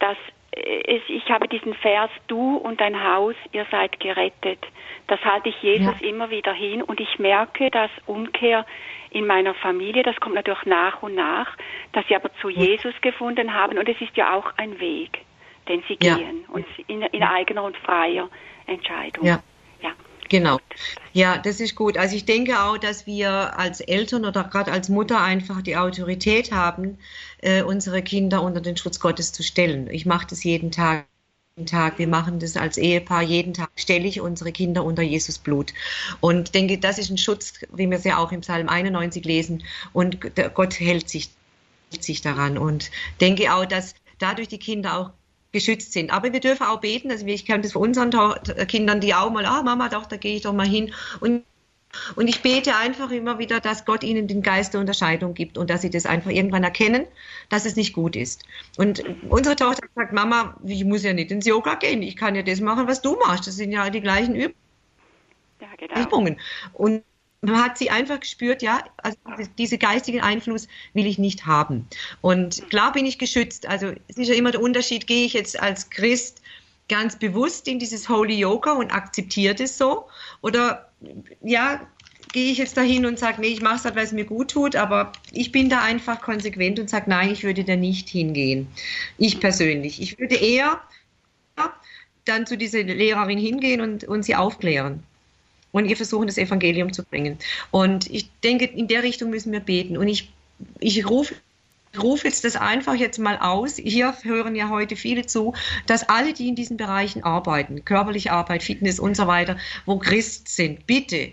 dass 0.00 0.16
ich 0.52 1.30
habe 1.30 1.46
diesen 1.48 1.74
Vers, 1.74 2.10
du 2.26 2.56
und 2.56 2.80
dein 2.80 3.02
Haus, 3.04 3.36
ihr 3.52 3.66
seid 3.70 4.00
gerettet. 4.00 4.58
Das 5.06 5.20
halte 5.24 5.48
ich 5.48 5.62
Jesus 5.62 5.94
Ja. 6.00 6.08
immer 6.08 6.30
wieder 6.30 6.52
hin 6.52 6.82
und 6.82 7.00
ich 7.00 7.18
merke, 7.18 7.70
dass 7.70 7.90
Umkehr 8.06 8.66
in 9.10 9.26
meiner 9.26 9.54
Familie, 9.54 10.02
das 10.02 10.18
kommt 10.20 10.34
natürlich 10.34 10.64
nach 10.66 11.02
und 11.02 11.14
nach, 11.14 11.56
dass 11.92 12.06
sie 12.08 12.16
aber 12.16 12.32
zu 12.40 12.48
Jesus 12.48 12.94
gefunden 13.00 13.54
haben 13.54 13.78
und 13.78 13.88
es 13.88 14.00
ist 14.00 14.16
ja 14.16 14.34
auch 14.36 14.52
ein 14.56 14.78
Weg, 14.80 15.20
den 15.68 15.82
sie 15.88 15.98
Ja. 16.00 16.16
gehen 16.16 16.44
und 16.48 16.66
in, 16.88 17.02
in 17.02 17.22
eigener 17.22 17.64
und 17.64 17.76
freier 17.76 18.28
Entscheidung. 18.66 19.26
Ja. 19.26 19.40
Genau. 20.30 20.60
Ja, 21.12 21.38
das 21.38 21.58
ist 21.58 21.74
gut. 21.74 21.98
Also 21.98 22.14
ich 22.14 22.24
denke 22.24 22.62
auch, 22.62 22.78
dass 22.78 23.04
wir 23.04 23.58
als 23.58 23.80
Eltern 23.80 24.24
oder 24.24 24.44
gerade 24.44 24.70
als 24.70 24.88
Mutter 24.88 25.20
einfach 25.20 25.60
die 25.60 25.76
Autorität 25.76 26.52
haben, 26.52 26.98
äh, 27.42 27.62
unsere 27.62 28.00
Kinder 28.00 28.40
unter 28.40 28.60
den 28.60 28.76
Schutz 28.76 29.00
Gottes 29.00 29.32
zu 29.32 29.42
stellen. 29.42 29.88
Ich 29.90 30.06
mache 30.06 30.28
das 30.30 30.44
jeden 30.44 30.70
Tag. 30.70 31.06
Tag. 31.66 31.98
Wir 31.98 32.08
machen 32.08 32.38
das 32.38 32.56
als 32.56 32.78
Ehepaar. 32.78 33.22
Jeden 33.22 33.52
Tag 33.52 33.70
stelle 33.76 34.06
ich 34.06 34.22
unsere 34.22 34.50
Kinder 34.50 34.82
unter 34.82 35.02
Jesus 35.02 35.36
Blut. 35.36 35.74
Und 36.20 36.54
denke, 36.54 36.78
das 36.78 36.96
ist 36.96 37.10
ein 37.10 37.18
Schutz, 37.18 37.54
wie 37.74 37.90
wir 37.90 37.98
es 37.98 38.04
ja 38.04 38.16
auch 38.16 38.32
im 38.32 38.40
Psalm 38.40 38.68
91 38.68 39.24
lesen. 39.26 39.64
Und 39.92 40.20
Gott 40.54 40.80
hält 40.80 41.10
sich, 41.10 41.28
hält 41.90 42.04
sich 42.04 42.22
daran. 42.22 42.56
Und 42.56 42.90
denke 43.20 43.52
auch, 43.52 43.66
dass 43.66 43.94
dadurch 44.18 44.48
die 44.48 44.58
Kinder 44.58 44.96
auch 44.96 45.10
geschützt 45.52 45.92
sind. 45.92 46.10
Aber 46.10 46.32
wir 46.32 46.40
dürfen 46.40 46.66
auch 46.66 46.80
beten. 46.80 47.10
Also 47.10 47.26
ich 47.26 47.44
kenne 47.44 47.62
das 47.62 47.72
von 47.72 47.82
unseren 47.82 48.10
Kindern, 48.68 49.00
die 49.00 49.14
auch 49.14 49.30
mal, 49.30 49.46
ah 49.46 49.62
Mama, 49.62 49.88
doch, 49.88 50.06
da 50.06 50.16
gehe 50.16 50.36
ich 50.36 50.42
doch 50.42 50.52
mal 50.52 50.66
hin. 50.66 50.92
Und 51.20 51.44
und 52.14 52.28
ich 52.28 52.40
bete 52.40 52.76
einfach 52.76 53.10
immer 53.10 53.38
wieder, 53.38 53.60
dass 53.60 53.84
Gott 53.84 54.04
ihnen 54.04 54.28
den 54.28 54.42
Geist 54.42 54.74
der 54.74 54.80
Unterscheidung 54.80 55.34
gibt 55.34 55.58
und 55.58 55.70
dass 55.70 55.82
sie 55.82 55.90
das 55.90 56.06
einfach 56.06 56.30
irgendwann 56.30 56.62
erkennen, 56.62 57.06
dass 57.48 57.66
es 57.66 57.74
nicht 57.74 57.92
gut 57.92 58.14
ist. 58.14 58.44
Und 58.76 59.02
unsere 59.28 59.56
Tochter 59.56 59.88
sagt, 59.96 60.12
Mama, 60.12 60.56
ich 60.64 60.84
muss 60.84 61.02
ja 61.02 61.12
nicht 61.12 61.32
ins 61.32 61.46
Yoga 61.46 61.74
gehen. 61.74 62.02
Ich 62.02 62.16
kann 62.16 62.36
ja 62.36 62.42
das 62.42 62.60
machen, 62.60 62.86
was 62.86 63.02
du 63.02 63.16
machst. 63.16 63.48
Das 63.48 63.56
sind 63.56 63.72
ja 63.72 63.90
die 63.90 64.00
gleichen 64.00 64.36
Übungen. 64.36 64.54
ja 65.60 65.68
genau. 65.76 66.00
Übungen. 66.00 66.40
Und 66.74 67.02
man 67.42 67.62
hat 67.62 67.78
sie 67.78 67.90
einfach 67.90 68.20
gespürt, 68.20 68.62
ja, 68.62 68.84
also 68.98 69.16
diese 69.56 69.78
geistigen 69.78 70.20
Einfluss 70.20 70.68
will 70.92 71.06
ich 71.06 71.18
nicht 71.18 71.46
haben. 71.46 71.86
Und 72.20 72.68
klar 72.68 72.92
bin 72.92 73.06
ich 73.06 73.18
geschützt. 73.18 73.66
Also 73.66 73.92
es 74.08 74.18
ist 74.18 74.28
ja 74.28 74.34
immer 74.34 74.50
der 74.50 74.60
Unterschied, 74.60 75.06
gehe 75.06 75.24
ich 75.24 75.32
jetzt 75.32 75.60
als 75.60 75.88
Christ 75.90 76.42
ganz 76.88 77.18
bewusst 77.18 77.66
in 77.68 77.78
dieses 77.78 78.08
Holy 78.08 78.34
Yoga 78.34 78.72
und 78.72 78.92
akzeptiere 78.92 79.54
das 79.54 79.78
so? 79.78 80.06
Oder 80.42 80.90
ja, 81.40 81.86
gehe 82.32 82.52
ich 82.52 82.58
jetzt 82.58 82.76
dahin 82.76 83.06
und 83.06 83.18
sage, 83.18 83.40
nee, 83.40 83.48
ich 83.48 83.62
mache 83.62 83.76
es 83.76 83.84
halt, 83.84 83.96
weil 83.96 84.04
es 84.04 84.12
mir 84.12 84.24
gut 84.24 84.50
tut, 84.50 84.76
aber 84.76 85.12
ich 85.32 85.50
bin 85.50 85.70
da 85.70 85.82
einfach 85.82 86.20
konsequent 86.20 86.78
und 86.78 86.90
sage, 86.90 87.08
nein, 87.08 87.30
ich 87.30 87.42
würde 87.42 87.64
da 87.64 87.76
nicht 87.76 88.08
hingehen. 88.08 88.68
Ich 89.16 89.40
persönlich. 89.40 90.02
Ich 90.02 90.18
würde 90.18 90.34
eher 90.34 90.80
dann 92.26 92.46
zu 92.46 92.58
dieser 92.58 92.82
Lehrerin 92.82 93.38
hingehen 93.38 93.80
und, 93.80 94.04
und 94.04 94.24
sie 94.24 94.36
aufklären 94.36 95.04
und 95.72 95.86
ihr 95.86 95.96
versuchen, 95.96 96.26
das 96.26 96.38
Evangelium 96.38 96.92
zu 96.92 97.04
bringen. 97.04 97.38
Und 97.70 98.10
ich 98.10 98.30
denke, 98.42 98.64
in 98.64 98.88
der 98.88 99.02
Richtung 99.02 99.30
müssen 99.30 99.52
wir 99.52 99.60
beten. 99.60 99.96
Und 99.96 100.08
ich, 100.08 100.32
ich 100.78 101.08
rufe 101.08 101.34
rufe 101.98 102.28
jetzt 102.28 102.44
das 102.44 102.56
einfach 102.56 102.94
jetzt 102.94 103.18
mal 103.18 103.38
aus. 103.38 103.76
Hier 103.76 104.14
hören 104.22 104.54
ja 104.54 104.68
heute 104.68 104.96
viele 104.96 105.26
zu, 105.26 105.54
dass 105.86 106.08
alle, 106.08 106.32
die 106.32 106.48
in 106.48 106.54
diesen 106.54 106.76
Bereichen 106.76 107.24
arbeiten, 107.24 107.84
körperliche 107.84 108.32
Arbeit, 108.32 108.62
Fitness 108.62 109.00
und 109.00 109.16
so 109.16 109.26
weiter, 109.26 109.56
wo 109.86 109.98
Christ 109.98 110.48
sind, 110.48 110.86
bitte, 110.86 111.30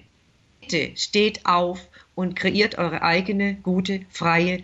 bitte 0.62 0.92
steht 0.96 1.46
auf 1.46 1.80
und 2.16 2.36
kreiert 2.36 2.78
eure 2.78 3.04
eigene 3.04 3.56
gute, 3.56 4.02
freie 4.10 4.64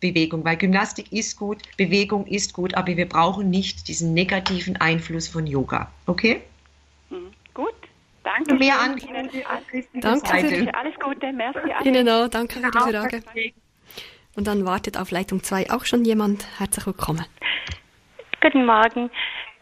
Bewegung, 0.00 0.44
weil 0.44 0.56
Gymnastik 0.56 1.12
ist 1.12 1.36
gut, 1.36 1.62
Bewegung 1.76 2.26
ist 2.26 2.52
gut, 2.52 2.74
aber 2.74 2.96
wir 2.96 3.08
brauchen 3.08 3.50
nicht 3.50 3.88
diesen 3.88 4.14
negativen 4.14 4.76
Einfluss 4.76 5.28
von 5.28 5.46
Yoga. 5.46 5.90
Okay? 6.06 6.40
Mhm. 7.10 7.32
Gut. 7.54 7.74
Danke. 8.22 8.54
Mehr. 8.54 8.80
Angebote 8.80 9.38
Ihnen 9.92 10.00
Danke 10.00 10.26
für- 10.28 10.74
Alles 10.74 10.94
Gute. 11.00 11.32
Merci. 11.32 11.88
Ihnen 11.88 12.08
auch, 12.08 12.28
danke 12.28 12.54
für 12.54 12.60
die 12.60 12.70
Genau, 12.70 13.00
Frage. 13.00 13.22
Und 14.36 14.46
dann 14.46 14.64
wartet 14.64 14.98
auf 14.98 15.10
Leitung 15.10 15.42
2 15.42 15.70
auch 15.70 15.84
schon 15.84 16.04
jemand. 16.04 16.46
Herzlich 16.58 16.86
willkommen. 16.86 17.24
Guten 18.40 18.64
Morgen. 18.64 19.10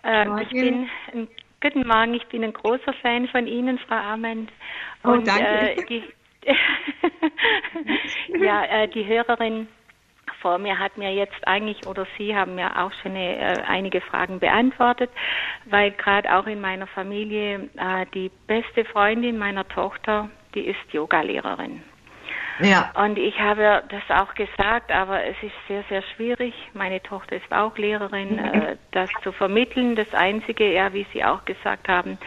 Ähm, 0.04 0.28
Morgen. 0.28 0.42
Ich 0.42 0.50
bin 0.50 0.88
ein, 1.12 1.28
guten 1.62 1.86
Morgen. 1.86 2.14
Ich 2.14 2.26
bin 2.26 2.44
ein 2.44 2.52
großer 2.52 2.92
Fan 3.02 3.28
von 3.28 3.46
Ihnen, 3.46 3.78
Frau 3.78 3.94
Arment. 3.96 4.50
Oh, 5.04 5.10
Und 5.10 5.26
danke. 5.26 5.44
Äh, 5.44 5.84
die, 5.86 6.02
ja, 8.44 8.64
äh, 8.64 8.88
die 8.88 9.06
Hörerin 9.06 9.68
vor 10.40 10.58
mir 10.58 10.78
hat 10.78 10.96
mir 10.96 11.12
jetzt 11.12 11.46
eigentlich 11.46 11.86
oder 11.86 12.06
Sie 12.16 12.34
haben 12.34 12.54
mir 12.54 12.78
auch 12.78 12.92
schon 13.02 13.16
äh, 13.16 13.62
einige 13.66 14.00
Fragen 14.00 14.38
beantwortet, 14.40 15.10
weil 15.66 15.90
gerade 15.92 16.34
auch 16.34 16.46
in 16.46 16.60
meiner 16.60 16.86
Familie 16.86 17.68
äh, 17.76 18.06
die 18.14 18.30
beste 18.46 18.84
Freundin 18.84 19.38
meiner 19.38 19.66
Tochter, 19.66 20.30
die 20.54 20.66
ist 20.66 20.92
Yogalehrerin. 20.92 21.82
Ja, 22.60 22.90
Und 22.94 23.18
ich 23.18 23.38
habe 23.38 23.84
das 23.88 24.02
auch 24.10 24.34
gesagt, 24.34 24.90
aber 24.90 25.24
es 25.24 25.36
ist 25.42 25.54
sehr, 25.68 25.84
sehr 25.88 26.02
schwierig. 26.02 26.54
Meine 26.74 27.00
Tochter 27.00 27.36
ist 27.36 27.52
auch 27.52 27.76
Lehrerin, 27.78 28.38
äh, 28.38 28.76
das 28.90 29.10
zu 29.22 29.30
vermitteln. 29.32 29.94
Das 29.94 30.12
Einzige, 30.12 30.72
ja, 30.72 30.92
wie 30.92 31.06
Sie 31.12 31.24
auch 31.24 31.44
gesagt 31.44 31.88
haben, 31.88 32.18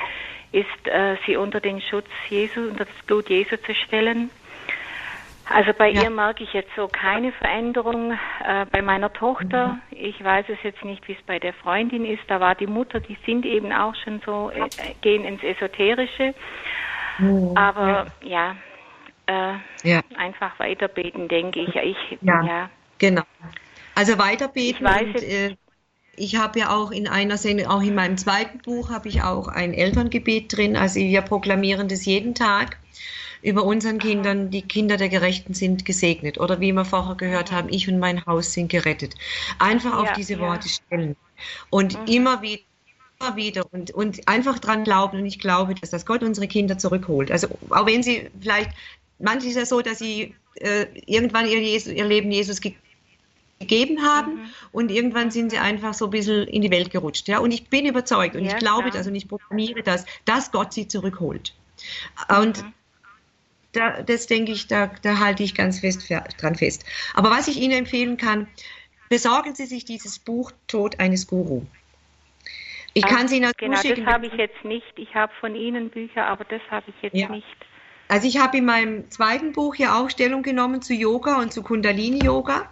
ist, 0.52 0.88
äh, 0.88 1.16
sie 1.26 1.38
unter 1.38 1.60
den 1.60 1.82
Schutz 1.82 2.10
Jesu, 2.30 2.62
unter 2.62 2.86
das 2.86 3.06
Blut 3.08 3.30
Jesu 3.30 3.58
zu 3.58 3.74
stellen. 3.74 4.30
Also 5.54 5.74
bei 5.74 5.90
Ja. 5.90 6.04
ihr 6.04 6.10
merke 6.10 6.44
ich 6.44 6.54
jetzt 6.54 6.72
so 6.76 6.88
keine 6.88 7.32
Veränderung. 7.34 8.12
Äh, 8.46 8.66
bei 8.72 8.82
meiner 8.82 9.12
Tochter, 9.12 9.78
ich 9.92 10.24
weiß 10.24 10.46
es 10.50 10.58
jetzt 10.64 10.84
nicht, 10.84 11.08
wie 11.08 11.14
es 11.14 11.22
bei 11.26 11.40
der 11.40 11.54
Freundin 11.54 12.06
ist. 12.06 12.22
Da 12.28 12.40
war 12.40 12.56
die 12.56 12.68
Mutter, 12.68 13.00
die 13.00 13.18
sind 13.26 13.46
eben 13.46 13.72
auch 13.72 13.94
schon 14.04 14.22
so, 14.26 14.50
äh, 14.52 14.68
gehen 15.02 15.24
ins 15.26 15.44
Esoterische. 15.44 16.34
Aber 17.56 18.08
ja, 18.24 18.56
äh, 19.28 19.54
ja, 19.84 20.02
einfach 20.18 20.58
weiterbeten, 20.60 21.28
denke 21.28 21.60
ich. 21.62 21.76
Ich 21.76 22.18
Ja. 22.22 22.42
ja. 22.44 22.70
genau. 22.98 23.24
Also 23.96 24.18
weiterbeten 24.18 24.86
Ich 24.86 24.94
weiß 24.94 25.02
und 25.04 25.14
jetzt- 25.14 25.52
äh, 25.52 25.56
ich 26.18 26.36
habe 26.38 26.60
ja 26.60 26.70
auch 26.76 26.92
in 26.92 27.08
einer 27.08 27.38
Sendung, 27.38 27.68
auch 27.68 27.82
in 27.82 27.96
meinem 27.96 28.18
zweiten 28.18 28.60
Buch 28.60 28.90
habe 28.92 29.08
ich 29.08 29.24
auch 29.24 29.48
ein 29.48 29.74
Elterngebet 29.74 30.56
drin. 30.56 30.76
Also 30.76 31.00
wir 31.00 31.22
proklamieren 31.22 31.88
das 31.88 32.06
jeden 32.06 32.36
Tag 32.36 32.78
über 33.42 33.64
unseren 33.64 34.00
Kindern. 34.00 34.50
Die 34.50 34.62
Kinder 34.62 34.98
der 34.98 35.10
Gerechten 35.10 35.54
sind 35.54 35.86
gesegnet. 35.86 36.40
Oder 36.40 36.60
wie 36.60 36.72
wir 36.72 36.86
vorher 36.86 37.16
gehört 37.16 37.52
haben, 37.52 37.70
ich 37.70 37.88
und 37.90 38.00
mein 38.00 38.26
Haus 38.26 38.54
sind 38.54 38.70
gerettet. 38.70 39.16
Einfach 39.60 39.98
auf 39.98 40.08
Ja, 40.08 40.14
diese 40.14 40.34
ja. 40.34 40.40
Worte 40.40 40.70
stellen. 40.70 41.16
Und 41.70 41.98
immer 42.10 42.42
wieder 42.42 42.64
immer 43.22 43.36
wieder 43.36 43.66
und, 43.72 43.92
und 43.92 44.28
einfach 44.28 44.60
dran 44.60 44.84
glauben. 44.84 45.20
Und 45.20 45.26
ich 45.26 45.40
glaube, 45.40 45.76
dass 45.76 45.92
das 45.92 46.06
Gott 46.06 46.24
unsere 46.24 46.48
Kinder 46.48 46.78
zurückholt. 46.78 47.32
Also 47.32 47.48
auch 47.70 47.86
wenn 47.86 48.02
sie 48.04 48.30
vielleicht, 48.42 48.72
manchmal 49.20 49.52
ist 49.52 49.58
es 49.58 49.70
so, 49.70 49.82
dass 49.82 50.00
sie 50.00 50.34
äh, 50.56 50.88
irgendwann 51.06 51.48
ihr, 51.48 51.60
Jesus, 51.60 51.94
ihr 51.94 52.06
Leben 52.06 52.32
Jesus 52.32 52.62
ge 52.62 52.74
gegeben 53.60 54.02
haben 54.02 54.50
und 54.72 54.90
irgendwann 54.90 55.30
sind 55.30 55.52
sie 55.52 55.60
einfach 55.60 55.94
so 55.94 56.06
ein 56.06 56.10
bisschen 56.10 56.48
in 56.48 56.64
die 56.64 56.72
Welt 56.72 56.90
gerutscht. 56.90 57.28
Ja? 57.28 57.38
Und 57.38 57.52
ich 57.52 57.70
bin 57.70 57.86
überzeugt 57.86 58.36
und 58.36 58.44
Ja, 58.44 58.54
ich 58.54 58.58
glaube 58.58 58.90
klar. 58.90 58.94
das 58.98 59.06
und 59.06 59.14
ich 59.14 59.28
proklamiere 59.28 59.84
das, 59.84 60.06
dass 60.26 60.52
Gott 60.52 60.74
sie 60.74 60.88
zurückholt. 60.88 61.54
Und 62.40 62.66
da, 63.74 64.02
das 64.02 64.28
denke 64.28 64.52
ich, 64.52 64.68
da, 64.68 64.92
da 65.02 65.20
halte 65.20 65.44
ich 65.44 65.56
ganz 65.56 65.80
fest 65.80 66.04
fe- 66.08 66.24
dran 66.38 66.56
fest. 66.56 66.86
Aber 67.14 67.32
was 67.32 67.48
ich 67.48 67.58
Ihnen 67.58 67.74
empfehlen 67.80 68.18
kann, 68.18 68.48
besorgen 69.10 69.56
Sie 69.56 69.66
sich 69.66 69.86
dieses 69.86 70.20
Buch 70.20 70.52
Tod 70.68 71.00
eines 71.00 71.28
Guru. 71.28 71.64
Ich 72.94 73.06
kann 73.06 73.28
Sie 73.28 73.38
Ihnen 73.38 73.52
Genau, 73.58 73.76
zuschicken. 73.78 74.06
das 74.06 74.14
habe 74.14 74.28
ich 74.28 74.34
jetzt 74.34 74.66
nicht. 74.66 74.92
Ich 74.98 75.16
habe 75.16 75.32
von 75.40 75.56
Ihnen 75.56 75.90
Bücher, 75.90 76.28
aber 76.28 76.44
das 76.46 76.62
habe 76.70 76.86
ich 76.90 76.96
jetzt 77.02 77.16
Ja. 77.16 77.30
nicht. 77.30 77.46
Also 78.10 78.28
ich 78.28 78.40
habe 78.40 78.58
in 78.58 78.66
meinem 78.66 79.10
zweiten 79.10 79.54
Buch 79.54 79.76
ja 79.76 79.98
auch 79.98 80.10
Stellung 80.10 80.44
genommen 80.44 80.82
zu 80.82 80.94
Yoga 80.94 81.38
und 81.40 81.54
zu 81.54 81.64
Kundalini-Yoga. 81.64 82.70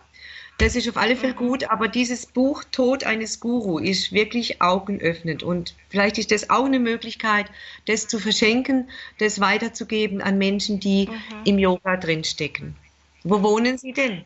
Das 0.59 0.75
ist 0.75 0.89
auf 0.89 0.97
alle 0.97 1.15
Fälle 1.15 1.33
gut, 1.33 1.63
aber 1.69 1.87
dieses 1.87 2.25
Buch 2.25 2.65
Tod 2.65 3.05
eines 3.05 3.39
Guru 3.39 3.79
ist 3.79 4.11
wirklich 4.11 4.61
augenöffnend 4.61 5.41
und 5.41 5.73
vielleicht 5.89 6.17
ist 6.17 6.31
das 6.31 6.49
auch 6.49 6.65
eine 6.65 6.79
Möglichkeit, 6.79 7.45
das 7.87 8.09
zu 8.09 8.19
verschenken, 8.19 8.89
das 9.19 9.39
weiterzugeben 9.39 10.21
an 10.21 10.37
Menschen, 10.37 10.81
die 10.81 11.07
im 11.45 11.59
Yoga 11.59 11.95
drinstecken. 11.95 12.75
Wo 13.23 13.41
wohnen 13.41 13.77
Sie 13.77 13.93
denn? 13.93 14.25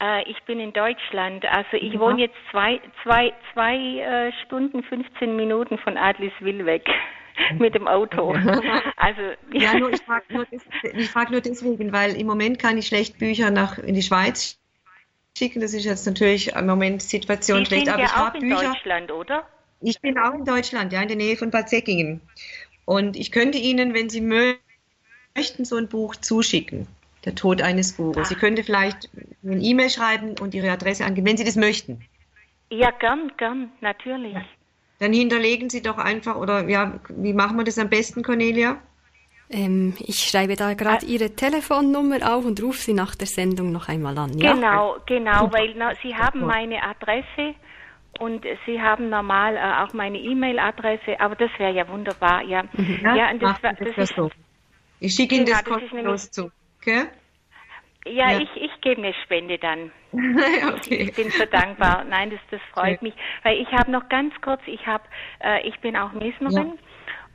Äh, 0.00 0.28
ich 0.28 0.42
bin 0.42 0.58
in 0.58 0.72
Deutschland. 0.72 1.44
Also 1.46 1.76
ich 1.80 1.98
wohne 2.00 2.22
jetzt 2.22 2.36
zwei, 2.50 2.80
zwei, 3.04 3.32
zwei 3.52 3.76
äh, 3.76 4.32
Stunden, 4.44 4.82
15 4.82 5.36
Minuten 5.36 5.78
von 5.78 5.96
Adliswil 5.96 6.66
weg 6.66 6.84
mit 7.58 7.74
dem 7.74 7.86
Auto. 7.86 8.36
Also 8.96 9.20
Ja, 9.52 9.78
nur, 9.78 9.90
ich 9.94 10.00
frage 10.02 10.24
nur, 10.30 10.46
des- 10.46 10.62
ich 10.96 11.10
frag 11.10 11.30
nur 11.30 11.40
deswegen, 11.40 11.92
weil 11.92 12.16
im 12.16 12.26
Moment 12.26 12.58
kann 12.58 12.76
ich 12.76 12.88
schlecht 12.88 13.18
Bücher 13.18 13.50
nach 13.50 13.78
in 13.78 13.94
die 13.94 14.02
Schweiz 14.02 14.58
schicken. 15.36 15.60
Das 15.60 15.74
ist 15.74 15.84
jetzt 15.84 16.06
natürlich 16.06 16.48
im 16.48 16.66
Moment 16.66 17.02
Situation 17.02 17.60
Sie 17.60 17.66
schlecht, 17.66 17.88
aber 17.88 18.02
ja 18.02 18.06
ich 18.06 18.12
auch 18.12 18.16
habe 18.18 18.38
in 18.38 18.48
Bücher. 18.48 18.72
Deutschland, 18.72 19.10
oder? 19.12 19.48
Ich 19.80 20.00
bin 20.00 20.18
auch 20.18 20.34
in 20.34 20.44
Deutschland, 20.44 20.92
ja, 20.92 21.02
in 21.02 21.08
der 21.08 21.16
Nähe 21.16 21.36
von 21.36 21.50
Bad 21.50 21.68
Säckingen. 21.68 22.20
Und 22.84 23.16
ich 23.16 23.30
könnte 23.30 23.58
Ihnen, 23.58 23.94
wenn 23.94 24.08
Sie 24.08 24.20
mö- 24.20 24.56
möchten, 25.36 25.64
so 25.64 25.76
ein 25.76 25.88
Buch 25.88 26.16
zuschicken. 26.16 26.86
Der 27.24 27.34
Tod 27.34 27.60
eines 27.60 27.96
Gurus. 27.96 28.28
Sie 28.28 28.36
könnte 28.36 28.62
vielleicht 28.62 29.10
eine 29.44 29.60
E-Mail 29.60 29.90
schreiben 29.90 30.36
und 30.40 30.54
Ihre 30.54 30.70
Adresse 30.70 31.04
angeben, 31.04 31.26
wenn 31.26 31.36
Sie 31.36 31.44
das 31.44 31.56
möchten. 31.56 32.00
Ja, 32.70 32.90
gern, 32.90 33.32
gern, 33.36 33.70
natürlich. 33.80 34.36
Dann 34.98 35.12
hinterlegen 35.12 35.68
Sie 35.68 35.82
doch 35.82 35.98
einfach, 35.98 36.36
oder 36.36 36.68
ja, 36.68 37.00
wie 37.08 37.32
machen 37.32 37.56
wir 37.56 37.64
das 37.64 37.78
am 37.78 37.90
besten, 37.90 38.22
Cornelia? 38.22 38.80
Ähm, 39.48 39.94
ich 40.00 40.18
schreibe 40.28 40.56
da 40.56 40.74
gerade 40.74 41.06
Ihre 41.06 41.30
Telefonnummer 41.30 42.34
auf 42.34 42.44
und 42.44 42.60
rufe 42.62 42.80
Sie 42.80 42.94
nach 42.94 43.14
der 43.14 43.28
Sendung 43.28 43.70
noch 43.70 43.88
einmal 43.88 44.18
an. 44.18 44.36
Ja? 44.38 44.54
Genau, 44.54 44.96
genau, 45.06 45.52
weil 45.52 45.74
na, 45.76 45.94
Sie 46.02 46.14
haben 46.14 46.40
meine 46.40 46.82
Adresse 46.82 47.54
und 48.18 48.44
Sie 48.66 48.80
haben 48.80 49.08
normal 49.08 49.56
äh, 49.56 49.84
auch 49.84 49.92
meine 49.92 50.18
E-Mail-Adresse, 50.18 51.20
aber 51.20 51.36
das 51.36 51.50
wäre 51.58 51.72
ja 51.72 51.86
wunderbar, 51.88 52.42
ja. 52.42 52.64
Ja, 53.02 53.30
und 53.30 53.42
das, 53.42 53.60
das 53.60 53.78
das 53.78 54.10
ist, 54.10 54.16
so. 54.16 54.30
Ich 55.00 55.14
schicke 55.14 55.36
Ihnen 55.36 55.44
Genau, 55.44 55.58
das 55.58 55.64
kostenlos 55.64 56.30
zu. 56.30 56.50
Okay? 56.80 57.04
ja, 58.06 58.32
Ja. 58.32 58.40
ich, 58.40 58.48
ich 58.56 58.80
gebe 58.80 59.02
eine 59.02 59.14
Spende 59.24 59.58
dann. 59.58 59.90
okay. 60.12 61.02
Ich 61.08 61.14
bin 61.14 61.30
so 61.30 61.44
dankbar. 61.44 62.04
Nein, 62.04 62.30
das, 62.30 62.40
das 62.50 62.60
freut 62.72 63.02
mich. 63.02 63.14
Weil 63.42 63.60
ich 63.60 63.68
habe 63.72 63.90
noch 63.90 64.08
ganz 64.08 64.32
kurz, 64.40 64.60
ich 64.66 64.86
habe, 64.86 65.04
äh, 65.40 65.66
ich 65.68 65.78
bin 65.80 65.96
auch 65.96 66.12
Mesnerin 66.12 66.78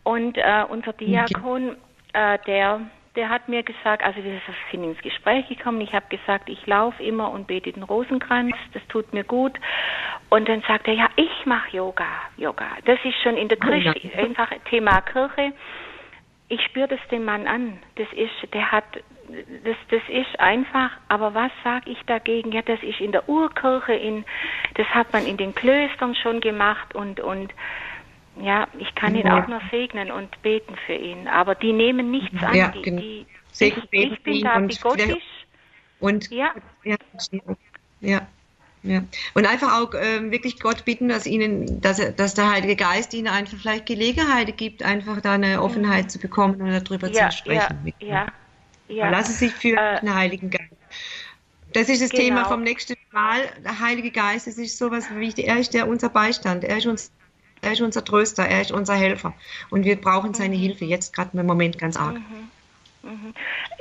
und 0.04 0.38
äh, 0.38 0.66
unser 0.68 0.94
Diakon, 0.94 1.76
äh, 2.14 2.38
der, 2.46 2.82
der 3.16 3.30
hat 3.30 3.48
mir 3.50 3.64
gesagt, 3.64 4.04
also 4.04 4.24
wir 4.24 4.40
sind 4.72 4.84
ins 4.84 5.02
Gespräch 5.02 5.48
gekommen, 5.48 5.82
ich 5.82 5.94
habe 5.94 6.06
gesagt, 6.10 6.50
ich 6.50 6.66
laufe 6.68 7.02
immer 7.04 7.32
und 7.32 7.48
bete 7.48 7.72
den 7.72 7.84
Rosenkranz, 7.84 8.56
das 8.74 8.82
tut 8.88 9.14
mir 9.14 9.24
gut. 9.24 9.54
Und 10.30 10.48
dann 10.48 10.62
sagt 10.62 10.88
er, 10.88 10.94
ja, 10.94 11.10
ich 11.16 11.46
mache 11.46 11.76
Yoga, 11.76 12.08
Yoga. 12.38 12.68
Das 12.86 13.00
ist 13.04 13.22
schon 13.22 13.38
in 13.38 13.48
der 13.48 13.58
Kirche, 13.58 13.96
einfach 14.18 14.50
Thema 14.70 15.02
Kirche 15.02 15.54
ich 16.52 16.62
spüre 16.66 16.90
das 16.90 17.00
dem 17.10 17.24
Mann 17.24 17.48
an. 17.48 17.80
Das 17.96 18.08
ist, 18.12 18.54
der 18.54 18.72
hat, 18.72 18.84
das, 19.64 19.78
das 19.90 20.02
ist 20.10 20.38
einfach. 20.38 20.92
Aber 21.08 21.34
was 21.34 21.52
sage 21.64 21.90
ich 21.90 22.02
dagegen? 22.06 22.52
Ja, 22.52 22.62
das 22.62 22.84
ist 22.84 23.00
in 23.00 23.14
der 23.14 23.28
Urkirche, 23.30 23.94
in, 23.94 24.26
das 24.76 24.86
hat 24.88 25.14
man 25.14 25.26
in 25.26 25.38
den 25.38 25.56
Klöstern 25.56 26.14
schon 26.14 26.42
gemacht 26.42 26.94
und 26.94 27.22
und 27.22 27.54
ja, 28.40 28.68
ich 28.80 28.94
kann 28.96 29.16
ihn 29.16 29.28
auch 29.28 29.48
nur 29.48 29.62
segnen 29.72 30.12
und 30.12 30.42
beten 30.42 30.76
für 30.86 30.94
ihn. 30.94 31.28
Aber 31.28 31.56
die 31.56 31.74
nehmen 31.74 32.12
nichts 32.12 32.42
an. 32.44 32.56
Ja, 32.56 32.70
die, 32.70 32.82
genau. 32.82 33.02
die, 33.02 33.26
ich, 33.60 33.78
ich 33.92 34.24
bin 34.24 34.44
da 34.44 34.56
und 34.56 34.68
bigotisch. 34.68 35.24
Und 36.00 36.32
Ja. 36.32 36.54
ja, 36.84 36.96
ja, 38.00 38.28
ja. 38.84 39.04
Und 39.36 39.46
einfach 39.46 39.80
auch 39.82 39.94
ähm, 40.00 40.32
wirklich 40.32 40.60
Gott 40.60 40.86
bitten, 40.86 41.10
dass 41.10 41.28
ihnen, 41.28 41.82
dass, 41.82 42.02
dass 42.16 42.34
der 42.34 42.52
Heilige 42.52 42.76
Geist 42.76 43.14
ihnen 43.14 43.28
einfach 43.28 43.58
vielleicht 43.58 43.86
Gelegenheit 43.86 44.58
gibt, 44.58 44.82
einfach 44.82 45.22
da 45.22 45.34
eine 45.34 45.62
Offenheit 45.62 46.10
zu 46.10 46.18
bekommen 46.18 46.60
und 46.62 46.72
darüber 46.72 47.08
Ja, 47.10 47.30
zu 47.30 47.38
sprechen. 47.38 47.94
ja, 48.00 48.08
ja, 48.08 48.28
ja. 48.88 49.10
Lassen 49.10 49.34
Sie 49.34 49.46
sich 49.48 49.54
für 49.54 49.78
Äh, 49.78 50.00
den 50.02 50.16
Heiligen 50.16 50.50
Geist. 50.50 50.72
Das 51.74 51.88
ist 51.88 52.02
das 52.02 52.10
Genau. 52.10 52.24
Thema 52.24 52.46
vom 52.46 52.64
nächsten 52.64 52.96
Mal. 53.12 53.42
Der 53.64 53.80
Heilige 53.80 54.12
Geist, 54.12 54.48
das 54.48 54.58
ist 54.58 54.78
sowas 54.78 55.10
wie 55.12 55.20
wichtig. 55.20 55.48
Er 55.48 55.58
ist 55.58 55.74
der 55.74 55.88
unser 55.88 56.10
Beistand. 56.10 56.64
Er 56.64 56.78
ist 56.78 56.88
uns 56.88 57.12
er 57.62 57.74
ist 57.74 57.82
unser 57.82 58.04
Tröster, 58.04 58.44
er 58.44 58.62
ist 58.62 58.72
unser 58.72 58.96
Helfer. 58.96 59.34
Und 59.70 59.86
wir 59.86 60.00
brauchen 60.00 60.34
seine 60.34 60.56
Mhm. 60.56 60.62
Hilfe 60.62 60.86
jetzt 60.86 61.16
gerade 61.16 61.38
im 61.38 61.46
Moment 61.46 61.78
ganz 61.78 61.98
arg. 61.98 62.18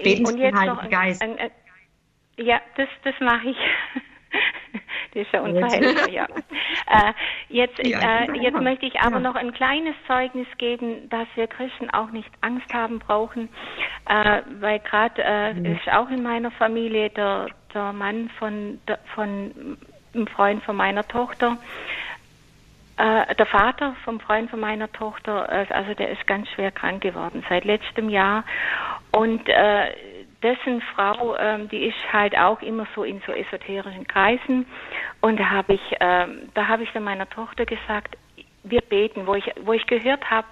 Beten 0.02 0.26
Sie 0.26 0.36
den 0.36 0.58
Heiligen 0.58 0.78
ein, 0.78 0.90
Geist. 0.90 1.22
Ein, 1.22 1.38
ein, 1.38 1.50
Ja, 2.36 2.60
das, 2.76 2.88
das 3.04 3.14
mache 3.20 3.50
ich. 3.50 3.56
Das 5.12 5.22
ist 5.22 5.32
ja 5.32 5.40
unser 5.40 5.66
Helfer, 5.66 6.08
ja. 6.08 6.28
Äh, 6.86 7.12
jetzt, 7.48 7.78
ja, 7.86 8.24
äh, 8.24 8.32
jetzt 8.40 8.60
möchte 8.60 8.84
ich 8.84 8.98
aber 9.00 9.16
ja. 9.16 9.20
noch 9.20 9.36
ein 9.36 9.52
kleines 9.52 9.94
Zeugnis 10.08 10.46
geben, 10.58 11.08
dass 11.08 11.28
wir 11.36 11.46
Christen 11.46 11.88
auch 11.90 12.10
nicht 12.10 12.28
Angst 12.40 12.72
haben 12.74 12.98
brauchen, 12.98 13.48
äh, 14.08 14.42
weil 14.58 14.80
gerade 14.80 15.22
äh, 15.22 15.54
mhm. 15.54 15.66
ist 15.66 15.88
auch 15.88 16.10
in 16.10 16.22
meiner 16.24 16.50
Familie 16.50 17.10
der, 17.10 17.46
der 17.74 17.92
Mann 17.92 18.28
von, 18.40 18.80
der, 18.88 18.98
von 19.14 19.78
einem 20.14 20.26
Freund 20.26 20.64
von 20.64 20.74
meiner 20.74 21.06
Tochter, 21.06 21.58
äh, 23.00 23.34
der 23.34 23.46
Vater 23.46 23.96
vom 24.04 24.20
Freund 24.20 24.50
von 24.50 24.60
meiner 24.60 24.90
Tochter, 24.92 25.48
äh, 25.50 25.66
also 25.72 25.94
der 25.94 26.10
ist 26.10 26.26
ganz 26.26 26.48
schwer 26.50 26.70
krank 26.70 27.02
geworden 27.02 27.44
seit 27.48 27.64
letztem 27.64 28.08
Jahr 28.08 28.44
und 29.12 29.48
äh, 29.48 29.94
dessen 30.42 30.80
Frau, 30.94 31.36
ähm, 31.36 31.68
die 31.68 31.86
ist 31.86 32.12
halt 32.12 32.36
auch 32.36 32.62
immer 32.62 32.86
so 32.94 33.04
in 33.04 33.20
so 33.26 33.32
esoterischen 33.32 34.06
Kreisen. 34.06 34.66
Und 35.20 35.38
da 35.38 35.50
habe 35.50 35.74
ich, 35.74 35.96
ähm, 36.00 36.48
da 36.54 36.68
habe 36.68 36.82
ich 36.82 36.90
dann 36.92 37.04
meiner 37.04 37.28
Tochter 37.28 37.66
gesagt, 37.66 38.16
wir 38.62 38.80
beten, 38.82 39.26
wo 39.26 39.34
ich, 39.34 39.50
wo 39.64 39.72
ich 39.72 39.86
gehört 39.86 40.30
habe, 40.30 40.46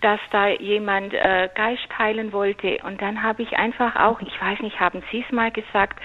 dass 0.00 0.20
da 0.30 0.48
jemand 0.48 1.12
äh, 1.12 1.48
Geist 1.54 1.86
heilen 1.98 2.32
wollte. 2.32 2.78
Und 2.84 3.02
dann 3.02 3.22
habe 3.22 3.42
ich 3.42 3.56
einfach 3.56 3.96
auch, 3.96 4.20
ich 4.20 4.40
weiß 4.40 4.60
nicht, 4.60 4.80
haben 4.80 5.02
Sie 5.10 5.24
es 5.26 5.32
mal 5.32 5.50
gesagt, 5.50 6.00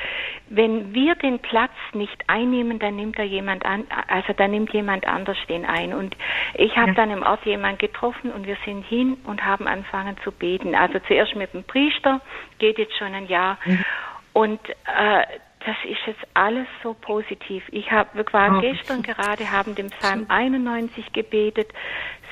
wenn 0.49 0.93
wir 0.93 1.15
den 1.15 1.39
Platz 1.39 1.71
nicht 1.93 2.23
einnehmen, 2.27 2.79
dann 2.79 2.95
nimmt 2.95 3.17
da 3.17 3.23
jemand 3.23 3.65
an, 3.65 3.85
also 4.07 4.33
dann 4.33 4.51
nimmt 4.51 4.73
jemand 4.73 5.07
anders 5.07 5.37
den 5.47 5.65
ein. 5.65 5.93
Und 5.93 6.15
ich 6.55 6.75
habe 6.75 6.89
ja. 6.89 6.93
dann 6.95 7.11
im 7.11 7.23
Ort 7.23 7.45
jemand 7.45 7.79
getroffen 7.79 8.31
und 8.31 8.45
wir 8.45 8.57
sind 8.65 8.83
hin 8.85 9.17
und 9.25 9.45
haben 9.45 9.67
angefangen 9.67 10.17
zu 10.23 10.31
beten. 10.31 10.75
Also 10.75 10.99
zuerst 11.07 11.35
mit 11.35 11.53
dem 11.53 11.63
Priester, 11.63 12.21
geht 12.59 12.77
jetzt 12.77 12.97
schon 12.97 13.13
ein 13.13 13.27
Jahr. 13.27 13.57
Mhm. 13.65 13.85
Und 14.33 14.59
äh, 14.69 15.23
das 15.65 15.75
ist 15.83 15.99
jetzt 16.05 16.21
alles 16.35 16.67
so 16.83 16.93
positiv. 16.93 17.63
Ich 17.71 17.91
habe, 17.91 18.09
wir 18.13 18.25
waren 18.31 18.57
oh. 18.57 18.61
gestern 18.61 19.01
gerade, 19.01 19.51
haben 19.51 19.73
den 19.73 19.89
Psalm 19.89 20.25
91 20.29 21.11
gebetet, 21.11 21.73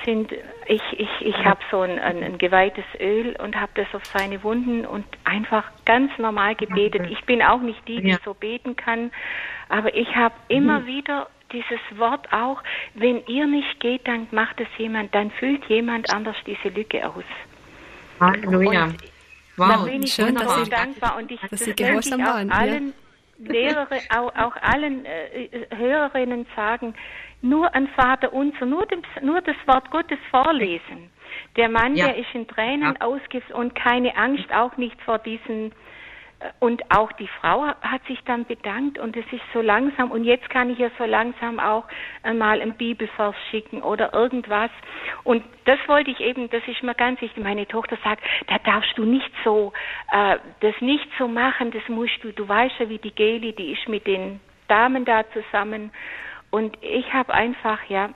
sind, 0.05 0.31
ich, 0.67 0.81
ich, 0.91 1.09
ich 1.21 1.45
habe 1.45 1.59
so 1.71 1.81
ein, 1.81 1.97
ein, 1.97 2.21
ein, 2.23 2.37
geweihtes 2.37 2.85
Öl 2.99 3.35
und 3.41 3.55
habe 3.59 3.71
das 3.75 3.87
auf 3.93 4.05
seine 4.05 4.43
Wunden 4.43 4.85
und 4.85 5.05
einfach 5.23 5.63
ganz 5.85 6.11
normal 6.19 6.55
gebetet. 6.55 7.07
Ich 7.09 7.25
bin 7.25 7.41
auch 7.41 7.61
nicht 7.61 7.87
die, 7.87 8.01
die 8.01 8.09
ja. 8.09 8.17
so 8.23 8.33
beten 8.35 8.75
kann, 8.75 9.11
aber 9.67 9.95
ich 9.95 10.15
habe 10.15 10.35
immer 10.49 10.81
mhm. 10.81 10.85
wieder 10.85 11.29
dieses 11.51 11.79
Wort 11.97 12.31
auch, 12.31 12.61
wenn 12.93 13.25
ihr 13.27 13.47
nicht 13.47 13.79
geht, 13.79 14.07
dann 14.07 14.27
macht 14.31 14.59
es 14.59 14.67
jemand, 14.77 15.15
dann 15.15 15.31
füllt 15.31 15.65
jemand 15.65 16.13
anders 16.13 16.35
diese 16.45 16.69
Lücke 16.69 17.07
aus. 17.07 17.23
Halleluja. 18.19 18.89
Wow, 19.55 19.67
da 19.67 19.77
bin 19.85 20.03
ich 20.03 20.13
schön, 20.13 20.35
dass 20.35 20.63
Sie, 20.63 20.69
dankbar 20.69 21.17
und 21.17 21.31
ich, 21.31 21.39
dass 21.41 21.51
das 21.51 21.59
Sie 21.59 21.75
gehorsam 21.75 22.25
waren. 22.25 22.51
Allen, 22.51 22.87
ja 22.87 23.02
Lehrer, 23.37 23.87
auch, 24.15 24.33
auch 24.35 24.55
allen 24.61 25.05
äh, 25.05 25.49
Hörerinnen 25.75 26.45
sagen, 26.55 26.93
nur 27.41 27.73
an 27.75 27.87
Vater 27.89 28.31
unser, 28.31 28.65
nur, 28.65 28.85
dem, 28.85 29.01
nur 29.21 29.41
das 29.41 29.55
Wort 29.65 29.89
Gottes 29.91 30.19
vorlesen. 30.31 31.09
Der 31.57 31.69
Mann, 31.69 31.95
ja. 31.95 32.07
der 32.07 32.17
ist 32.17 32.33
in 32.33 32.47
Tränen 32.47 32.95
ja. 32.99 33.05
ausgibt 33.05 33.51
und 33.51 33.75
keine 33.75 34.15
Angst, 34.15 34.51
auch 34.53 34.77
nicht 34.77 35.01
vor 35.01 35.19
diesen 35.19 35.73
und 36.59 36.81
auch 36.91 37.11
die 37.13 37.27
Frau 37.39 37.65
hat 37.65 38.05
sich 38.07 38.19
dann 38.25 38.45
bedankt 38.45 38.99
und 38.99 39.15
es 39.15 39.25
ist 39.31 39.43
so 39.53 39.61
langsam 39.61 40.11
und 40.11 40.23
jetzt 40.23 40.49
kann 40.49 40.69
ich 40.69 40.79
ja 40.79 40.89
so 40.97 41.05
langsam 41.05 41.59
auch 41.59 41.85
mal 42.23 42.61
einen 42.61 42.73
Bibelvers 42.73 43.35
schicken 43.49 43.81
oder 43.81 44.13
irgendwas. 44.13 44.71
Und 45.23 45.43
das 45.65 45.79
wollte 45.87 46.11
ich 46.11 46.19
eben, 46.19 46.49
das 46.49 46.61
ist 46.67 46.83
mir 46.83 46.95
ganz 46.95 47.21
wichtig. 47.21 47.43
Meine 47.43 47.67
Tochter 47.67 47.97
sagt, 48.03 48.23
da 48.47 48.57
darfst 48.59 48.97
du 48.97 49.05
nicht 49.05 49.31
so, 49.43 49.73
äh, 50.11 50.37
das 50.59 50.73
nicht 50.81 51.07
so 51.17 51.27
machen, 51.27 51.71
das 51.71 51.87
musst 51.87 52.23
du, 52.23 52.31
du 52.31 52.47
weißt 52.47 52.75
ja, 52.79 52.89
wie 52.89 52.97
die 52.97 53.13
Geli, 53.13 53.53
die 53.53 53.71
ist 53.73 53.87
mit 53.87 54.07
den 54.07 54.39
Damen 54.67 55.05
da 55.05 55.23
zusammen. 55.31 55.91
Und 56.49 56.77
ich 56.81 57.11
habe 57.13 57.33
einfach, 57.33 57.79
ja, 57.89 58.09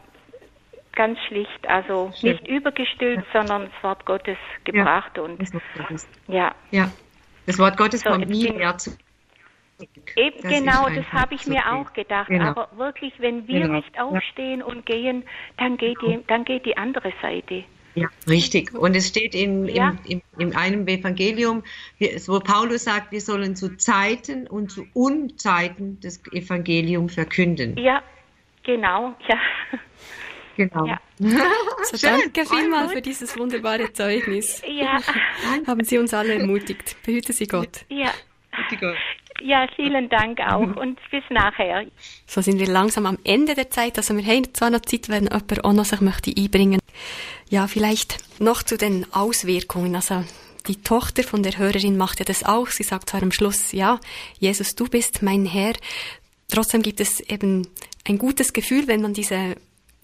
ganz 0.98 1.20
schlicht, 1.28 1.68
also 1.68 2.12
Schön. 2.20 2.32
nicht 2.32 2.48
übergestülpt, 2.48 3.24
ja. 3.34 3.40
sondern 3.40 3.72
das 3.72 3.84
Wort 3.84 4.06
Gottes 4.06 4.38
gebracht 4.64 5.12
ja. 5.16 5.24
und 5.24 5.40
ja. 6.28 6.56
Ja. 6.72 6.92
Das 7.48 7.58
Wort 7.58 7.78
Gottes 7.78 8.02
so, 8.02 8.12
kommt 8.12 8.30
nie 8.30 8.52
mehr 8.52 8.78
zu. 8.78 8.92
Eben, 10.16 10.42
das 10.42 10.52
genau, 10.52 10.90
das 10.90 11.06
habe 11.12 11.36
ich 11.36 11.48
mir 11.48 11.72
auch 11.72 11.94
gedacht. 11.94 12.28
Genau. 12.28 12.50
Aber 12.50 12.70
wirklich, 12.78 13.14
wenn 13.20 13.48
wir 13.48 13.62
genau. 13.62 13.74
nicht 13.74 14.00
aufstehen 14.00 14.62
und 14.62 14.86
gehen, 14.86 15.24
dann 15.58 15.78
geht, 15.78 15.98
die, 16.02 16.20
dann 16.28 16.46
geht 16.46 16.66
die 16.66 16.78
andere 16.78 17.14
Seite. 17.22 17.64
Ja, 17.96 18.10
richtig. 18.28 18.74
Und 18.74 18.96
es 18.96 19.08
steht 19.08 19.34
in, 19.34 19.68
ja. 19.68 19.96
in, 20.06 20.22
in, 20.38 20.50
in, 20.50 20.56
einem 20.56 20.88
Evangelium, 20.88 21.64
wo 22.28 22.40
Paulus 22.40 22.84
sagt, 22.84 23.12
wir 23.12 23.22
sollen 23.22 23.56
zu 23.56 23.76
Zeiten 23.78 24.46
und 24.46 24.72
zu 24.72 24.86
Unzeiten 24.94 26.00
das 26.02 26.22
Evangelium 26.32 27.10
verkünden. 27.10 27.76
Ja, 27.78 28.04
genau, 28.64 29.16
ja. 29.28 29.38
Genau. 30.58 30.86
Ja. 30.86 31.00
So, 31.90 31.96
danke 32.06 32.46
vielmals 32.46 32.92
für 32.92 33.02
dieses 33.02 33.38
wunderbare 33.38 33.94
Zeugnis. 33.94 34.62
Ja. 34.68 35.00
Haben 35.68 35.86
Sie 35.86 35.98
uns 35.98 36.14
alle 36.14 36.34
ermutigt. 36.34 36.98
Behüte 37.06 37.32
Sie 37.32 37.48
Gott. 37.48 37.86
Ja. 37.88 38.12
Ja, 39.42 39.68
vielen 39.76 40.10
Dank 40.10 40.40
auch 40.42 40.76
und 40.76 41.00
bis 41.12 41.24
nachher. 41.30 41.86
So 42.26 42.42
sind 42.42 42.60
wir 42.60 42.68
langsam 42.68 43.06
am 43.06 43.20
Ende 43.24 43.54
der 43.54 43.70
Zeit. 43.70 43.98
Also 43.98 44.18
wir 44.18 44.26
haben 44.26 44.54
zwar 44.54 44.70
noch 44.70 44.82
Zeit, 44.82 45.08
wenn 45.08 45.26
jemand 45.26 45.64
auch 45.64 45.74
noch 45.74 45.86
sich 45.86 46.02
möchte 46.02 46.34
einbringen. 46.36 46.80
Ja, 47.50 47.68
vielleicht 47.68 48.18
noch 48.42 48.64
zu 48.64 48.78
den 48.78 49.06
Auswirkungen. 49.14 49.96
Also 49.96 50.26
die 50.68 50.82
Tochter 50.82 51.24
von 51.24 51.44
der 51.44 51.58
Hörerin 51.58 51.96
macht 51.96 52.20
ja 52.20 52.26
das 52.26 52.44
auch. 52.44 52.68
Sie 52.68 52.84
sagt 52.84 53.12
zwar 53.12 53.22
am 53.22 53.32
Schluss, 53.32 53.72
ja, 53.72 54.00
Jesus, 54.40 54.76
du 54.76 54.88
bist 54.88 55.22
mein 55.22 55.46
Herr. 55.46 55.74
Trotzdem 56.50 56.82
gibt 56.82 57.00
es 57.00 57.22
eben 57.22 57.68
ein 58.06 58.18
gutes 58.18 58.52
Gefühl, 58.52 58.88
wenn 58.88 59.02
man 59.02 59.14
diese 59.14 59.56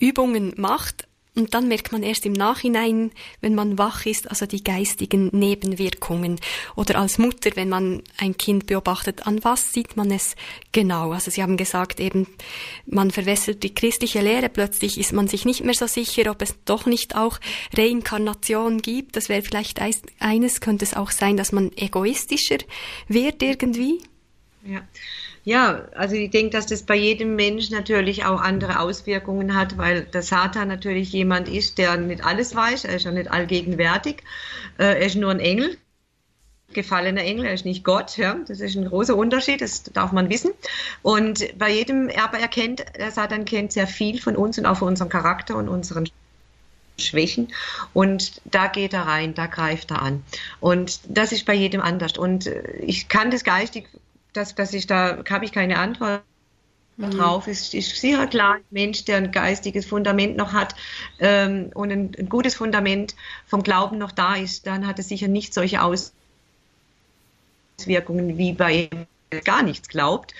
Übungen 0.04 0.54
macht. 0.58 1.08
Und 1.36 1.56
dann 1.56 1.68
merkt 1.68 1.91
man 1.91 2.04
erst 2.04 2.28
im 2.28 2.34
Nachhinein, 2.34 3.12
wenn 3.41 3.56
man 3.56 3.80
wach 3.80 4.06
ist, 4.06 4.30
also 4.30 4.45
die 4.45 4.64
geistigen 4.64 5.30
Nebenwirkungen. 5.32 6.39
Oder 6.76 6.99
als 6.99 7.18
Mutter, 7.18 7.49
wenn 7.56 7.70
man 7.70 8.04
ein 8.18 8.38
Kind 8.38 8.68
beobachtet, 8.68 9.26
an 9.26 9.43
was 9.43 9.74
sieht 9.74 9.97
man 9.97 10.12
es 10.12 10.36
genau? 10.74 11.12
Also 11.12 11.32
Sie 11.32 11.41
haben 11.41 11.58
gesagt, 11.58 11.99
eben, 11.99 12.28
man 12.86 13.10
verwässert 13.10 13.64
die 13.64 13.74
christliche 13.74 14.22
Lehre, 14.22 14.47
plötzlich 14.49 14.99
ist 14.99 15.12
man 15.12 15.28
sich 15.28 15.43
nicht 15.43 15.64
mehr 15.64 15.74
so 15.74 15.88
sicher, 15.88 16.30
ob 16.30 16.43
es 16.43 16.54
doch 16.66 16.86
nicht 16.86 17.16
auch 17.16 17.39
Reinkarnation 17.76 18.80
gibt. 18.80 19.16
Das 19.16 19.28
wäre 19.28 19.41
vielleicht 19.41 19.80
eines, 20.20 20.62
könnte 20.62 20.86
es 20.86 20.93
auch 20.93 21.10
sein, 21.10 21.36
dass 21.36 21.51
man 21.51 21.72
egoistischer 21.76 22.60
wird 23.08 23.41
irgendwie? 23.41 24.04
Ja. 24.66 24.84
Ja, 25.46 25.89
also 25.94 26.16
ich 26.16 26.30
denke, 26.32 26.52
dass 26.52 26.68
das 26.68 26.84
bei 26.84 26.96
jedem 26.96 27.36
Mensch 27.36 27.70
natürlich 27.70 28.24
auch 28.24 28.39
andere 28.39 28.80
Auswirkungen 28.80 29.56
hat, 29.56 29.78
weil 29.78 30.04
der 30.06 30.22
Satan 30.22 30.70
natürlich 30.70 31.12
jemand 31.12 31.50
ist, 31.50 31.78
der 31.78 31.98
nicht 31.98 32.24
alles 32.24 32.56
weiß, 32.56 32.86
er 32.86 32.96
ist 32.96 33.04
ja 33.04 33.12
nicht 33.12 33.30
allgegenwärtig, 33.30 34.24
äh, 34.78 34.84
er 34.84 35.06
ist 35.06 35.16
nur 35.16 35.32
ein 35.32 35.41
Engel, 35.41 35.78
gefallener 36.72 37.24
Engel, 37.24 37.46
er 37.46 37.54
ist 37.54 37.66
nicht 37.66 37.84
Gott, 37.84 38.18
ja, 38.18 38.36
das 38.48 38.62
ist 38.62 38.78
ein 38.78 38.88
großer 38.88 39.18
Unterschied, 39.18 39.60
das 39.60 39.84
darf 39.84 40.14
man 40.14 40.30
wissen. 40.30 40.52
Und 41.02 41.58
bei 41.58 41.72
jedem, 41.72 42.10
aber 42.18 42.39
er 42.39 42.48
kennt, 42.48 42.86
der 42.98 43.12
Satan 43.12 43.44
kennt 43.44 43.74
sehr 43.74 43.88
viel 43.88 44.22
von 44.22 44.38
uns 44.38 44.58
und 44.58 44.66
auch 44.66 44.78
von 44.78 44.88
unserem 44.88 45.10
Charakter 45.10 45.58
und 45.58 45.68
unseren 45.68 46.08
Schwächen 46.98 47.52
und 47.94 48.39
da 48.46 48.68
geht 48.68 48.94
er 48.94 49.08
rein, 49.08 49.34
da 49.34 49.48
greift 49.48 49.91
er 49.91 50.02
an. 50.02 50.24
Und 50.62 51.02
das 51.08 51.32
ist 51.34 51.46
bei 51.46 51.54
jedem 51.54 51.82
anders. 51.82 52.18
Und 52.18 52.48
äh, 52.48 52.78
ich 52.78 53.10
kann 53.10 53.30
das 53.30 53.44
geistig 53.44 53.89
dass, 54.34 54.56
dass 54.56 54.74
ich 54.74 54.88
da 54.88 55.24
habe 55.30 55.46
ich 55.46 55.52
keine 55.52 55.78
Antwort 55.78 56.24
mhm. 56.98 57.12
drauf. 57.12 57.48
Es 57.48 57.74
ist 57.74 57.96
sicher 57.96 58.28
klar, 58.28 58.56
ein 58.56 58.64
Mensch, 58.72 59.06
der 59.06 59.18
ein 59.18 59.32
geistiges 59.32 59.86
Fundament 59.86 60.38
noch 60.38 60.54
hat 60.54 60.76
ähm, 61.20 61.72
und 61.74 61.92
ein, 61.92 62.12
ein, 62.18 62.30
gutes 62.30 62.56
Fundament 62.56 63.16
vom 63.46 63.64
Glauben 63.64 63.98
noch 63.98 64.12
da 64.12 64.36
ist, 64.36 64.68
dann 64.68 64.86
hat 64.88 65.00
es 65.00 65.10
sicher 65.10 65.28
nicht 65.28 65.54
solche 65.54 65.82
Auswirkungen 67.78 68.38
wie 68.38 68.54
bei 68.54 68.90
gar 69.46 69.64
nichts 69.64 69.88
glaubt. 69.88 70.34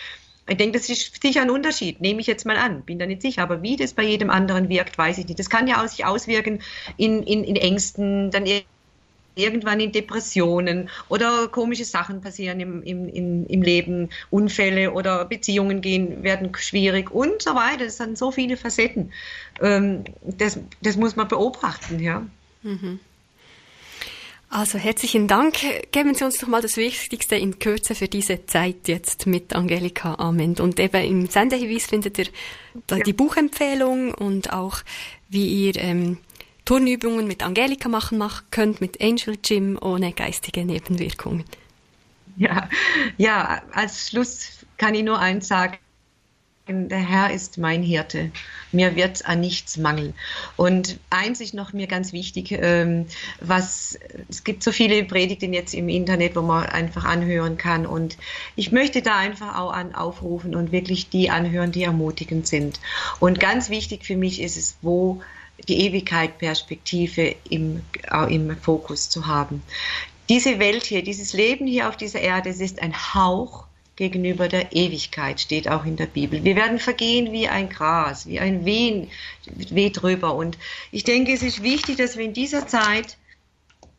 Ich 0.48 0.58
denke, 0.58 0.78
das 0.78 0.90
ist 0.90 1.22
sicher 1.22 1.42
ein 1.42 1.50
Unterschied, 1.50 2.02
nehme 2.02 2.20
ich 2.20 2.28
jetzt 2.28 2.46
mal 2.46 2.58
an, 2.58 2.82
bin 2.82 3.00
da 3.00 3.06
nicht 3.06 3.22
sicher. 3.22 3.44
Aber 3.44 3.62
wie 3.62 3.78
das 3.78 3.94
bei 3.94 4.04
jedem 4.04 4.30
anderen 4.30 4.68
wirkt, 4.68 4.98
weiß 4.98 5.18
ich 5.18 5.28
nicht. 5.28 5.40
Das 5.40 5.50
kann 5.50 5.68
ja 5.68 5.88
sich 5.88 6.06
auswirken 6.06 6.62
in, 6.98 7.24
in, 7.24 7.46
in 7.46 7.56
Ängsten, 7.56 8.30
dann 8.30 8.46
irgendwann 9.36 9.80
in 9.80 9.92
Depressionen 9.92 10.90
oder 11.10 11.48
komische 11.48 11.86
Sachen 11.86 12.22
passieren 12.22 12.60
im, 12.60 12.84
im, 12.84 13.46
im, 13.48 13.62
Leben, 13.62 14.10
Unfälle 14.30 14.92
oder 14.92 15.26
Beziehungen 15.26 15.82
gehen, 15.82 16.24
werden 16.24 16.52
schwierig 16.56 17.12
und 17.12 17.42
so 17.42 17.56
weiter. 17.56 17.86
Das 17.86 17.98
sind 17.98 18.18
so 18.18 18.32
viele 18.32 18.58
Facetten. 18.58 19.12
Ähm, 19.62 20.04
das, 20.24 20.60
das 20.82 20.98
muss 20.98 21.16
man 21.16 21.28
beobachten, 21.28 22.00
ja. 22.00 22.26
Mhm. 22.62 23.00
Also 24.56 24.78
herzlichen 24.78 25.28
Dank. 25.28 25.56
Geben 25.92 26.14
Sie 26.14 26.24
uns 26.24 26.38
doch 26.38 26.48
mal 26.48 26.62
das 26.62 26.78
Wichtigste 26.78 27.36
in 27.36 27.58
Kürze 27.58 27.96
für 27.96 28.08
diese 28.08 28.46
Zeit 28.46 28.88
jetzt 28.88 29.26
mit 29.26 29.56
Angelika 29.56 30.14
Ament. 30.14 30.60
Und 30.60 30.80
eben 30.80 31.04
im 31.04 31.26
Sendehinweis 31.26 31.88
findet 31.88 32.20
ihr 32.20 32.28
ja. 32.92 33.00
die 33.00 33.14
Buchempfehlung 33.14 34.14
und 34.14 34.54
auch 34.54 34.84
wie 35.28 35.66
ihr 35.66 35.76
ähm, 35.78 36.20
Turnübungen 36.66 37.28
mit 37.28 37.44
Angelika 37.44 37.90
machen 37.90 38.22
könnt, 38.52 38.80
mit 38.80 39.02
Angel 39.02 39.38
Gym 39.38 39.78
ohne 39.82 40.14
geistige 40.14 40.64
Nebenwirkungen. 40.66 41.44
Ja, 42.38 42.70
ja, 43.18 43.62
als 43.74 44.10
Schluss 44.10 44.66
kann 44.78 44.96
ich 44.96 45.04
nur 45.04 45.20
eins 45.20 45.48
sagen. 45.48 45.78
Der 46.66 47.00
Herr 47.00 47.30
ist 47.32 47.58
mein 47.58 47.84
Hirte. 47.84 48.32
Mir 48.72 48.96
wird 48.96 49.26
an 49.26 49.42
nichts 49.42 49.76
mangeln. 49.76 50.14
Und 50.56 50.98
eins 51.10 51.42
ist 51.42 51.54
noch 51.54 51.74
mir 51.74 51.88
ganz 51.88 52.14
wichtig, 52.14 52.54
ähm, 52.54 53.06
was, 53.42 54.00
es 54.30 54.46
gibt 54.46 54.64
so 54.64 54.72
viele 54.72 55.04
Predigten 55.04 55.52
jetzt 55.52 55.74
im 55.74 55.90
Internet, 55.90 56.38
wo 56.38 56.42
man 56.42 56.66
einfach 56.66 57.04
anhören 57.04 57.58
kann. 57.58 57.86
Und 57.86 58.18
ich 58.56 58.72
möchte 58.72 59.02
da 59.02 59.18
einfach 59.18 59.60
auch 59.60 59.74
an 59.74 59.94
aufrufen 59.94 60.56
und 60.56 60.72
wirklich 60.72 61.10
die 61.10 61.30
anhören, 61.30 61.74
die 61.74 61.84
ermutigend 61.84 62.48
sind. 62.48 62.80
Und 63.20 63.42
ganz 63.42 63.70
wichtig 63.70 64.06
für 64.06 64.16
mich 64.16 64.42
ist 64.42 64.56
es, 64.56 64.78
wo 64.82 65.22
die 65.66 65.80
Ewigkeit 65.86 66.38
Perspektive 66.38 67.36
im, 67.50 67.82
im 68.30 68.58
Fokus 68.58 69.10
zu 69.10 69.28
haben. 69.28 69.62
Diese 70.30 70.60
Welt 70.60 70.86
hier, 70.86 71.04
dieses 71.04 71.34
Leben 71.34 71.68
hier 71.68 71.90
auf 71.90 71.98
dieser 71.98 72.22
Erde, 72.22 72.50
es 72.50 72.60
ist 72.60 72.82
ein 72.82 72.94
Hauch 73.14 73.66
gegenüber 73.96 74.48
der 74.48 74.74
Ewigkeit, 74.74 75.40
steht 75.40 75.68
auch 75.68 75.86
in 75.86 75.98
der 75.98 76.08
Bibel. 76.08 76.44
Wir 76.44 76.56
werden 76.56 76.80
vergehen 76.80 77.32
wie 77.32 77.48
ein 77.48 77.70
Gras, 77.70 78.26
wie 78.26 78.40
ein 78.40 78.66
Wehen, 78.66 79.10
weh 79.46 79.90
drüber. 79.90 80.34
Und 80.36 80.58
ich 80.92 81.04
denke, 81.04 81.34
es 81.34 81.44
ist 81.44 81.62
wichtig, 81.62 81.98
dass 81.98 82.18
wir 82.18 82.26
in 82.26 82.34
dieser 82.34 82.68
Zeit, 82.68 83.18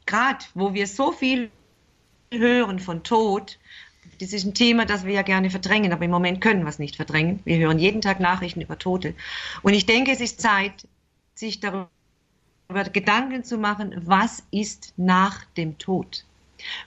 gerade 0.07 0.45
wo 0.55 0.75
wir 0.75 0.87
so 0.87 1.13
viel 1.13 1.51
hören 2.33 2.81
von 2.81 3.05
Tod, 3.05 3.59
das 4.21 4.33
ist 4.33 4.45
ein 4.45 4.55
Thema, 4.55 4.85
das 4.85 5.05
wir 5.05 5.15
ja 5.15 5.23
gerne 5.23 5.51
verdrängen, 5.51 5.93
aber 5.93 6.05
im 6.05 6.11
Moment 6.11 6.41
können 6.41 6.63
wir 6.63 6.69
es 6.69 6.79
nicht 6.79 6.97
verdrängen. 6.97 7.41
Wir 7.45 7.59
hören 7.59 7.79
jeden 7.79 8.01
Tag 8.01 8.21
Nachrichten 8.21 8.61
über 8.61 8.79
Tote. 8.79 9.15
Und 9.63 9.75
ich 9.75 9.87
denke, 9.87 10.13
es 10.13 10.21
ist 10.21 10.41
Zeit, 10.41 10.87
sich 11.35 11.61
darüber 11.61 11.89
Gedanken 12.93 13.45
zu 13.45 13.59
machen, 13.59 13.95
was 14.05 14.43
ist 14.51 14.93
nach 14.97 15.45
dem 15.57 15.79
Tod? 15.79 16.25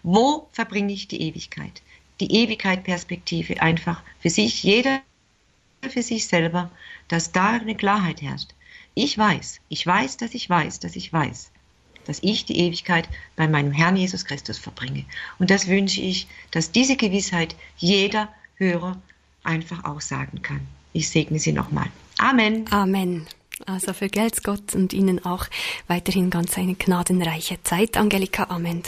Wo 0.04 0.48
verbringe 0.52 0.94
ich 0.94 1.08
die 1.08 1.22
Ewigkeit? 1.22 1.82
Die 2.20 2.32
Ewigkeit 2.32 2.84
Perspektive 2.84 3.62
einfach 3.62 4.02
für 4.20 4.30
sich, 4.30 4.64
jeder 4.64 5.02
für 5.82 6.02
sich 6.02 6.28
selber, 6.28 6.72
dass 7.08 7.32
da 7.32 7.50
eine 7.52 7.76
Klarheit 7.76 8.22
herrscht. 8.22 8.54
Ich 8.96 9.18
weiß, 9.18 9.60
ich 9.70 9.86
weiß, 9.86 10.18
dass 10.18 10.34
ich 10.34 10.50
weiß, 10.50 10.80
dass 10.80 10.96
ich 10.96 11.14
weiß, 11.14 11.52
dass 12.06 12.20
ich 12.24 12.46
die 12.46 12.58
Ewigkeit 12.58 13.08
bei 13.36 13.48
meinem 13.48 13.72
Herrn 13.72 13.96
Jesus 13.96 14.26
Christus 14.26 14.58
verbringe. 14.58 15.06
Und 15.38 15.52
das 15.52 15.68
wünsche 15.68 16.02
ich, 16.02 16.28
dass 16.50 16.72
diese 16.72 16.96
Gewissheit 16.96 17.56
jeder 17.78 18.30
Hörer 18.56 19.00
einfach 19.44 19.86
auch 19.86 20.02
sagen 20.02 20.42
kann. 20.42 20.62
Ich 20.94 21.10
segne 21.10 21.38
Sie 21.38 21.52
nochmal. 21.52 21.88
Amen. 22.18 22.66
Amen. 22.72 23.28
Also 23.66 23.94
vergelt's 23.94 24.44
Gott 24.44 24.76
und 24.76 24.94
Ihnen 24.94 25.26
auch 25.26 25.46
weiterhin 25.88 26.30
ganz 26.30 26.58
eine 26.58 26.76
gnadenreiche 26.76 27.62
Zeit, 27.64 27.98
Angelika. 27.98 28.44
Amen. 28.50 28.84